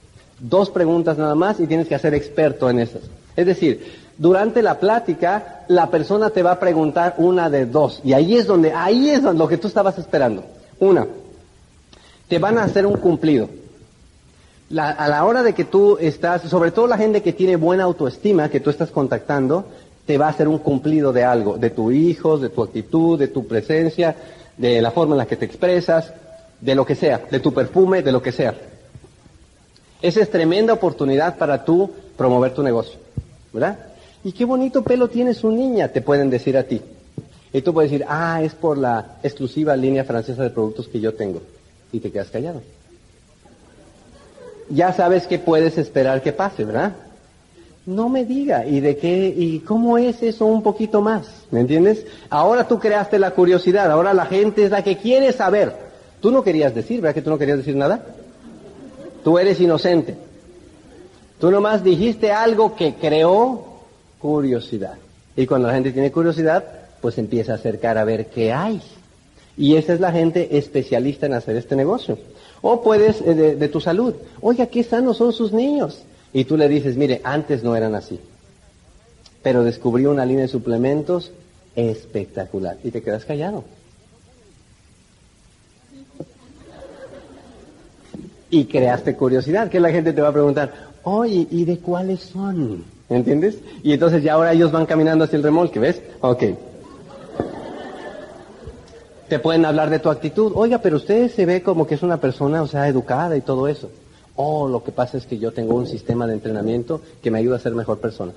Dos 0.41 0.71
preguntas 0.71 1.19
nada 1.19 1.35
más 1.35 1.61
y 1.61 1.67
tienes 1.67 1.87
que 1.87 1.99
ser 1.99 2.15
experto 2.15 2.71
en 2.71 2.79
esas. 2.79 3.03
Es 3.37 3.47
decir, 3.47 4.05
durante 4.17 4.63
la 4.63 4.79
plática, 4.79 5.65
la 5.69 5.91
persona 5.91 6.31
te 6.31 6.43
va 6.43 6.53
a 6.53 6.61
preguntar 6.61 7.15
una 7.19 7.51
de 7.51 7.67
dos. 7.67 8.01
Y 8.05 8.13
ahí 8.13 8.37
es 8.37 8.47
donde, 8.47 8.73
ahí 8.73 9.11
es 9.11 9.23
lo 9.23 9.49
que 9.49 9.59
tú 9.59 9.69
estabas 9.69 9.99
esperando. 9.99 10.45
Una, 10.81 11.07
te 12.29 12.39
van 12.39 12.59
a 12.59 12.65
hacer 12.65 12.87
un 12.87 12.97
cumplido. 12.97 13.49
a 14.77 15.09
la 15.09 15.25
hora 15.25 15.43
de 15.43 15.53
que 15.53 15.65
tú 15.65 15.99
estás, 16.01 16.43
sobre 16.43 16.71
todo 16.71 16.87
la 16.87 16.99
gente 16.99 17.23
que 17.23 17.33
tiene 17.33 17.57
buena 17.57 17.85
autoestima, 17.85 18.49
que 18.49 18.61
tú 18.61 18.71
estás 18.71 18.91
contactando, 18.91 19.67
te 20.07 20.19
va 20.19 20.27
a 20.27 20.31
hacer 20.31 20.49
un 20.49 20.59
cumplido 20.59 21.13
de 21.13 21.25
algo, 21.25 21.57
de 21.57 21.71
tu 21.71 21.91
hijo, 21.91 22.39
de 22.39 22.51
tu 22.51 22.63
actitud, 22.63 23.19
de 23.19 23.29
tu 23.29 23.47
presencia, 23.47 24.15
de 24.57 24.83
la 24.83 24.91
forma 24.91 25.15
en 25.15 25.19
la 25.19 25.27
que 25.27 25.37
te 25.37 25.47
expresas, 25.47 26.13
de 26.61 26.75
lo 26.75 26.85
que 26.85 26.95
sea, 26.95 27.23
de 27.31 27.41
tu 27.41 27.53
perfume, 27.53 28.03
de 28.03 28.13
lo 28.13 28.23
que 28.23 28.33
sea. 28.33 28.55
Esa 30.03 30.21
es 30.21 30.31
tremenda 30.31 30.75
oportunidad 30.75 31.37
para 31.39 31.65
tú 31.65 31.91
promover 32.17 32.53
tu 32.53 32.63
negocio, 32.63 32.99
¿verdad? 33.55 33.79
¿Y 34.25 34.33
qué 34.33 34.45
bonito 34.45 34.83
pelo 34.83 35.09
tiene 35.09 35.33
su 35.33 35.51
niña? 35.51 35.89
Te 35.89 36.03
pueden 36.03 36.29
decir 36.29 36.57
a 36.59 36.65
ti. 36.65 36.83
Y 37.53 37.63
tú 37.63 37.73
puedes 37.73 37.91
decir, 37.91 38.05
ah, 38.09 38.43
es 38.43 38.53
por 38.55 38.77
la 38.77 39.19
exclusiva 39.23 39.77
línea 39.77 40.05
francesa 40.05 40.43
de 40.43 40.51
productos 40.51 40.89
que 40.89 41.01
yo 41.01 41.15
tengo. 41.15 41.41
Y 41.93 42.01
te 42.01 42.11
quedas 42.11 42.31
callado. 42.31 42.61
Ya 44.69 44.93
sabes 44.93 45.29
que 45.29 45.39
puedes 45.39 45.79
esperar 45.79 46.21
que 46.21 46.33
pase, 46.33 46.65
¿verdad? 46.65 46.95
No 47.87 48.09
me 48.09 48.25
diga, 48.25 48.67
¿y 48.67 48.81
de 48.81 48.97
qué, 48.97 49.33
y 49.37 49.61
cómo 49.61 49.99
es 49.99 50.23
eso 50.23 50.47
un 50.47 50.63
poquito 50.63 51.01
más? 51.01 51.45
¿Me 51.51 51.61
entiendes? 51.61 52.07
Ahora 52.31 52.67
tú 52.67 52.81
creaste 52.81 53.19
la 53.19 53.33
curiosidad, 53.33 53.91
ahora 53.91 54.15
la 54.15 54.27
gente 54.27 54.65
es 54.65 54.71
la 54.71 54.83
que 54.83 54.97
quiere 54.97 55.33
saber. 55.33 55.73
Tú 56.21 56.33
no 56.33 56.43
querías 56.43 56.75
decir, 56.75 57.03
¿verdad 57.03 57.15
que 57.15 57.23
tú 57.23 57.31
no 57.31 57.39
querías 57.39 57.59
decir 57.59 57.77
nada? 57.77 58.05
Tú 59.23 59.39
eres 59.39 59.61
inocente. 59.61 60.17
Tú 61.45 61.51
nomás 61.51 61.85
dijiste 61.85 62.33
algo 62.33 62.75
que 62.75 62.95
creó 62.95 63.67
curiosidad. 64.19 64.95
Y 65.37 65.47
cuando 65.47 65.69
la 65.69 65.75
gente 65.75 65.93
tiene 65.93 66.11
curiosidad, 66.11 66.65
pues 67.03 67.19
empieza 67.19 67.53
a 67.53 67.57
acercar 67.57 67.99
a 67.99 68.05
ver 68.05 68.29
qué 68.29 68.51
hay. 68.51 68.81
Y 69.55 69.77
esa 69.77 69.93
es 69.93 70.01
la 70.01 70.11
gente 70.11 70.57
especialista 70.57 71.27
en 71.27 71.35
hacer 71.35 71.57
este 71.57 71.77
negocio. 71.77 72.17
O 72.63 72.83
puedes, 72.83 73.21
eh, 73.21 73.35
de, 73.35 73.69
tu 73.69 73.79
salud, 73.79 74.15
oiga, 74.41 74.69
qué 74.69 74.83
sanos 74.83 75.19
son 75.19 75.35
sus 75.35 75.53
niños. 75.53 76.03
Y 76.33 76.47
tú 76.47 76.57
le 76.57 76.67
dices, 76.67 76.97
mire, 76.97 77.21
antes 77.25 77.63
no 77.63 77.77
eran 77.77 77.95
así. 77.95 78.19
Pero 79.43 79.65
descubrí 79.65 80.07
una 80.07 80.25
línea 80.25 80.45
de 80.45 80.49
suplementos 80.49 81.31
espectacular. 81.77 82.79
Y 82.83 82.91
te 82.91 83.03
quedas 83.03 83.27
callado. 83.27 83.65
Y 88.49 88.65
creaste 88.65 89.15
curiosidad, 89.15 89.69
que 89.69 89.79
la 89.79 89.91
gente 89.91 90.15
te 90.15 90.23
va 90.23 90.29
a 90.29 90.33
preguntar, 90.33 90.94
oye, 91.05 91.47
¿y 91.51 91.65
de 91.65 91.79
cuáles 91.79 92.21
son? 92.21 92.85
¿Entiendes? 93.09 93.59
Y 93.83 93.93
entonces 93.93 94.23
ya 94.23 94.35
ahora 94.35 94.53
ellos 94.53 94.73
van 94.73 94.87
caminando 94.87 95.25
hacia 95.25 95.37
el 95.37 95.43
remolque, 95.43 95.79
¿ves? 95.79 96.03
Ok. 96.21 96.43
Te 99.29 99.39
pueden 99.39 99.65
hablar 99.65 99.91
de 99.91 99.99
tu 99.99 100.11
actitud. 100.11 100.53
Oiga, 100.55 100.79
pero 100.79 100.97
usted 100.97 101.31
se 101.31 101.47
ve 101.47 101.63
como 101.63 101.87
que 101.87 101.95
es 101.95 102.03
una 102.03 102.19
persona, 102.19 102.63
o 102.63 102.67
sea, 102.67 102.89
educada 102.89 103.37
y 103.37 103.41
todo 103.41 103.69
eso. 103.69 103.91
Oh, 104.37 104.69
lo 104.69 104.83
que 104.83 104.93
pasa 104.93 105.17
es 105.17 105.27
que 105.27 105.39
yo 105.39 105.53
tengo 105.53 105.75
un 105.75 105.87
sistema 105.87 106.27
de 106.27 106.35
entrenamiento 106.35 107.01
que 107.23 107.31
me 107.31 107.39
ayuda 107.39 107.57
a 107.57 107.61
ser 107.61 107.75
mejor 107.75 107.99
persona. 107.99 108.33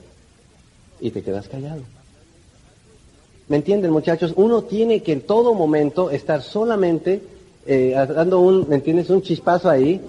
Y 0.99 1.12
te 1.12 1.23
quedas 1.23 1.47
callado. 1.47 1.82
¿Me 3.47 3.58
entienden, 3.58 3.91
muchachos? 3.91 4.34
Uno 4.36 4.63
tiene 4.63 5.01
que 5.01 5.13
en 5.13 5.21
todo 5.21 5.53
momento 5.53 6.12
estar 6.12 6.41
solamente 6.41 7.21
eh, 7.65 7.93
dando 8.13 8.41
un, 8.41 8.67
¿me 8.67 8.75
entiendes? 8.75 9.10
Un 9.10 9.21
chispazo 9.21 9.69
ahí 9.69 10.01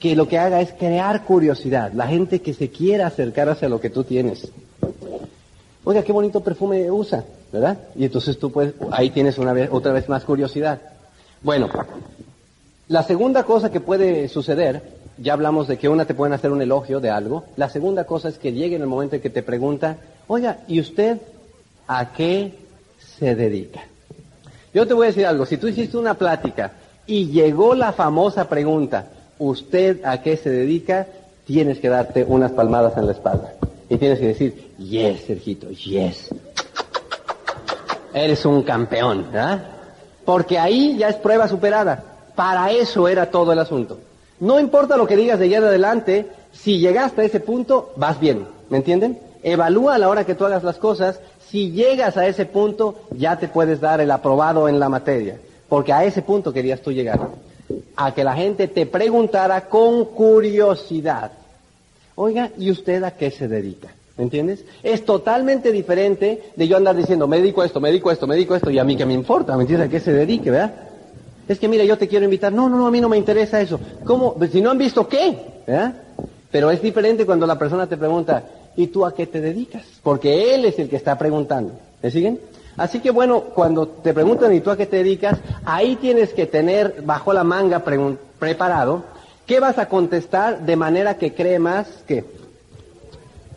que 0.00 0.16
lo 0.16 0.26
que 0.26 0.38
haga 0.38 0.62
es 0.62 0.72
crear 0.72 1.24
curiosidad, 1.24 1.92
la 1.92 2.06
gente 2.06 2.40
que 2.40 2.54
se 2.54 2.70
quiera 2.70 3.06
acercar 3.06 3.50
hacia 3.50 3.68
lo 3.68 3.80
que 3.80 3.90
tú 3.90 4.02
tienes. 4.02 4.50
Oiga, 5.84 6.02
qué 6.02 6.10
bonito 6.10 6.40
perfume 6.40 6.90
usa, 6.90 7.24
¿verdad? 7.52 7.78
Y 7.94 8.06
entonces 8.06 8.38
tú 8.38 8.50
puedes, 8.50 8.74
ahí 8.92 9.10
tienes 9.10 9.36
una 9.36 9.52
vez, 9.52 9.68
otra 9.70 9.92
vez 9.92 10.08
más 10.08 10.24
curiosidad. 10.24 10.80
Bueno, 11.42 11.68
la 12.88 13.02
segunda 13.02 13.44
cosa 13.44 13.70
que 13.70 13.80
puede 13.80 14.28
suceder, 14.28 14.82
ya 15.18 15.34
hablamos 15.34 15.68
de 15.68 15.76
que 15.76 15.90
una 15.90 16.06
te 16.06 16.14
pueden 16.14 16.32
hacer 16.32 16.50
un 16.50 16.62
elogio 16.62 17.00
de 17.00 17.10
algo, 17.10 17.44
la 17.56 17.68
segunda 17.68 18.04
cosa 18.04 18.30
es 18.30 18.38
que 18.38 18.52
llegue 18.52 18.76
en 18.76 18.82
el 18.82 18.88
momento 18.88 19.16
en 19.16 19.22
que 19.22 19.30
te 19.30 19.42
pregunta, 19.42 19.98
oiga, 20.28 20.60
¿y 20.66 20.80
usted 20.80 21.18
a 21.86 22.12
qué 22.12 22.54
se 23.18 23.34
dedica? 23.34 23.82
Yo 24.72 24.86
te 24.86 24.94
voy 24.94 25.04
a 25.04 25.08
decir 25.08 25.26
algo, 25.26 25.44
si 25.44 25.58
tú 25.58 25.68
hiciste 25.68 25.98
una 25.98 26.14
plática 26.14 26.72
y 27.06 27.26
llegó 27.26 27.74
la 27.74 27.92
famosa 27.92 28.48
pregunta, 28.48 29.06
usted 29.40 30.04
a 30.04 30.22
qué 30.22 30.36
se 30.36 30.50
dedica, 30.50 31.08
tienes 31.44 31.80
que 31.80 31.88
darte 31.88 32.24
unas 32.24 32.52
palmadas 32.52 32.96
en 32.96 33.06
la 33.06 33.12
espalda. 33.12 33.54
Y 33.88 33.96
tienes 33.96 34.20
que 34.20 34.28
decir, 34.28 34.72
yes, 34.78 35.22
Sergito, 35.26 35.68
yes. 35.70 36.28
Eres 38.14 38.44
un 38.44 38.62
campeón, 38.62 39.26
¿verdad? 39.32 39.66
Porque 40.24 40.58
ahí 40.58 40.96
ya 40.96 41.08
es 41.08 41.16
prueba 41.16 41.48
superada. 41.48 42.04
Para 42.36 42.70
eso 42.70 43.08
era 43.08 43.30
todo 43.30 43.52
el 43.52 43.58
asunto. 43.58 43.98
No 44.38 44.60
importa 44.60 44.96
lo 44.96 45.06
que 45.06 45.16
digas 45.16 45.38
de 45.38 45.46
allá 45.46 45.58
en 45.58 45.64
adelante, 45.64 46.26
si 46.52 46.78
llegaste 46.78 47.22
a 47.22 47.24
ese 47.24 47.40
punto, 47.40 47.92
vas 47.96 48.20
bien. 48.20 48.46
¿Me 48.68 48.76
entienden? 48.76 49.18
Evalúa 49.42 49.94
a 49.94 49.98
la 49.98 50.08
hora 50.08 50.24
que 50.24 50.34
tú 50.34 50.44
hagas 50.44 50.62
las 50.62 50.76
cosas. 50.76 51.18
Si 51.48 51.72
llegas 51.72 52.16
a 52.16 52.26
ese 52.26 52.46
punto, 52.46 52.96
ya 53.10 53.38
te 53.38 53.48
puedes 53.48 53.80
dar 53.80 54.00
el 54.00 54.10
aprobado 54.10 54.68
en 54.68 54.78
la 54.78 54.88
materia. 54.88 55.38
Porque 55.68 55.92
a 55.92 56.04
ese 56.04 56.22
punto 56.22 56.52
querías 56.52 56.80
tú 56.80 56.92
llegar 56.92 57.18
a 57.96 58.14
que 58.14 58.24
la 58.24 58.34
gente 58.34 58.68
te 58.68 58.86
preguntara 58.86 59.68
con 59.68 60.04
curiosidad, 60.06 61.32
oiga, 62.14 62.50
¿y 62.58 62.70
usted 62.70 63.02
a 63.02 63.12
qué 63.12 63.30
se 63.30 63.48
dedica? 63.48 63.88
¿Me 64.16 64.24
entiendes? 64.24 64.64
Es 64.82 65.04
totalmente 65.04 65.72
diferente 65.72 66.50
de 66.54 66.68
yo 66.68 66.76
andar 66.76 66.94
diciendo, 66.94 67.26
me 67.26 67.38
dedico 67.38 67.64
esto, 67.64 67.80
me 67.80 67.90
esto, 67.94 68.26
me 68.26 68.34
dedico 68.34 68.54
esto, 68.54 68.70
y 68.70 68.78
a 68.78 68.84
mí 68.84 68.96
que 68.96 69.06
me 69.06 69.14
importa, 69.14 69.56
¿me 69.56 69.62
entiendes? 69.62 69.88
¿A 69.88 69.90
qué 69.90 70.00
se 70.00 70.12
dedique, 70.12 70.50
verdad? 70.50 70.74
Es 71.50 71.58
que 71.58 71.66
mira, 71.66 71.82
yo 71.82 71.98
te 71.98 72.06
quiero 72.06 72.24
invitar. 72.24 72.52
No, 72.52 72.68
no, 72.68 72.78
no, 72.78 72.86
a 72.86 72.92
mí 72.92 73.00
no 73.00 73.08
me 73.08 73.16
interesa 73.16 73.60
eso. 73.60 73.80
¿Cómo? 74.04 74.34
Pues, 74.34 74.52
si 74.52 74.60
no 74.60 74.70
han 74.70 74.78
visto 74.78 75.08
qué, 75.08 75.36
¿verdad? 75.66 75.94
Pero 76.48 76.70
es 76.70 76.80
diferente 76.80 77.26
cuando 77.26 77.44
la 77.44 77.58
persona 77.58 77.88
te 77.88 77.96
pregunta, 77.96 78.44
¿y 78.76 78.86
tú 78.86 79.04
a 79.04 79.12
qué 79.12 79.26
te 79.26 79.40
dedicas? 79.40 79.82
Porque 80.02 80.54
él 80.54 80.64
es 80.64 80.78
el 80.78 80.88
que 80.88 80.94
está 80.94 81.18
preguntando. 81.18 81.72
¿Me 82.02 82.10
siguen? 82.12 82.38
Así 82.76 83.00
que 83.00 83.10
bueno, 83.10 83.40
cuando 83.54 83.88
te 83.88 84.14
preguntan 84.14 84.54
y 84.54 84.60
tú 84.60 84.70
a 84.70 84.76
qué 84.76 84.86
te 84.86 84.96
dedicas, 84.98 85.38
ahí 85.64 85.96
tienes 85.96 86.32
que 86.32 86.46
tener 86.46 87.02
bajo 87.02 87.32
la 87.32 87.44
manga 87.44 87.84
preparado 88.38 89.04
qué 89.46 89.60
vas 89.60 89.78
a 89.78 89.88
contestar 89.88 90.64
de 90.64 90.76
manera 90.76 91.18
que 91.18 91.34
cree 91.34 91.58
más 91.58 91.86
que 92.06 92.24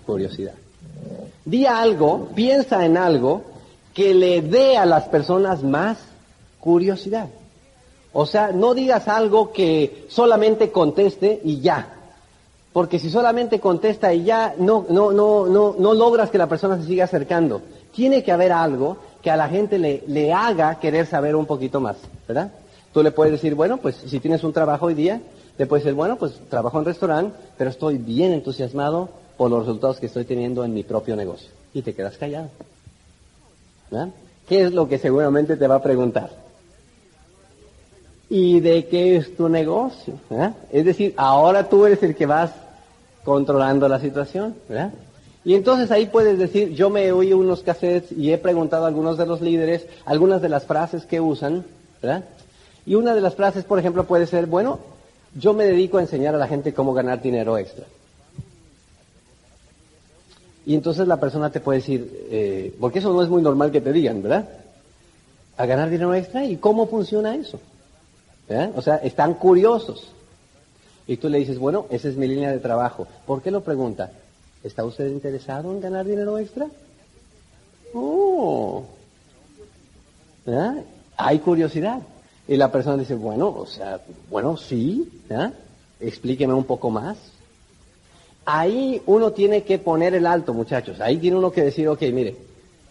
curiosidad. 0.06 0.54
Di 1.46 1.66
algo, 1.66 2.30
piensa 2.34 2.86
en 2.86 2.98
algo 2.98 3.44
que 3.94 4.14
le 4.14 4.42
dé 4.42 4.78
a 4.78 4.86
las 4.86 5.04
personas 5.10 5.64
más 5.64 5.98
curiosidad. 6.60 7.30
O 8.12 8.26
sea, 8.26 8.52
no 8.52 8.74
digas 8.74 9.08
algo 9.08 9.52
que 9.52 10.06
solamente 10.10 10.72
conteste 10.72 11.42
y 11.44 11.62
ya. 11.62 11.94
Porque 12.72 12.98
si 12.98 13.10
solamente 13.10 13.60
contesta 13.60 14.14
y 14.14 14.24
ya, 14.24 14.56
no, 14.58 14.86
no, 14.90 15.12
no, 15.12 15.46
no, 15.48 15.76
no 15.78 15.94
logras 15.94 16.30
que 16.30 16.38
la 16.38 16.48
persona 16.48 16.78
se 16.78 16.88
siga 16.88 17.06
acercando. 17.06 17.62
Tiene 17.94 18.24
que 18.24 18.32
haber 18.32 18.52
algo 18.52 18.98
que 19.22 19.32
a 19.32 19.38
la 19.38 19.48
gente 19.48 19.78
le, 19.78 20.04
le 20.08 20.34
haga 20.34 20.80
querer 20.80 21.06
saber 21.06 21.36
un 21.36 21.46
poquito 21.46 21.80
más, 21.80 21.96
¿verdad? 22.28 22.52
Tú 22.94 23.02
le 23.02 23.12
puedes 23.12 23.32
decir, 23.32 23.56
bueno, 23.56 23.78
pues 23.78 23.96
si 23.96 24.20
tienes 24.20 24.44
un 24.44 24.54
trabajo 24.54 24.88
hoy 24.88 24.94
día, 24.94 25.22
le 25.58 25.66
puedes 25.66 25.84
decir, 25.84 25.96
bueno, 25.96 26.18
pues 26.18 26.34
trabajo 26.50 26.80
en 26.80 26.86
restaurante, 26.86 27.36
pero 27.58 27.70
estoy 27.70 27.98
bien 27.98 28.34
entusiasmado 28.34 29.10
por 29.38 29.50
los 29.50 29.66
resultados 29.66 30.00
que 30.00 30.08
estoy 30.08 30.26
teniendo 30.26 30.64
en 30.64 30.74
mi 30.74 30.84
propio 30.84 31.16
negocio. 31.16 31.50
Y 31.74 31.82
te 31.82 31.94
quedas 31.94 32.18
callado. 32.18 32.50
¿verdad? 33.90 34.10
¿Qué 34.48 34.64
es 34.64 34.74
lo 34.74 34.88
que 34.88 34.98
seguramente 34.98 35.56
te 35.56 35.68
va 35.68 35.76
a 35.76 35.82
preguntar? 35.82 36.30
¿Y 38.30 38.60
de 38.60 38.88
qué 38.88 39.18
es 39.18 39.36
tu 39.36 39.48
negocio? 39.48 40.16
Es 40.72 40.86
decir, 40.86 41.14
ahora 41.18 41.70
tú 41.70 41.86
eres 41.86 42.02
el 42.04 42.16
que 42.16 42.26
vas 42.26 42.52
controlando 43.24 43.88
la 43.88 44.00
situación, 44.00 44.56
¿verdad? 44.68 44.92
Y 45.46 45.56
entonces 45.56 45.92
ahí 45.92 46.06
puedes 46.06 46.38
decir, 46.40 46.74
yo 46.74 46.90
me 46.90 47.12
oí 47.12 47.34
unos 47.34 47.64
cassettes 47.64 48.12
y 48.14 48.32
he 48.32 48.38
preguntado 48.38 48.86
a 48.86 48.88
algunos 48.88 49.18
de 49.18 49.26
los 49.26 49.42
líderes 49.42 49.86
algunas 50.06 50.42
de 50.42 50.50
las 50.50 50.64
frases 50.64 51.06
que 51.06 51.20
usan, 51.20 51.66
¿verdad? 52.02 52.24
Y 52.86 52.96
una 52.96 53.14
de 53.14 53.22
las 53.22 53.36
frases, 53.36 53.66
por 53.66 53.80
ejemplo, 53.80 54.06
puede 54.06 54.26
ser, 54.26 54.46
bueno, 54.46 54.80
yo 55.36 55.54
me 55.54 55.66
dedico 55.66 55.98
a 55.98 56.02
enseñar 56.02 56.36
a 56.36 56.38
la 56.38 56.48
gente 56.48 56.74
cómo 56.74 56.94
ganar 56.94 57.22
dinero 57.22 57.58
extra. 57.58 57.86
Y 60.66 60.76
entonces 60.76 61.08
la 61.08 61.20
persona 61.20 61.52
te 61.52 61.60
puede 61.60 61.80
decir, 61.80 62.28
eh, 62.32 62.74
porque 62.80 63.00
eso 63.00 63.12
no 63.12 63.22
es 63.22 63.30
muy 63.30 63.42
normal 63.42 63.72
que 63.72 63.82
te 63.82 63.92
digan, 63.92 64.22
¿verdad? 64.22 64.48
A 65.58 65.66
ganar 65.66 65.90
dinero 65.90 66.14
extra 66.14 66.46
y 66.46 66.56
cómo 66.56 66.88
funciona 66.88 67.36
eso. 67.36 67.60
O 68.76 68.82
sea, 68.82 68.98
están 68.98 69.34
curiosos. 69.34 70.10
Y 71.08 71.18
tú 71.18 71.28
le 71.28 71.40
dices, 71.40 71.60
bueno, 71.60 71.86
esa 71.90 72.08
es 72.08 72.16
mi 72.16 72.28
línea 72.28 72.52
de 72.52 72.60
trabajo. 72.60 73.08
¿Por 73.26 73.42
qué 73.42 73.52
lo 73.52 73.62
pregunta? 73.62 74.12
¿Está 74.64 74.84
usted 74.86 75.08
interesado 75.08 75.72
en 75.72 75.82
ganar 75.82 76.06
dinero 76.06 76.38
extra? 76.38 76.68
Oh. 77.94 78.84
¿verdad? 80.46 80.84
Hay 81.18 81.40
curiosidad. 81.40 82.02
Y 82.48 82.58
la 82.58 82.72
persona 82.72 82.98
dice, 82.98 83.16
bueno, 83.16 83.50
o 83.50 83.66
sea, 83.66 84.02
bueno, 84.30 84.58
sí, 84.58 85.10
¿verdad? 85.30 85.54
explíqueme 86.00 86.54
un 86.54 86.66
poco 86.66 86.90
más. 86.90 87.18
Ahí 88.46 89.02
uno 89.06 89.32
tiene 89.32 89.64
que 89.64 89.80
poner 89.80 90.14
el 90.16 90.26
alto, 90.26 90.54
muchachos. 90.54 91.00
Ahí 91.00 91.18
tiene 91.18 91.38
uno 91.38 91.52
que 91.52 91.64
decir, 91.64 91.88
ok, 91.88 92.02
mire, 92.14 92.36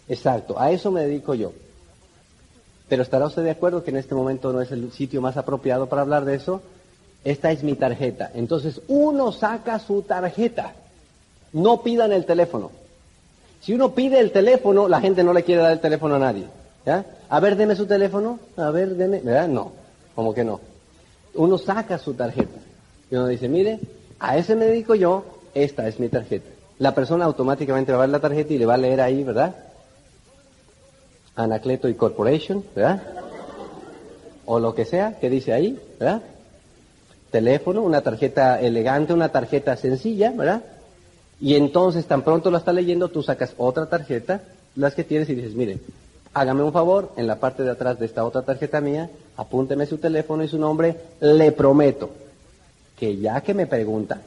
exacto, 0.08 0.58
a 0.58 0.70
eso 0.70 0.90
me 0.90 1.02
dedico 1.02 1.34
yo. 1.34 1.52
Pero 2.88 3.02
estará 3.02 3.26
usted 3.26 3.42
de 3.42 3.50
acuerdo 3.50 3.84
que 3.84 3.90
en 3.90 3.98
este 3.98 4.14
momento 4.14 4.52
no 4.52 4.62
es 4.62 4.72
el 4.72 4.90
sitio 4.92 5.20
más 5.20 5.36
apropiado 5.36 5.88
para 5.88 6.02
hablar 6.02 6.24
de 6.24 6.36
eso. 6.36 6.62
Esta 7.24 7.50
es 7.50 7.62
mi 7.62 7.74
tarjeta. 7.74 8.30
Entonces 8.34 8.80
uno 8.88 9.32
saca 9.32 9.78
su 9.78 10.02
tarjeta. 10.02 10.74
No 11.52 11.82
pidan 11.82 12.12
el 12.12 12.24
teléfono. 12.24 12.70
Si 13.60 13.72
uno 13.72 13.94
pide 13.94 14.18
el 14.18 14.32
teléfono, 14.32 14.88
la 14.88 15.00
gente 15.00 15.22
no 15.22 15.32
le 15.32 15.44
quiere 15.44 15.62
dar 15.62 15.72
el 15.72 15.80
teléfono 15.80 16.16
a 16.16 16.18
nadie. 16.18 16.46
¿ya? 16.84 17.04
A 17.28 17.40
ver, 17.40 17.56
deme 17.56 17.76
su 17.76 17.86
teléfono. 17.86 18.38
A 18.56 18.70
ver, 18.70 18.96
deme. 18.96 19.20
¿Verdad? 19.20 19.48
No. 19.48 19.72
Como 20.14 20.34
que 20.34 20.44
no. 20.44 20.60
Uno 21.34 21.58
saca 21.58 21.98
su 21.98 22.14
tarjeta. 22.14 22.58
Y 23.10 23.14
uno 23.14 23.28
dice, 23.28 23.48
mire, 23.48 23.78
a 24.18 24.36
ese 24.36 24.56
me 24.56 24.66
dedico 24.66 24.94
yo, 24.94 25.24
esta 25.54 25.86
es 25.86 26.00
mi 26.00 26.08
tarjeta. 26.08 26.48
La 26.78 26.94
persona 26.94 27.24
automáticamente 27.24 27.92
va 27.92 27.98
a 27.98 28.00
ver 28.02 28.10
la 28.10 28.20
tarjeta 28.20 28.52
y 28.52 28.58
le 28.58 28.66
va 28.66 28.74
a 28.74 28.78
leer 28.78 29.00
ahí, 29.00 29.22
¿verdad? 29.22 29.54
Anacleto 31.36 31.88
y 31.88 31.94
Corporation, 31.94 32.64
¿verdad? 32.74 33.02
O 34.44 34.58
lo 34.58 34.74
que 34.74 34.84
sea 34.84 35.18
que 35.18 35.30
dice 35.30 35.52
ahí, 35.52 35.78
¿verdad? 36.00 36.22
Teléfono, 37.30 37.82
una 37.82 38.00
tarjeta 38.00 38.60
elegante, 38.60 39.12
una 39.12 39.30
tarjeta 39.30 39.76
sencilla, 39.76 40.32
¿verdad? 40.32 40.62
Y 41.42 41.56
entonces, 41.56 42.06
tan 42.06 42.22
pronto 42.22 42.52
la 42.52 42.58
está 42.58 42.72
leyendo, 42.72 43.08
tú 43.08 43.20
sacas 43.24 43.52
otra 43.58 43.86
tarjeta, 43.86 44.42
las 44.76 44.94
que 44.94 45.02
tienes 45.02 45.28
y 45.28 45.34
dices, 45.34 45.56
mire, 45.56 45.80
hágame 46.32 46.62
un 46.62 46.72
favor, 46.72 47.10
en 47.16 47.26
la 47.26 47.40
parte 47.40 47.64
de 47.64 47.70
atrás 47.70 47.98
de 47.98 48.06
esta 48.06 48.24
otra 48.24 48.42
tarjeta 48.42 48.80
mía, 48.80 49.10
apúnteme 49.36 49.86
su 49.86 49.98
teléfono 49.98 50.44
y 50.44 50.48
su 50.48 50.56
nombre, 50.56 50.96
le 51.20 51.50
prometo 51.50 52.10
que 52.96 53.16
ya 53.16 53.40
que 53.40 53.54
me 53.54 53.66
pregunta, 53.66 54.22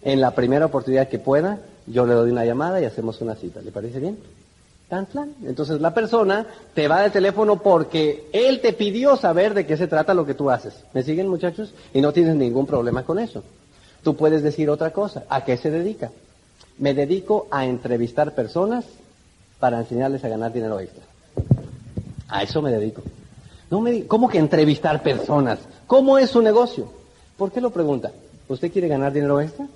en 0.00 0.22
la 0.22 0.30
primera 0.30 0.64
oportunidad 0.64 1.08
que 1.08 1.18
pueda, 1.18 1.58
yo 1.86 2.06
le 2.06 2.14
doy 2.14 2.30
una 2.30 2.46
llamada 2.46 2.80
y 2.80 2.86
hacemos 2.86 3.20
una 3.20 3.34
cita. 3.34 3.60
¿Le 3.60 3.70
parece 3.70 4.00
bien? 4.00 4.18
Tan 4.88 5.04
plan. 5.04 5.34
Entonces 5.44 5.82
la 5.82 5.92
persona 5.92 6.46
te 6.72 6.88
va 6.88 7.02
del 7.02 7.12
teléfono 7.12 7.60
porque 7.62 8.30
él 8.32 8.62
te 8.62 8.72
pidió 8.72 9.18
saber 9.18 9.52
de 9.52 9.66
qué 9.66 9.76
se 9.76 9.86
trata 9.86 10.14
lo 10.14 10.24
que 10.24 10.32
tú 10.32 10.48
haces. 10.48 10.72
¿Me 10.94 11.02
siguen 11.02 11.28
muchachos? 11.28 11.74
Y 11.92 12.00
no 12.00 12.14
tienes 12.14 12.36
ningún 12.36 12.66
problema 12.66 13.02
con 13.02 13.18
eso. 13.18 13.42
Tú 14.02 14.16
puedes 14.16 14.42
decir 14.42 14.70
otra 14.70 14.94
cosa. 14.94 15.24
¿A 15.28 15.44
qué 15.44 15.58
se 15.58 15.70
dedica? 15.70 16.10
Me 16.78 16.94
dedico 16.94 17.46
a 17.50 17.66
entrevistar 17.66 18.34
personas 18.34 18.84
para 19.58 19.78
enseñarles 19.78 20.24
a 20.24 20.28
ganar 20.28 20.52
dinero 20.52 20.78
extra. 20.80 21.04
A 22.28 22.42
eso 22.42 22.62
me 22.62 22.70
dedico. 22.70 23.02
No 23.70 23.80
me, 23.80 24.06
¿Cómo 24.06 24.28
que 24.28 24.38
entrevistar 24.38 25.02
personas? 25.02 25.58
¿Cómo 25.86 26.18
es 26.18 26.30
su 26.30 26.40
negocio? 26.40 26.90
¿Por 27.36 27.52
qué 27.52 27.60
lo 27.60 27.70
pregunta? 27.70 28.10
¿Usted 28.48 28.72
quiere 28.72 28.88
ganar 28.88 29.12
dinero 29.12 29.40
extra? 29.40 29.66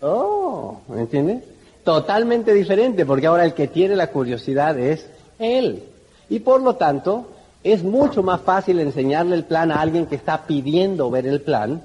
Oh, 0.00 0.78
¿me 0.88 1.00
entiende? 1.00 1.42
Totalmente 1.84 2.52
diferente, 2.52 3.04
porque 3.06 3.26
ahora 3.26 3.44
el 3.44 3.54
que 3.54 3.68
tiene 3.68 3.96
la 3.96 4.08
curiosidad 4.08 4.78
es 4.78 5.06
él. 5.38 5.82
Y 6.28 6.40
por 6.40 6.60
lo 6.60 6.76
tanto, 6.76 7.26
es 7.62 7.82
mucho 7.82 8.22
más 8.22 8.40
fácil 8.40 8.80
enseñarle 8.80 9.36
el 9.36 9.44
plan 9.44 9.70
a 9.70 9.80
alguien 9.80 10.06
que 10.06 10.16
está 10.16 10.46
pidiendo 10.46 11.10
ver 11.10 11.26
el 11.26 11.40
plan, 11.40 11.82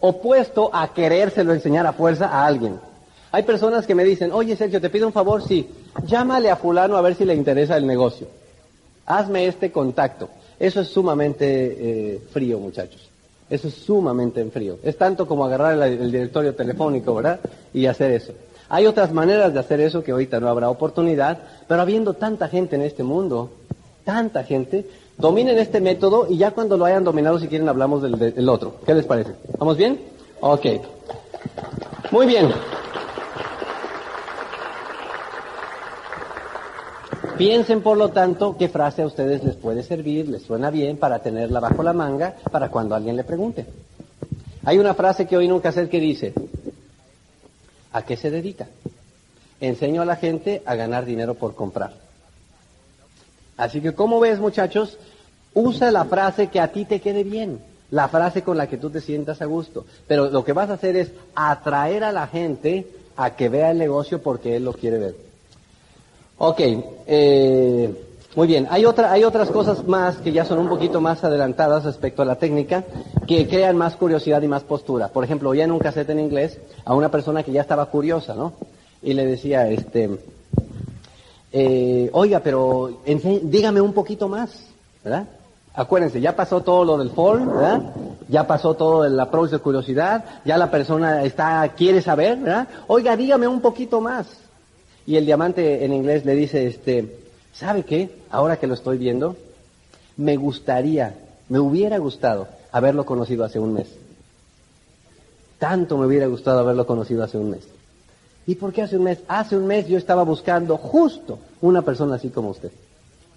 opuesto 0.00 0.70
a 0.72 0.92
querérselo 0.94 1.52
enseñar 1.52 1.86
a 1.86 1.92
fuerza 1.92 2.26
a 2.26 2.46
alguien. 2.46 2.78
Hay 3.32 3.42
personas 3.42 3.86
que 3.86 3.94
me 3.94 4.04
dicen, 4.04 4.32
oye 4.32 4.56
Sergio, 4.56 4.80
te 4.80 4.90
pido 4.90 5.06
un 5.06 5.12
favor, 5.12 5.46
sí, 5.46 5.68
llámale 6.06 6.50
a 6.50 6.56
fulano 6.56 6.96
a 6.96 7.00
ver 7.00 7.14
si 7.14 7.24
le 7.24 7.34
interesa 7.34 7.76
el 7.76 7.86
negocio. 7.86 8.28
Hazme 9.06 9.46
este 9.46 9.70
contacto. 9.70 10.28
Eso 10.58 10.80
es 10.80 10.88
sumamente 10.88 11.44
eh, 11.46 12.20
frío, 12.32 12.58
muchachos. 12.58 13.08
Eso 13.48 13.68
es 13.68 13.74
sumamente 13.74 14.40
en 14.40 14.50
frío. 14.50 14.78
Es 14.82 14.96
tanto 14.96 15.26
como 15.26 15.44
agarrar 15.44 15.80
el, 15.80 16.10
directorio 16.10 16.54
telefónico, 16.54 17.14
¿verdad? 17.14 17.40
Y 17.72 17.86
hacer 17.86 18.10
eso. 18.12 18.32
Hay 18.68 18.86
otras 18.86 19.12
maneras 19.12 19.52
de 19.52 19.60
hacer 19.60 19.80
eso 19.80 20.02
que 20.02 20.10
ahorita 20.10 20.40
no 20.40 20.48
habrá 20.48 20.68
oportunidad, 20.68 21.38
pero 21.68 21.80
habiendo 21.80 22.14
tanta 22.14 22.48
gente 22.48 22.74
en 22.74 22.82
este 22.82 23.04
mundo, 23.04 23.50
tanta 24.04 24.42
gente, 24.42 24.86
dominen 25.16 25.58
este 25.58 25.80
método 25.80 26.26
y 26.28 26.38
ya 26.38 26.50
cuando 26.50 26.76
lo 26.76 26.84
hayan 26.84 27.04
dominado, 27.04 27.38
si 27.38 27.46
quieren, 27.46 27.68
hablamos 27.68 28.02
del, 28.02 28.18
del 28.18 28.48
otro. 28.48 28.76
¿Qué 28.84 28.94
les 28.94 29.04
parece? 29.04 29.32
¿Vamos 29.58 29.76
bien? 29.76 30.00
Ok. 30.40 30.66
Muy 32.10 32.26
bien. 32.26 32.50
Piensen, 37.38 37.82
por 37.82 37.98
lo 37.98 38.10
tanto, 38.12 38.56
qué 38.56 38.70
frase 38.70 39.02
a 39.02 39.06
ustedes 39.06 39.44
les 39.44 39.56
puede 39.56 39.82
servir, 39.82 40.26
les 40.26 40.42
suena 40.42 40.70
bien 40.70 40.96
para 40.96 41.18
tenerla 41.18 41.60
bajo 41.60 41.82
la 41.82 41.92
manga 41.92 42.34
para 42.50 42.70
cuando 42.70 42.94
alguien 42.94 43.14
le 43.14 43.24
pregunte. 43.24 43.66
Hay 44.64 44.78
una 44.78 44.94
frase 44.94 45.26
que 45.26 45.36
hoy 45.36 45.46
nunca 45.46 45.70
sé 45.70 45.86
que 45.90 46.00
dice, 46.00 46.32
¿a 47.92 48.02
qué 48.02 48.16
se 48.16 48.30
dedica? 48.30 48.68
Enseño 49.60 50.00
a 50.00 50.06
la 50.06 50.16
gente 50.16 50.62
a 50.64 50.74
ganar 50.76 51.04
dinero 51.04 51.34
por 51.34 51.54
comprar. 51.54 51.92
Así 53.58 53.82
que, 53.82 53.92
¿cómo 53.92 54.18
ves, 54.18 54.38
muchachos? 54.38 54.96
Usa 55.52 55.90
la 55.90 56.06
frase 56.06 56.48
que 56.48 56.60
a 56.60 56.72
ti 56.72 56.86
te 56.86 57.00
quede 57.00 57.22
bien, 57.22 57.60
la 57.90 58.08
frase 58.08 58.42
con 58.42 58.56
la 58.56 58.66
que 58.66 58.78
tú 58.78 58.88
te 58.88 59.02
sientas 59.02 59.42
a 59.42 59.44
gusto. 59.44 59.84
Pero 60.08 60.30
lo 60.30 60.42
que 60.42 60.54
vas 60.54 60.70
a 60.70 60.74
hacer 60.74 60.96
es 60.96 61.12
atraer 61.34 62.02
a 62.02 62.12
la 62.12 62.28
gente 62.28 62.86
a 63.14 63.36
que 63.36 63.50
vea 63.50 63.72
el 63.72 63.78
negocio 63.78 64.22
porque 64.22 64.56
él 64.56 64.64
lo 64.64 64.72
quiere 64.72 64.98
ver. 64.98 65.25
Ok, 66.38 66.60
eh, 67.06 67.94
muy 68.34 68.46
bien. 68.46 68.66
Hay, 68.70 68.84
otra, 68.84 69.10
hay 69.10 69.24
otras 69.24 69.50
cosas 69.50 69.86
más 69.88 70.18
que 70.18 70.32
ya 70.32 70.44
son 70.44 70.58
un 70.58 70.68
poquito 70.68 71.00
más 71.00 71.24
adelantadas 71.24 71.84
respecto 71.84 72.20
a 72.20 72.26
la 72.26 72.36
técnica 72.36 72.84
que 73.26 73.48
crean 73.48 73.78
más 73.78 73.96
curiosidad 73.96 74.42
y 74.42 74.48
más 74.48 74.62
postura. 74.62 75.08
Por 75.08 75.24
ejemplo, 75.24 75.48
oía 75.48 75.64
en 75.64 75.72
un 75.72 75.78
cassette 75.78 76.10
en 76.10 76.20
inglés 76.20 76.58
a 76.84 76.94
una 76.94 77.10
persona 77.10 77.42
que 77.42 77.52
ya 77.52 77.62
estaba 77.62 77.86
curiosa, 77.86 78.34
¿no? 78.34 78.52
Y 79.02 79.14
le 79.14 79.24
decía, 79.24 79.66
este, 79.70 80.10
eh, 81.52 82.10
oiga, 82.12 82.40
pero 82.40 83.00
dígame 83.42 83.80
un 83.80 83.94
poquito 83.94 84.28
más, 84.28 84.66
¿verdad? 85.02 85.26
Acuérdense, 85.72 86.20
ya 86.20 86.36
pasó 86.36 86.60
todo 86.60 86.84
lo 86.84 86.98
del 86.98 87.10
fall, 87.10 87.46
¿verdad? 87.46 87.80
Ya 88.28 88.46
pasó 88.46 88.74
todo 88.74 89.06
el 89.06 89.18
approach 89.18 89.52
de 89.52 89.58
curiosidad, 89.58 90.24
ya 90.44 90.58
la 90.58 90.70
persona 90.70 91.22
está, 91.22 91.66
quiere 91.74 92.02
saber, 92.02 92.36
¿verdad? 92.38 92.68
Oiga, 92.88 93.16
dígame 93.16 93.48
un 93.48 93.62
poquito 93.62 94.02
más. 94.02 94.45
Y 95.06 95.16
el 95.16 95.26
diamante 95.26 95.84
en 95.84 95.92
inglés 95.92 96.24
le 96.24 96.34
dice, 96.34 96.66
este, 96.66 97.18
¿sabe 97.52 97.84
qué? 97.84 98.10
Ahora 98.30 98.58
que 98.58 98.66
lo 98.66 98.74
estoy 98.74 98.98
viendo, 98.98 99.36
me 100.16 100.36
gustaría, 100.36 101.14
me 101.48 101.58
hubiera 101.58 101.98
gustado 101.98 102.48
haberlo 102.72 103.06
conocido 103.06 103.44
hace 103.44 103.58
un 103.58 103.74
mes. 103.74 103.86
Tanto 105.58 105.96
me 105.96 106.06
hubiera 106.06 106.26
gustado 106.26 106.58
haberlo 106.58 106.86
conocido 106.86 107.22
hace 107.22 107.38
un 107.38 107.50
mes. 107.50 107.62
¿Y 108.46 108.56
por 108.56 108.72
qué 108.72 108.82
hace 108.82 108.96
un 108.96 109.04
mes? 109.04 109.18
Hace 109.28 109.56
un 109.56 109.66
mes 109.66 109.88
yo 109.88 109.96
estaba 109.96 110.22
buscando 110.22 110.76
justo 110.76 111.38
una 111.60 111.82
persona 111.82 112.16
así 112.16 112.28
como 112.30 112.50
usted. 112.50 112.70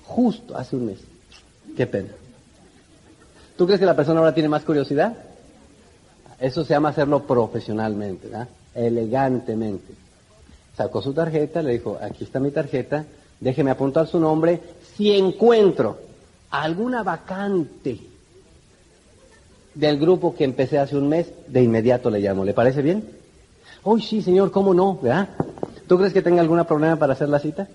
Justo 0.05 0.57
hace 0.57 0.75
un 0.75 0.87
mes. 0.87 0.99
Qué 1.77 1.87
pena. 1.87 2.09
¿Tú 3.57 3.65
crees 3.65 3.79
que 3.79 3.85
la 3.85 3.95
persona 3.95 4.19
ahora 4.19 4.33
tiene 4.33 4.49
más 4.49 4.63
curiosidad? 4.63 5.15
Eso 6.39 6.63
se 6.63 6.73
llama 6.73 6.89
hacerlo 6.89 7.23
profesionalmente, 7.23 8.27
¿verdad? 8.27 8.47
elegantemente. 8.75 9.93
Sacó 10.79 11.01
su 11.01 11.11
tarjeta, 11.11 11.61
le 11.61 11.73
dijo, 11.73 11.97
aquí 12.01 12.23
está 12.23 12.39
mi 12.39 12.51
tarjeta, 12.51 13.03
déjeme 13.41 13.69
apuntar 13.69 14.07
su 14.07 14.17
nombre. 14.17 14.61
Si 14.95 15.11
encuentro 15.11 15.97
alguna 16.51 17.03
vacante 17.03 17.99
del 19.75 19.99
grupo 19.99 20.33
que 20.33 20.45
empecé 20.45 20.79
hace 20.79 20.95
un 20.95 21.09
mes, 21.09 21.33
de 21.47 21.63
inmediato 21.63 22.09
le 22.09 22.21
llamo. 22.21 22.45
¿Le 22.45 22.53
parece 22.53 22.81
bien? 22.81 23.03
Uy, 23.83 24.01
sí, 24.01 24.21
señor, 24.21 24.51
¿cómo 24.51 24.73
no? 24.73 24.97
¿Verdad? 25.01 25.27
¿Tú 25.85 25.97
crees 25.97 26.13
que 26.13 26.21
tenga 26.21 26.39
algún 26.39 26.63
problema 26.63 26.95
para 26.95 27.11
hacer 27.11 27.27
la 27.27 27.39
cita? 27.39 27.67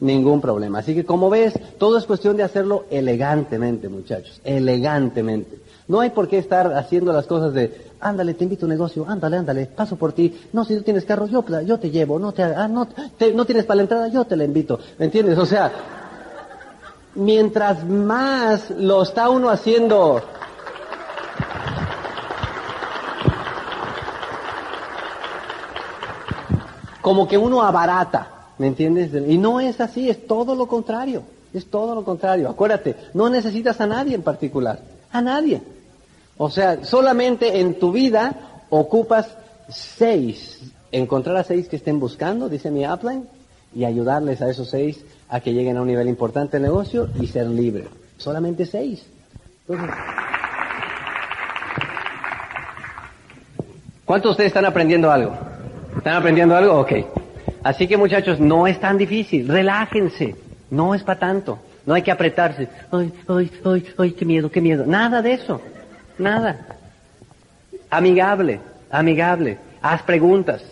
Ningún 0.00 0.42
problema. 0.42 0.80
Así 0.80 0.94
que 0.94 1.06
como 1.06 1.30
ves, 1.30 1.58
todo 1.78 1.96
es 1.96 2.04
cuestión 2.04 2.36
de 2.36 2.42
hacerlo 2.42 2.84
elegantemente, 2.90 3.88
muchachos, 3.88 4.42
elegantemente. 4.44 5.56
No 5.88 6.00
hay 6.00 6.10
por 6.10 6.28
qué 6.28 6.36
estar 6.36 6.74
haciendo 6.74 7.14
las 7.14 7.26
cosas 7.26 7.54
de, 7.54 7.91
ándale, 8.02 8.34
te 8.34 8.44
invito 8.44 8.66
a 8.66 8.68
un 8.68 8.70
negocio, 8.70 9.06
ándale, 9.08 9.38
ándale, 9.38 9.66
paso 9.66 9.96
por 9.96 10.12
ti. 10.12 10.40
No, 10.52 10.64
si 10.64 10.76
tú 10.76 10.82
tienes 10.82 11.04
carro, 11.04 11.26
yo, 11.26 11.44
yo 11.62 11.78
te 11.78 11.90
llevo, 11.90 12.18
no 12.18 12.32
te, 12.32 12.42
ah, 12.42 12.68
no, 12.68 12.88
no 13.34 13.44
tienes 13.44 13.64
para 13.64 13.76
la 13.76 13.82
entrada, 13.82 14.08
yo 14.08 14.24
te 14.24 14.36
la 14.36 14.44
invito. 14.44 14.78
¿Me 14.98 15.06
entiendes? 15.06 15.38
O 15.38 15.46
sea, 15.46 15.72
mientras 17.14 17.86
más 17.86 18.70
lo 18.70 19.02
está 19.02 19.30
uno 19.30 19.48
haciendo 19.48 20.22
como 27.00 27.26
que 27.28 27.36
uno 27.36 27.62
abarata, 27.62 28.46
¿me 28.58 28.68
entiendes? 28.68 29.10
Y 29.28 29.36
no 29.36 29.60
es 29.60 29.80
así, 29.80 30.08
es 30.08 30.26
todo 30.26 30.54
lo 30.54 30.66
contrario, 30.66 31.22
es 31.52 31.66
todo 31.66 31.94
lo 31.94 32.04
contrario. 32.04 32.48
Acuérdate, 32.48 32.96
no 33.14 33.28
necesitas 33.28 33.80
a 33.80 33.86
nadie 33.86 34.14
en 34.14 34.22
particular, 34.22 34.80
a 35.10 35.20
nadie. 35.20 35.60
O 36.44 36.50
sea, 36.50 36.84
solamente 36.84 37.60
en 37.60 37.78
tu 37.78 37.92
vida 37.92 38.34
ocupas 38.68 39.28
seis, 39.68 40.72
encontrar 40.90 41.36
a 41.36 41.44
seis 41.44 41.68
que 41.68 41.76
estén 41.76 42.00
buscando, 42.00 42.48
dice 42.48 42.68
mi 42.68 42.84
upline, 42.84 43.28
y 43.72 43.84
ayudarles 43.84 44.42
a 44.42 44.50
esos 44.50 44.68
seis 44.68 45.04
a 45.28 45.38
que 45.38 45.52
lleguen 45.52 45.76
a 45.76 45.82
un 45.82 45.86
nivel 45.86 46.08
importante 46.08 46.56
de 46.56 46.64
negocio 46.64 47.08
y 47.20 47.28
ser 47.28 47.46
libre. 47.46 47.84
Solamente 48.16 48.66
seis. 48.66 49.06
¿Cuántos 54.04 54.30
de 54.30 54.32
ustedes 54.32 54.48
están 54.48 54.64
aprendiendo 54.64 55.12
algo? 55.12 55.38
¿Están 55.96 56.16
aprendiendo 56.16 56.56
algo? 56.56 56.80
Ok. 56.80 56.92
Así 57.62 57.86
que 57.86 57.96
muchachos, 57.96 58.40
no 58.40 58.66
es 58.66 58.80
tan 58.80 58.98
difícil, 58.98 59.46
relájense, 59.46 60.34
no 60.72 60.96
es 60.96 61.04
para 61.04 61.20
tanto, 61.20 61.60
no 61.86 61.94
hay 61.94 62.02
que 62.02 62.10
apretarse, 62.10 62.68
ay, 62.90 63.12
ay, 63.28 63.50
ay, 63.64 63.86
ay, 63.96 64.10
qué 64.10 64.24
miedo, 64.24 64.50
qué 64.50 64.60
miedo, 64.60 64.84
nada 64.84 65.22
de 65.22 65.34
eso, 65.34 65.60
nada. 66.22 66.66
Amigable, 67.90 68.60
amigable, 68.90 69.58
haz 69.82 70.02
preguntas, 70.02 70.62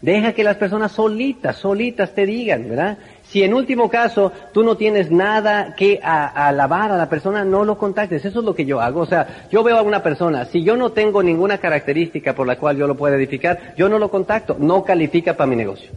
deja 0.00 0.32
que 0.32 0.42
las 0.42 0.56
personas 0.56 0.92
solitas, 0.92 1.56
solitas 1.56 2.14
te 2.14 2.26
digan, 2.26 2.68
¿verdad? 2.68 2.98
Si 3.32 3.42
en 3.42 3.54
último 3.54 3.88
caso 3.88 4.30
tú 4.52 4.62
no 4.62 4.76
tienes 4.76 5.10
nada 5.10 5.74
que 5.74 6.00
alabar 6.02 6.92
a 6.92 6.98
la 6.98 7.08
persona, 7.08 7.44
no 7.44 7.64
lo 7.64 7.78
contactes. 7.78 8.22
Eso 8.26 8.40
es 8.40 8.44
lo 8.44 8.54
que 8.54 8.66
yo 8.66 8.78
hago. 8.78 9.00
O 9.00 9.06
sea, 9.06 9.46
yo 9.50 9.62
veo 9.62 9.78
a 9.78 9.82
una 9.82 10.02
persona, 10.02 10.44
si 10.44 10.62
yo 10.62 10.76
no 10.76 10.92
tengo 10.92 11.22
ninguna 11.22 11.56
característica 11.56 12.34
por 12.34 12.46
la 12.46 12.56
cual 12.56 12.76
yo 12.76 12.86
lo 12.86 12.94
pueda 12.94 13.16
edificar, 13.16 13.74
yo 13.74 13.88
no 13.88 13.98
lo 13.98 14.10
contacto. 14.10 14.56
No 14.58 14.84
califica 14.84 15.34
para 15.34 15.46
mi 15.46 15.56
negocio. 15.56 15.90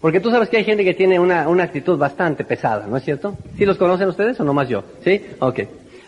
Porque 0.00 0.20
tú 0.20 0.30
sabes 0.30 0.48
que 0.48 0.58
hay 0.58 0.64
gente 0.64 0.84
que 0.84 0.94
tiene 0.94 1.18
una, 1.18 1.42
actitud 1.62 1.98
bastante 1.98 2.44
pesada, 2.44 2.86
¿no 2.86 2.96
es 2.96 3.04
cierto? 3.04 3.36
¿Sí 3.58 3.66
los 3.66 3.76
conocen 3.76 4.08
ustedes 4.08 4.38
o 4.38 4.44
no 4.44 4.54
más 4.54 4.68
yo? 4.68 4.84
¿Sí? 5.04 5.20
Ok. 5.40 5.60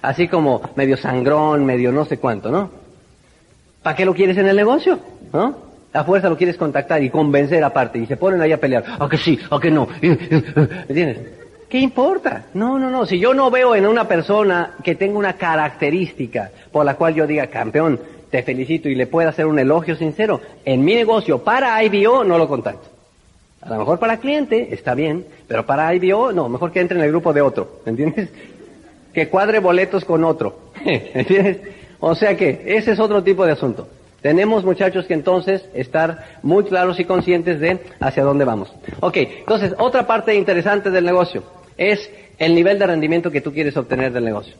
Así 0.03 0.29
como 0.29 0.61
medio 0.75 0.97
sangrón, 0.97 1.65
medio 1.65 1.93
no 1.93 2.05
sé 2.05 2.19
cuánto, 2.19 2.51
¿no? 2.51 2.71
¿Para 3.83 3.97
qué 3.97 4.05
lo 4.05 4.15
quieres 4.15 4.37
en 4.37 4.49
el 4.49 4.57
negocio? 4.57 4.99
¿No? 5.33 5.57
A 5.93 6.05
fuerza 6.05 6.29
lo 6.29 6.37
quieres 6.37 6.57
contactar 6.57 7.03
y 7.03 7.11
convencer 7.11 7.63
aparte 7.63 7.99
y 7.99 8.07
se 8.07 8.17
ponen 8.17 8.41
ahí 8.41 8.53
a 8.53 8.61
pelear. 8.61 8.85
¿A 8.99 9.09
que 9.09 9.19
sí? 9.19 9.39
¿A 9.51 9.61
que 9.61 9.71
no? 9.71 9.89
¿Me 10.01 10.09
entiendes? 10.89 11.19
¿Qué 11.69 11.79
importa? 11.79 12.47
No, 12.55 12.79
no, 12.79 12.91
no. 12.91 13.07
Si 13.07 13.19
yo 13.19 13.33
no 13.33 13.51
veo 13.51 13.75
en 13.75 13.87
una 13.87 14.07
persona 14.07 14.75
que 14.83 14.95
tenga 14.95 15.19
una 15.19 15.35
característica 15.35 16.51
por 16.71 16.85
la 16.85 16.95
cual 16.95 17.15
yo 17.15 17.27
diga, 17.27 17.47
campeón, 17.47 17.99
te 18.31 18.43
felicito 18.43 18.89
y 18.89 18.95
le 18.95 19.07
pueda 19.07 19.31
hacer 19.31 19.47
un 19.47 19.59
elogio 19.59 19.95
sincero, 19.97 20.41
en 20.65 20.85
mi 20.85 20.95
negocio 20.95 21.39
para 21.45 21.83
IBO 21.85 22.25
no 22.25 22.39
lo 22.39 22.49
contacto. 22.49 22.89
A 23.63 23.71
lo 23.71 23.79
mejor 23.79 23.99
para 23.99 24.17
cliente 24.17 24.75
está 24.75 24.95
bien, 24.95 25.25
pero 25.47 25.65
para 25.65 25.95
IBO 25.95 26.33
no, 26.33 26.49
mejor 26.49 26.73
que 26.73 26.81
entre 26.81 26.99
en 26.99 27.05
el 27.05 27.11
grupo 27.11 27.33
de 27.33 27.43
otro, 27.43 27.81
¿me 27.85 27.91
entiendes? 27.91 28.31
Que 29.13 29.29
cuadre 29.29 29.59
boletos 29.59 30.05
con 30.05 30.25
otro, 30.25 30.59
¿me 30.85 31.11
entiendes? 31.15 31.59
O 32.01 32.15
sea 32.15 32.37
que 32.37 32.63
ese 32.67 32.93
es 32.93 33.01
otro 33.01 33.23
tipo 33.23 33.45
de 33.47 33.53
asunto. 33.53 33.89
Tenemos, 34.23 34.65
muchachos, 34.65 35.07
que 35.07 35.15
entonces 35.15 35.65
estar 35.75 36.39
muy 36.43 36.65
claros 36.65 36.99
y 37.01 37.05
conscientes 37.05 37.59
de 37.59 37.81
hacia 37.99 38.23
dónde 38.23 38.45
vamos. 38.45 38.73
Ok, 39.01 39.17
entonces, 39.17 39.75
otra 39.79 40.07
parte 40.07 40.35
interesante 40.35 40.91
del 40.91 41.05
negocio 41.05 41.43
es 41.77 42.09
el 42.39 42.55
nivel 42.55 42.79
de 42.79 42.87
rendimiento 42.87 43.31
que 43.31 43.41
tú 43.41 43.53
quieres 43.53 43.77
obtener 43.77 44.13
del 44.13 44.25
negocio. 44.25 44.55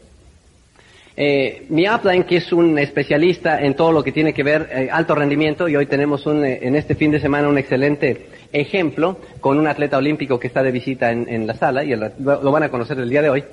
Eh, 1.15 1.65
mi 1.69 1.87
upline, 1.87 2.23
que 2.23 2.37
es 2.37 2.51
un 2.51 2.77
especialista 2.77 3.61
en 3.61 3.75
todo 3.75 3.91
lo 3.91 4.03
que 4.03 4.11
tiene 4.11 4.33
que 4.33 4.43
ver 4.43 4.69
eh, 4.71 4.89
alto 4.91 5.15
rendimiento, 5.15 5.69
y 5.69 5.75
hoy 5.75 5.85
tenemos 5.85 6.25
un, 6.25 6.43
eh, 6.43 6.59
en 6.61 6.75
este 6.75 6.95
fin 6.95 7.11
de 7.11 7.19
semana 7.19 7.47
un 7.47 7.57
excelente 7.57 8.27
ejemplo 8.51 9.17
con 9.39 9.59
un 9.59 9.67
atleta 9.67 9.97
olímpico 9.97 10.39
que 10.39 10.47
está 10.47 10.61
de 10.63 10.71
visita 10.71 11.11
en, 11.11 11.47
la 11.47 11.53
sala, 11.53 11.83
y 11.83 11.95
lo 11.95 12.51
van 12.51 12.63
a 12.63 12.69
conocer 12.69 12.99
el 12.99 13.09
día 13.09 13.21
de 13.21 13.29
hoy. 13.29 13.43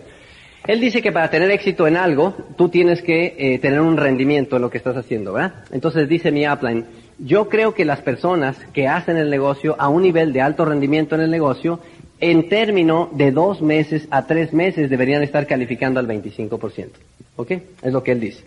Él 0.66 0.80
dice 0.80 1.00
que 1.00 1.12
para 1.12 1.30
tener 1.30 1.50
éxito 1.50 1.86
en 1.86 1.96
algo, 1.96 2.34
tú 2.56 2.68
tienes 2.68 3.02
que 3.02 3.34
eh, 3.38 3.58
tener 3.58 3.80
un 3.80 3.96
rendimiento 3.96 4.56
en 4.56 4.62
lo 4.62 4.70
que 4.70 4.78
estás 4.78 4.96
haciendo, 4.96 5.32
¿verdad? 5.32 5.54
Entonces 5.72 6.08
dice 6.08 6.30
mi 6.30 6.46
upline, 6.46 6.84
yo 7.18 7.48
creo 7.48 7.74
que 7.74 7.84
las 7.84 8.00
personas 8.00 8.56
que 8.72 8.86
hacen 8.86 9.16
el 9.16 9.30
negocio 9.30 9.76
a 9.78 9.88
un 9.88 10.02
nivel 10.02 10.32
de 10.32 10.42
alto 10.42 10.64
rendimiento 10.64 11.14
en 11.14 11.22
el 11.22 11.30
negocio, 11.30 11.80
en 12.20 12.48
término 12.48 13.08
de 13.12 13.32
dos 13.32 13.62
meses 13.62 14.06
a 14.10 14.26
tres 14.26 14.52
meses 14.52 14.90
deberían 14.90 15.22
estar 15.22 15.46
calificando 15.46 15.98
al 15.98 16.06
25%. 16.06 16.88
¿Ok? 17.36 17.50
Es 17.82 17.92
lo 17.92 18.02
que 18.02 18.12
él 18.12 18.20
dice. 18.20 18.44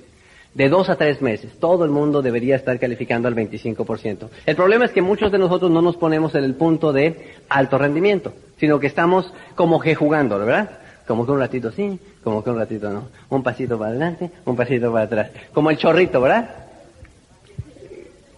De 0.54 0.70
dos 0.70 0.90
a 0.90 0.98
tres 0.98 1.20
meses, 1.20 1.52
todo 1.60 1.84
el 1.84 1.90
mundo 1.90 2.22
debería 2.22 2.56
estar 2.56 2.78
calificando 2.80 3.28
al 3.28 3.36
25%. 3.36 4.30
El 4.46 4.56
problema 4.56 4.86
es 4.86 4.92
que 4.92 5.02
muchos 5.02 5.32
de 5.32 5.40
nosotros 5.40 5.72
no 5.72 5.82
nos 5.82 5.98
ponemos 5.98 6.36
en 6.36 6.44
el 6.44 6.54
punto 6.54 6.94
de 6.94 7.34
alto 7.50 7.80
rendimiento, 7.80 8.34
sino 8.58 8.80
que 8.80 8.86
estamos 8.86 9.34
como 9.56 9.80
que 9.80 9.96
jugando, 9.96 10.38
¿verdad? 10.38 10.83
Como 11.08 11.26
que 11.26 11.32
un 11.32 11.40
ratito 11.40 11.72
sí, 11.72 12.00
como 12.24 12.44
que 12.44 12.50
un 12.50 12.58
ratito 12.58 12.90
no. 12.90 13.10
Un 13.30 13.44
pasito 13.44 13.78
para 13.78 13.92
adelante, 13.92 14.30
un 14.46 14.56
pasito 14.56 14.92
para 14.92 15.06
atrás. 15.06 15.32
Como 15.54 15.70
el 15.70 15.78
chorrito, 15.78 16.22
¿verdad? 16.22 16.50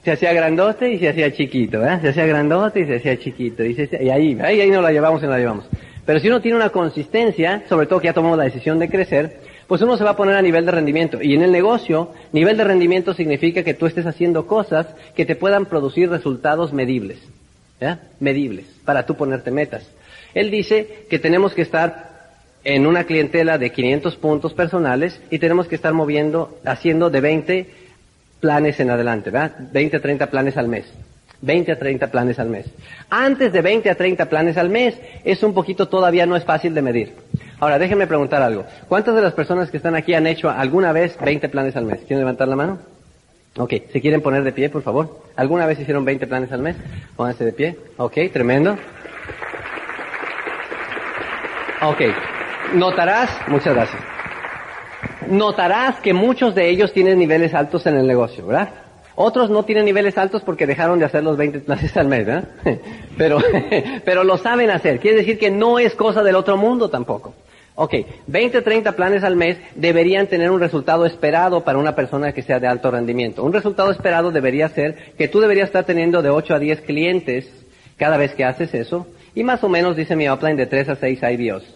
Se 0.04 0.12
hacía 0.12 0.34
grandote 0.34 0.92
y 0.92 1.00
se 1.00 1.10
hacía 1.10 1.32
chiquito, 1.32 1.80
¿verdad? 1.80 2.02
Se 2.02 2.10
hacía 2.10 2.26
grandote 2.26 2.82
y 2.82 2.86
se 2.86 2.96
hacía 2.98 3.20
chiquito. 3.20 3.64
Y, 3.64 3.76
y 4.02 4.10
ahí, 4.10 4.38
ahí, 4.42 4.62
ahí 4.62 4.70
nos 4.70 4.84
la 4.84 4.92
llevamos 4.92 5.22
y 5.22 5.26
nos 5.26 5.32
la 5.32 5.40
llevamos. 5.40 5.66
Pero 6.06 6.20
si 6.20 6.28
uno 6.28 6.42
tiene 6.42 6.58
una 6.58 6.70
consistencia, 6.70 7.64
sobre 7.68 7.88
todo 7.88 8.00
que 8.00 8.08
ya 8.08 8.14
tomamos 8.14 8.38
la 8.38 8.44
decisión 8.44 8.78
de 8.78 8.90
crecer, 8.90 9.40
pues 9.68 9.82
uno 9.82 9.98
se 9.98 10.04
va 10.04 10.12
a 10.12 10.16
poner 10.16 10.36
a 10.36 10.42
nivel 10.42 10.66
de 10.66 10.72
rendimiento. 10.72 11.22
Y 11.22 11.34
en 11.34 11.42
el 11.42 11.52
negocio, 11.52 12.12
nivel 12.32 12.58
de 12.58 12.64
rendimiento 12.64 13.14
significa 13.14 13.64
que 13.64 13.74
tú 13.74 13.88
estés 13.88 14.06
haciendo 14.06 14.46
cosas 14.46 14.88
que 15.16 15.26
te 15.26 15.36
puedan 15.36 15.66
producir 15.66 16.10
resultados 16.10 16.74
medibles. 16.74 17.18
¿ya? 17.82 18.00
Medibles, 18.20 18.66
para 18.86 19.06
tú 19.06 19.16
ponerte 19.16 19.52
metas. 19.52 19.90
Él 20.34 20.52
dice 20.52 21.06
que 21.10 21.18
tenemos 21.18 21.54
que 21.54 21.64
estar 21.64 22.15
en 22.66 22.88
una 22.88 23.06
clientela 23.06 23.58
de 23.58 23.72
500 23.72 24.16
puntos 24.18 24.54
personales 24.54 25.22
y 25.30 25.40
tenemos 25.40 25.68
que 25.68 25.76
estar 25.76 25.94
moviendo, 25.94 26.60
haciendo 26.66 27.10
de 27.10 27.22
20 27.22 27.70
planes 28.42 28.80
en 28.80 28.90
adelante, 28.90 29.30
¿verdad? 29.30 29.56
20 29.72 29.98
a 29.98 30.02
30 30.02 30.28
planes 30.28 30.58
al 30.58 30.68
mes. 30.68 30.86
20 31.42 31.72
a 31.72 31.80
30 31.80 32.08
planes 32.08 32.40
al 32.40 32.50
mes. 32.50 32.66
Antes 33.10 33.54
de 33.54 33.62
20 33.62 33.90
a 33.90 33.96
30 33.96 34.26
planes 34.26 34.58
al 34.58 34.70
mes, 34.70 34.96
es 35.24 35.44
un 35.44 35.54
poquito 35.54 35.88
todavía 35.88 36.26
no 36.26 36.36
es 36.36 36.44
fácil 36.44 36.74
de 36.74 36.82
medir. 36.82 37.14
Ahora, 37.60 37.78
déjenme 37.78 38.08
preguntar 38.08 38.42
algo. 38.42 38.66
¿Cuántas 38.88 39.16
de 39.16 39.22
las 39.22 39.34
personas 39.34 39.70
que 39.70 39.78
están 39.78 39.96
aquí 39.96 40.16
han 40.16 40.26
hecho 40.26 40.50
alguna 40.50 40.92
vez 40.92 41.18
20 41.24 41.48
planes 41.50 41.76
al 41.76 41.86
mes? 41.86 42.00
¿Quieren 42.00 42.20
levantar 42.20 42.48
la 42.48 42.56
mano? 42.56 42.80
Ok, 43.58 43.74
¿se 43.94 44.02
quieren 44.02 44.22
poner 44.22 44.44
de 44.44 44.52
pie, 44.52 44.70
por 44.70 44.82
favor? 44.82 45.22
¿Alguna 45.36 45.66
vez 45.66 45.80
hicieron 45.80 46.04
20 46.04 46.26
planes 46.28 46.52
al 46.52 46.62
mes? 46.62 46.76
Pónganse 47.16 47.46
de 47.46 47.54
pie. 47.54 47.78
Ok, 47.98 48.18
tremendo. 48.34 48.76
Ok, 51.82 52.02
Notarás, 52.74 53.30
muchas 53.48 53.74
gracias. 53.74 54.02
Notarás 55.28 56.00
que 56.02 56.14
muchos 56.14 56.56
de 56.56 56.70
ellos 56.70 56.94
tienen 56.94 57.18
niveles 57.18 57.54
altos 57.54 57.86
en 57.86 57.96
el 57.96 58.08
negocio, 58.08 58.46
¿verdad? 58.46 58.70
Otros 59.16 59.50
no 59.50 59.64
tienen 59.64 59.86
niveles 59.86 60.18
altos 60.18 60.42
porque 60.42 60.68
dejaron 60.68 61.00
de 61.00 61.06
hacer 61.06 61.24
los 61.24 61.38
20 61.38 61.60
planes 61.60 61.96
al 61.96 62.08
mes, 62.08 62.26
¿verdad? 62.26 62.50
Pero, 63.18 63.38
pero 64.06 64.26
lo 64.26 64.38
saben 64.38 64.70
hacer. 64.70 65.00
Quiere 65.00 65.20
decir 65.20 65.40
que 65.40 65.50
no 65.50 65.80
es 65.80 65.96
cosa 65.96 66.22
del 66.22 66.36
otro 66.36 66.58
mundo 66.58 66.90
tampoco. 66.90 67.34
Ok, 67.76 67.94
20, 68.28 68.62
30 68.62 68.92
planes 68.94 69.24
al 69.24 69.38
mes 69.38 69.58
deberían 69.76 70.28
tener 70.28 70.52
un 70.52 70.60
resultado 70.60 71.06
esperado 71.06 71.64
para 71.64 71.78
una 71.78 71.96
persona 71.96 72.34
que 72.34 72.42
sea 72.42 72.60
de 72.60 72.68
alto 72.68 72.92
rendimiento. 72.92 73.44
Un 73.44 73.54
resultado 73.54 73.90
esperado 73.92 74.32
debería 74.32 74.68
ser 74.68 75.14
que 75.18 75.30
tú 75.30 75.40
deberías 75.40 75.68
estar 75.68 75.86
teniendo 75.86 76.22
de 76.22 76.30
8 76.30 76.56
a 76.56 76.60
10 76.60 76.82
clientes 76.82 77.50
cada 77.98 78.18
vez 78.18 78.34
que 78.34 78.44
haces 78.44 78.74
eso. 78.74 79.08
Y 79.34 79.44
más 79.44 79.64
o 79.64 79.70
menos, 79.70 79.96
dice 79.96 80.16
mi 80.18 80.30
upline, 80.30 80.58
de 80.58 80.66
3 80.66 80.90
a 80.90 80.96
6 80.96 81.20
IBOs. 81.24 81.76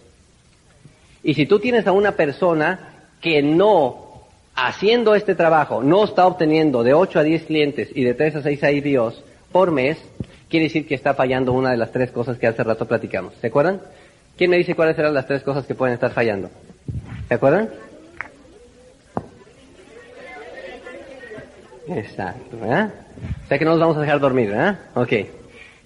Y 1.24 1.34
si 1.34 1.45
tú 1.45 1.59
tienes 1.59 1.88
a 1.88 1.91
una 1.91 2.13
persona 2.13 3.07
que 3.22 3.41
no, 3.41 4.24
haciendo 4.55 5.15
este 5.15 5.36
trabajo, 5.36 5.84
no 5.84 6.03
está 6.05 6.26
obteniendo 6.26 6.84
de 6.84 6.93
8 6.93 7.20
a 7.20 7.24
10 7.24 7.43
clientes 7.43 7.89
y 7.93 8.03
de 8.03 8.13
3 8.13 8.38
a 8.38 8.41
6 8.41 8.59
IBOs 8.63 9.24
por 9.51 9.72
mes, 9.72 9.97
quiere 10.49 10.65
decir 10.65 10.88
que 10.88 10.95
está 10.95 11.13
fallando 11.13 11.53
una 11.53 11.72
de 11.72 11.78
las 11.78 11.91
tres 11.91 12.11
cosas 12.11 12.38
que 12.38 12.47
hace 12.47 12.63
rato 12.63 12.88
platicamos. 12.88 13.34
¿Se 13.41 13.47
acuerdan? 13.47 13.82
¿Quién 14.38 14.51
me 14.51 14.57
dice 14.57 14.76
cuáles 14.76 14.95
serán 14.95 15.13
las 15.13 15.28
tres 15.28 15.43
cosas 15.43 15.65
que 15.65 15.76
pueden 15.76 15.93
estar 15.93 16.11
fallando? 16.11 16.49
¿Se 17.28 17.34
acuerdan? 17.34 17.70
Exacto, 21.89 22.57
¿verdad? 22.59 22.93
O 23.43 23.47
sea 23.47 23.57
que 23.57 23.65
no 23.65 23.72
nos 23.72 23.80
vamos 23.80 23.97
a 23.97 24.01
dejar 24.01 24.20
dormir, 24.20 24.49
¿verdad? 24.49 24.80
Ok. 24.93 25.13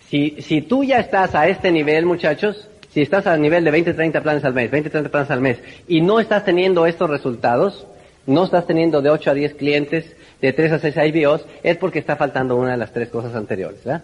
Si, 0.09 0.41
si 0.41 0.61
tú 0.61 0.83
ya 0.83 0.99
estás 0.99 1.33
a 1.33 1.47
este 1.47 1.71
nivel, 1.71 2.05
muchachos, 2.05 2.67
si 2.93 3.01
estás 3.01 3.25
a 3.25 3.35
nivel 3.37 3.63
de 3.63 3.71
20, 3.71 3.93
30 3.93 4.21
planes 4.21 4.45
al 4.45 4.53
mes, 4.53 4.69
20, 4.69 4.89
30 4.89 5.09
planes 5.09 5.31
al 5.31 5.41
mes, 5.41 5.57
y 5.87 6.01
no 6.01 6.19
estás 6.19 6.45
teniendo 6.45 6.85
estos 6.85 7.09
resultados, 7.09 7.87
no 8.27 8.43
estás 8.43 8.67
teniendo 8.67 9.01
de 9.01 9.09
8 9.09 9.31
a 9.31 9.33
10 9.33 9.55
clientes, 9.55 10.15
de 10.39 10.53
3 10.53 10.73
a 10.73 10.79
6 10.79 10.95
IBOs, 11.15 11.45
es 11.63 11.77
porque 11.77 11.97
está 11.99 12.15
faltando 12.15 12.55
una 12.55 12.71
de 12.71 12.77
las 12.77 12.91
tres 12.91 13.09
cosas 13.09 13.33
anteriores, 13.33 13.83
¿verdad? 13.83 14.03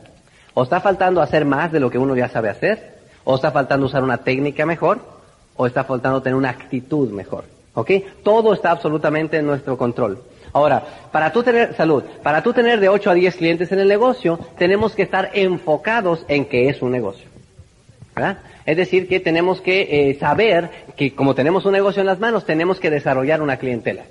O 0.55 0.63
está 0.63 0.81
faltando 0.81 1.21
hacer 1.21 1.45
más 1.45 1.71
de 1.71 1.79
lo 1.79 1.91
que 1.91 1.99
uno 1.99 2.15
ya 2.15 2.29
sabe 2.29 2.49
hacer, 2.49 2.95
o 3.23 3.35
está 3.35 3.51
faltando 3.51 3.85
usar 3.85 4.03
una 4.03 4.17
técnica 4.17 4.65
mejor, 4.65 4.99
o 5.55 5.67
está 5.67 5.83
faltando 5.83 6.21
tener 6.23 6.35
una 6.35 6.49
actitud 6.49 7.11
mejor. 7.11 7.43
¿Ok? 7.75 7.91
Todo 8.23 8.53
está 8.53 8.71
absolutamente 8.71 9.37
en 9.37 9.45
nuestro 9.45 9.77
control. 9.77 10.19
Ahora, 10.51 10.83
para 11.11 11.31
tú 11.31 11.43
tener 11.43 11.75
salud, 11.75 12.03
para 12.23 12.41
tú 12.41 12.53
tener 12.53 12.79
de 12.79 12.89
8 12.89 13.11
a 13.11 13.13
10 13.13 13.35
clientes 13.35 13.71
en 13.71 13.79
el 13.79 13.87
negocio, 13.87 14.39
tenemos 14.57 14.95
que 14.95 15.03
estar 15.03 15.29
enfocados 15.33 16.25
en 16.27 16.45
que 16.45 16.69
es 16.69 16.81
un 16.81 16.91
negocio. 16.91 17.29
¿verdad? 18.15 18.39
Es 18.70 18.78
decir, 18.78 19.07
que 19.07 19.20
tenemos 19.20 19.61
que 19.61 20.11
eh, 20.11 20.17
saber 20.20 20.70
que 20.95 21.15
como 21.15 21.34
tenemos 21.34 21.65
un 21.65 21.72
negocio 21.72 22.01
en 22.01 22.05
las 22.05 22.20
manos, 22.20 22.45
tenemos 22.45 22.80
que 22.80 22.91
desarrollar 22.91 23.41
una 23.41 23.57
clientela. 23.57 24.03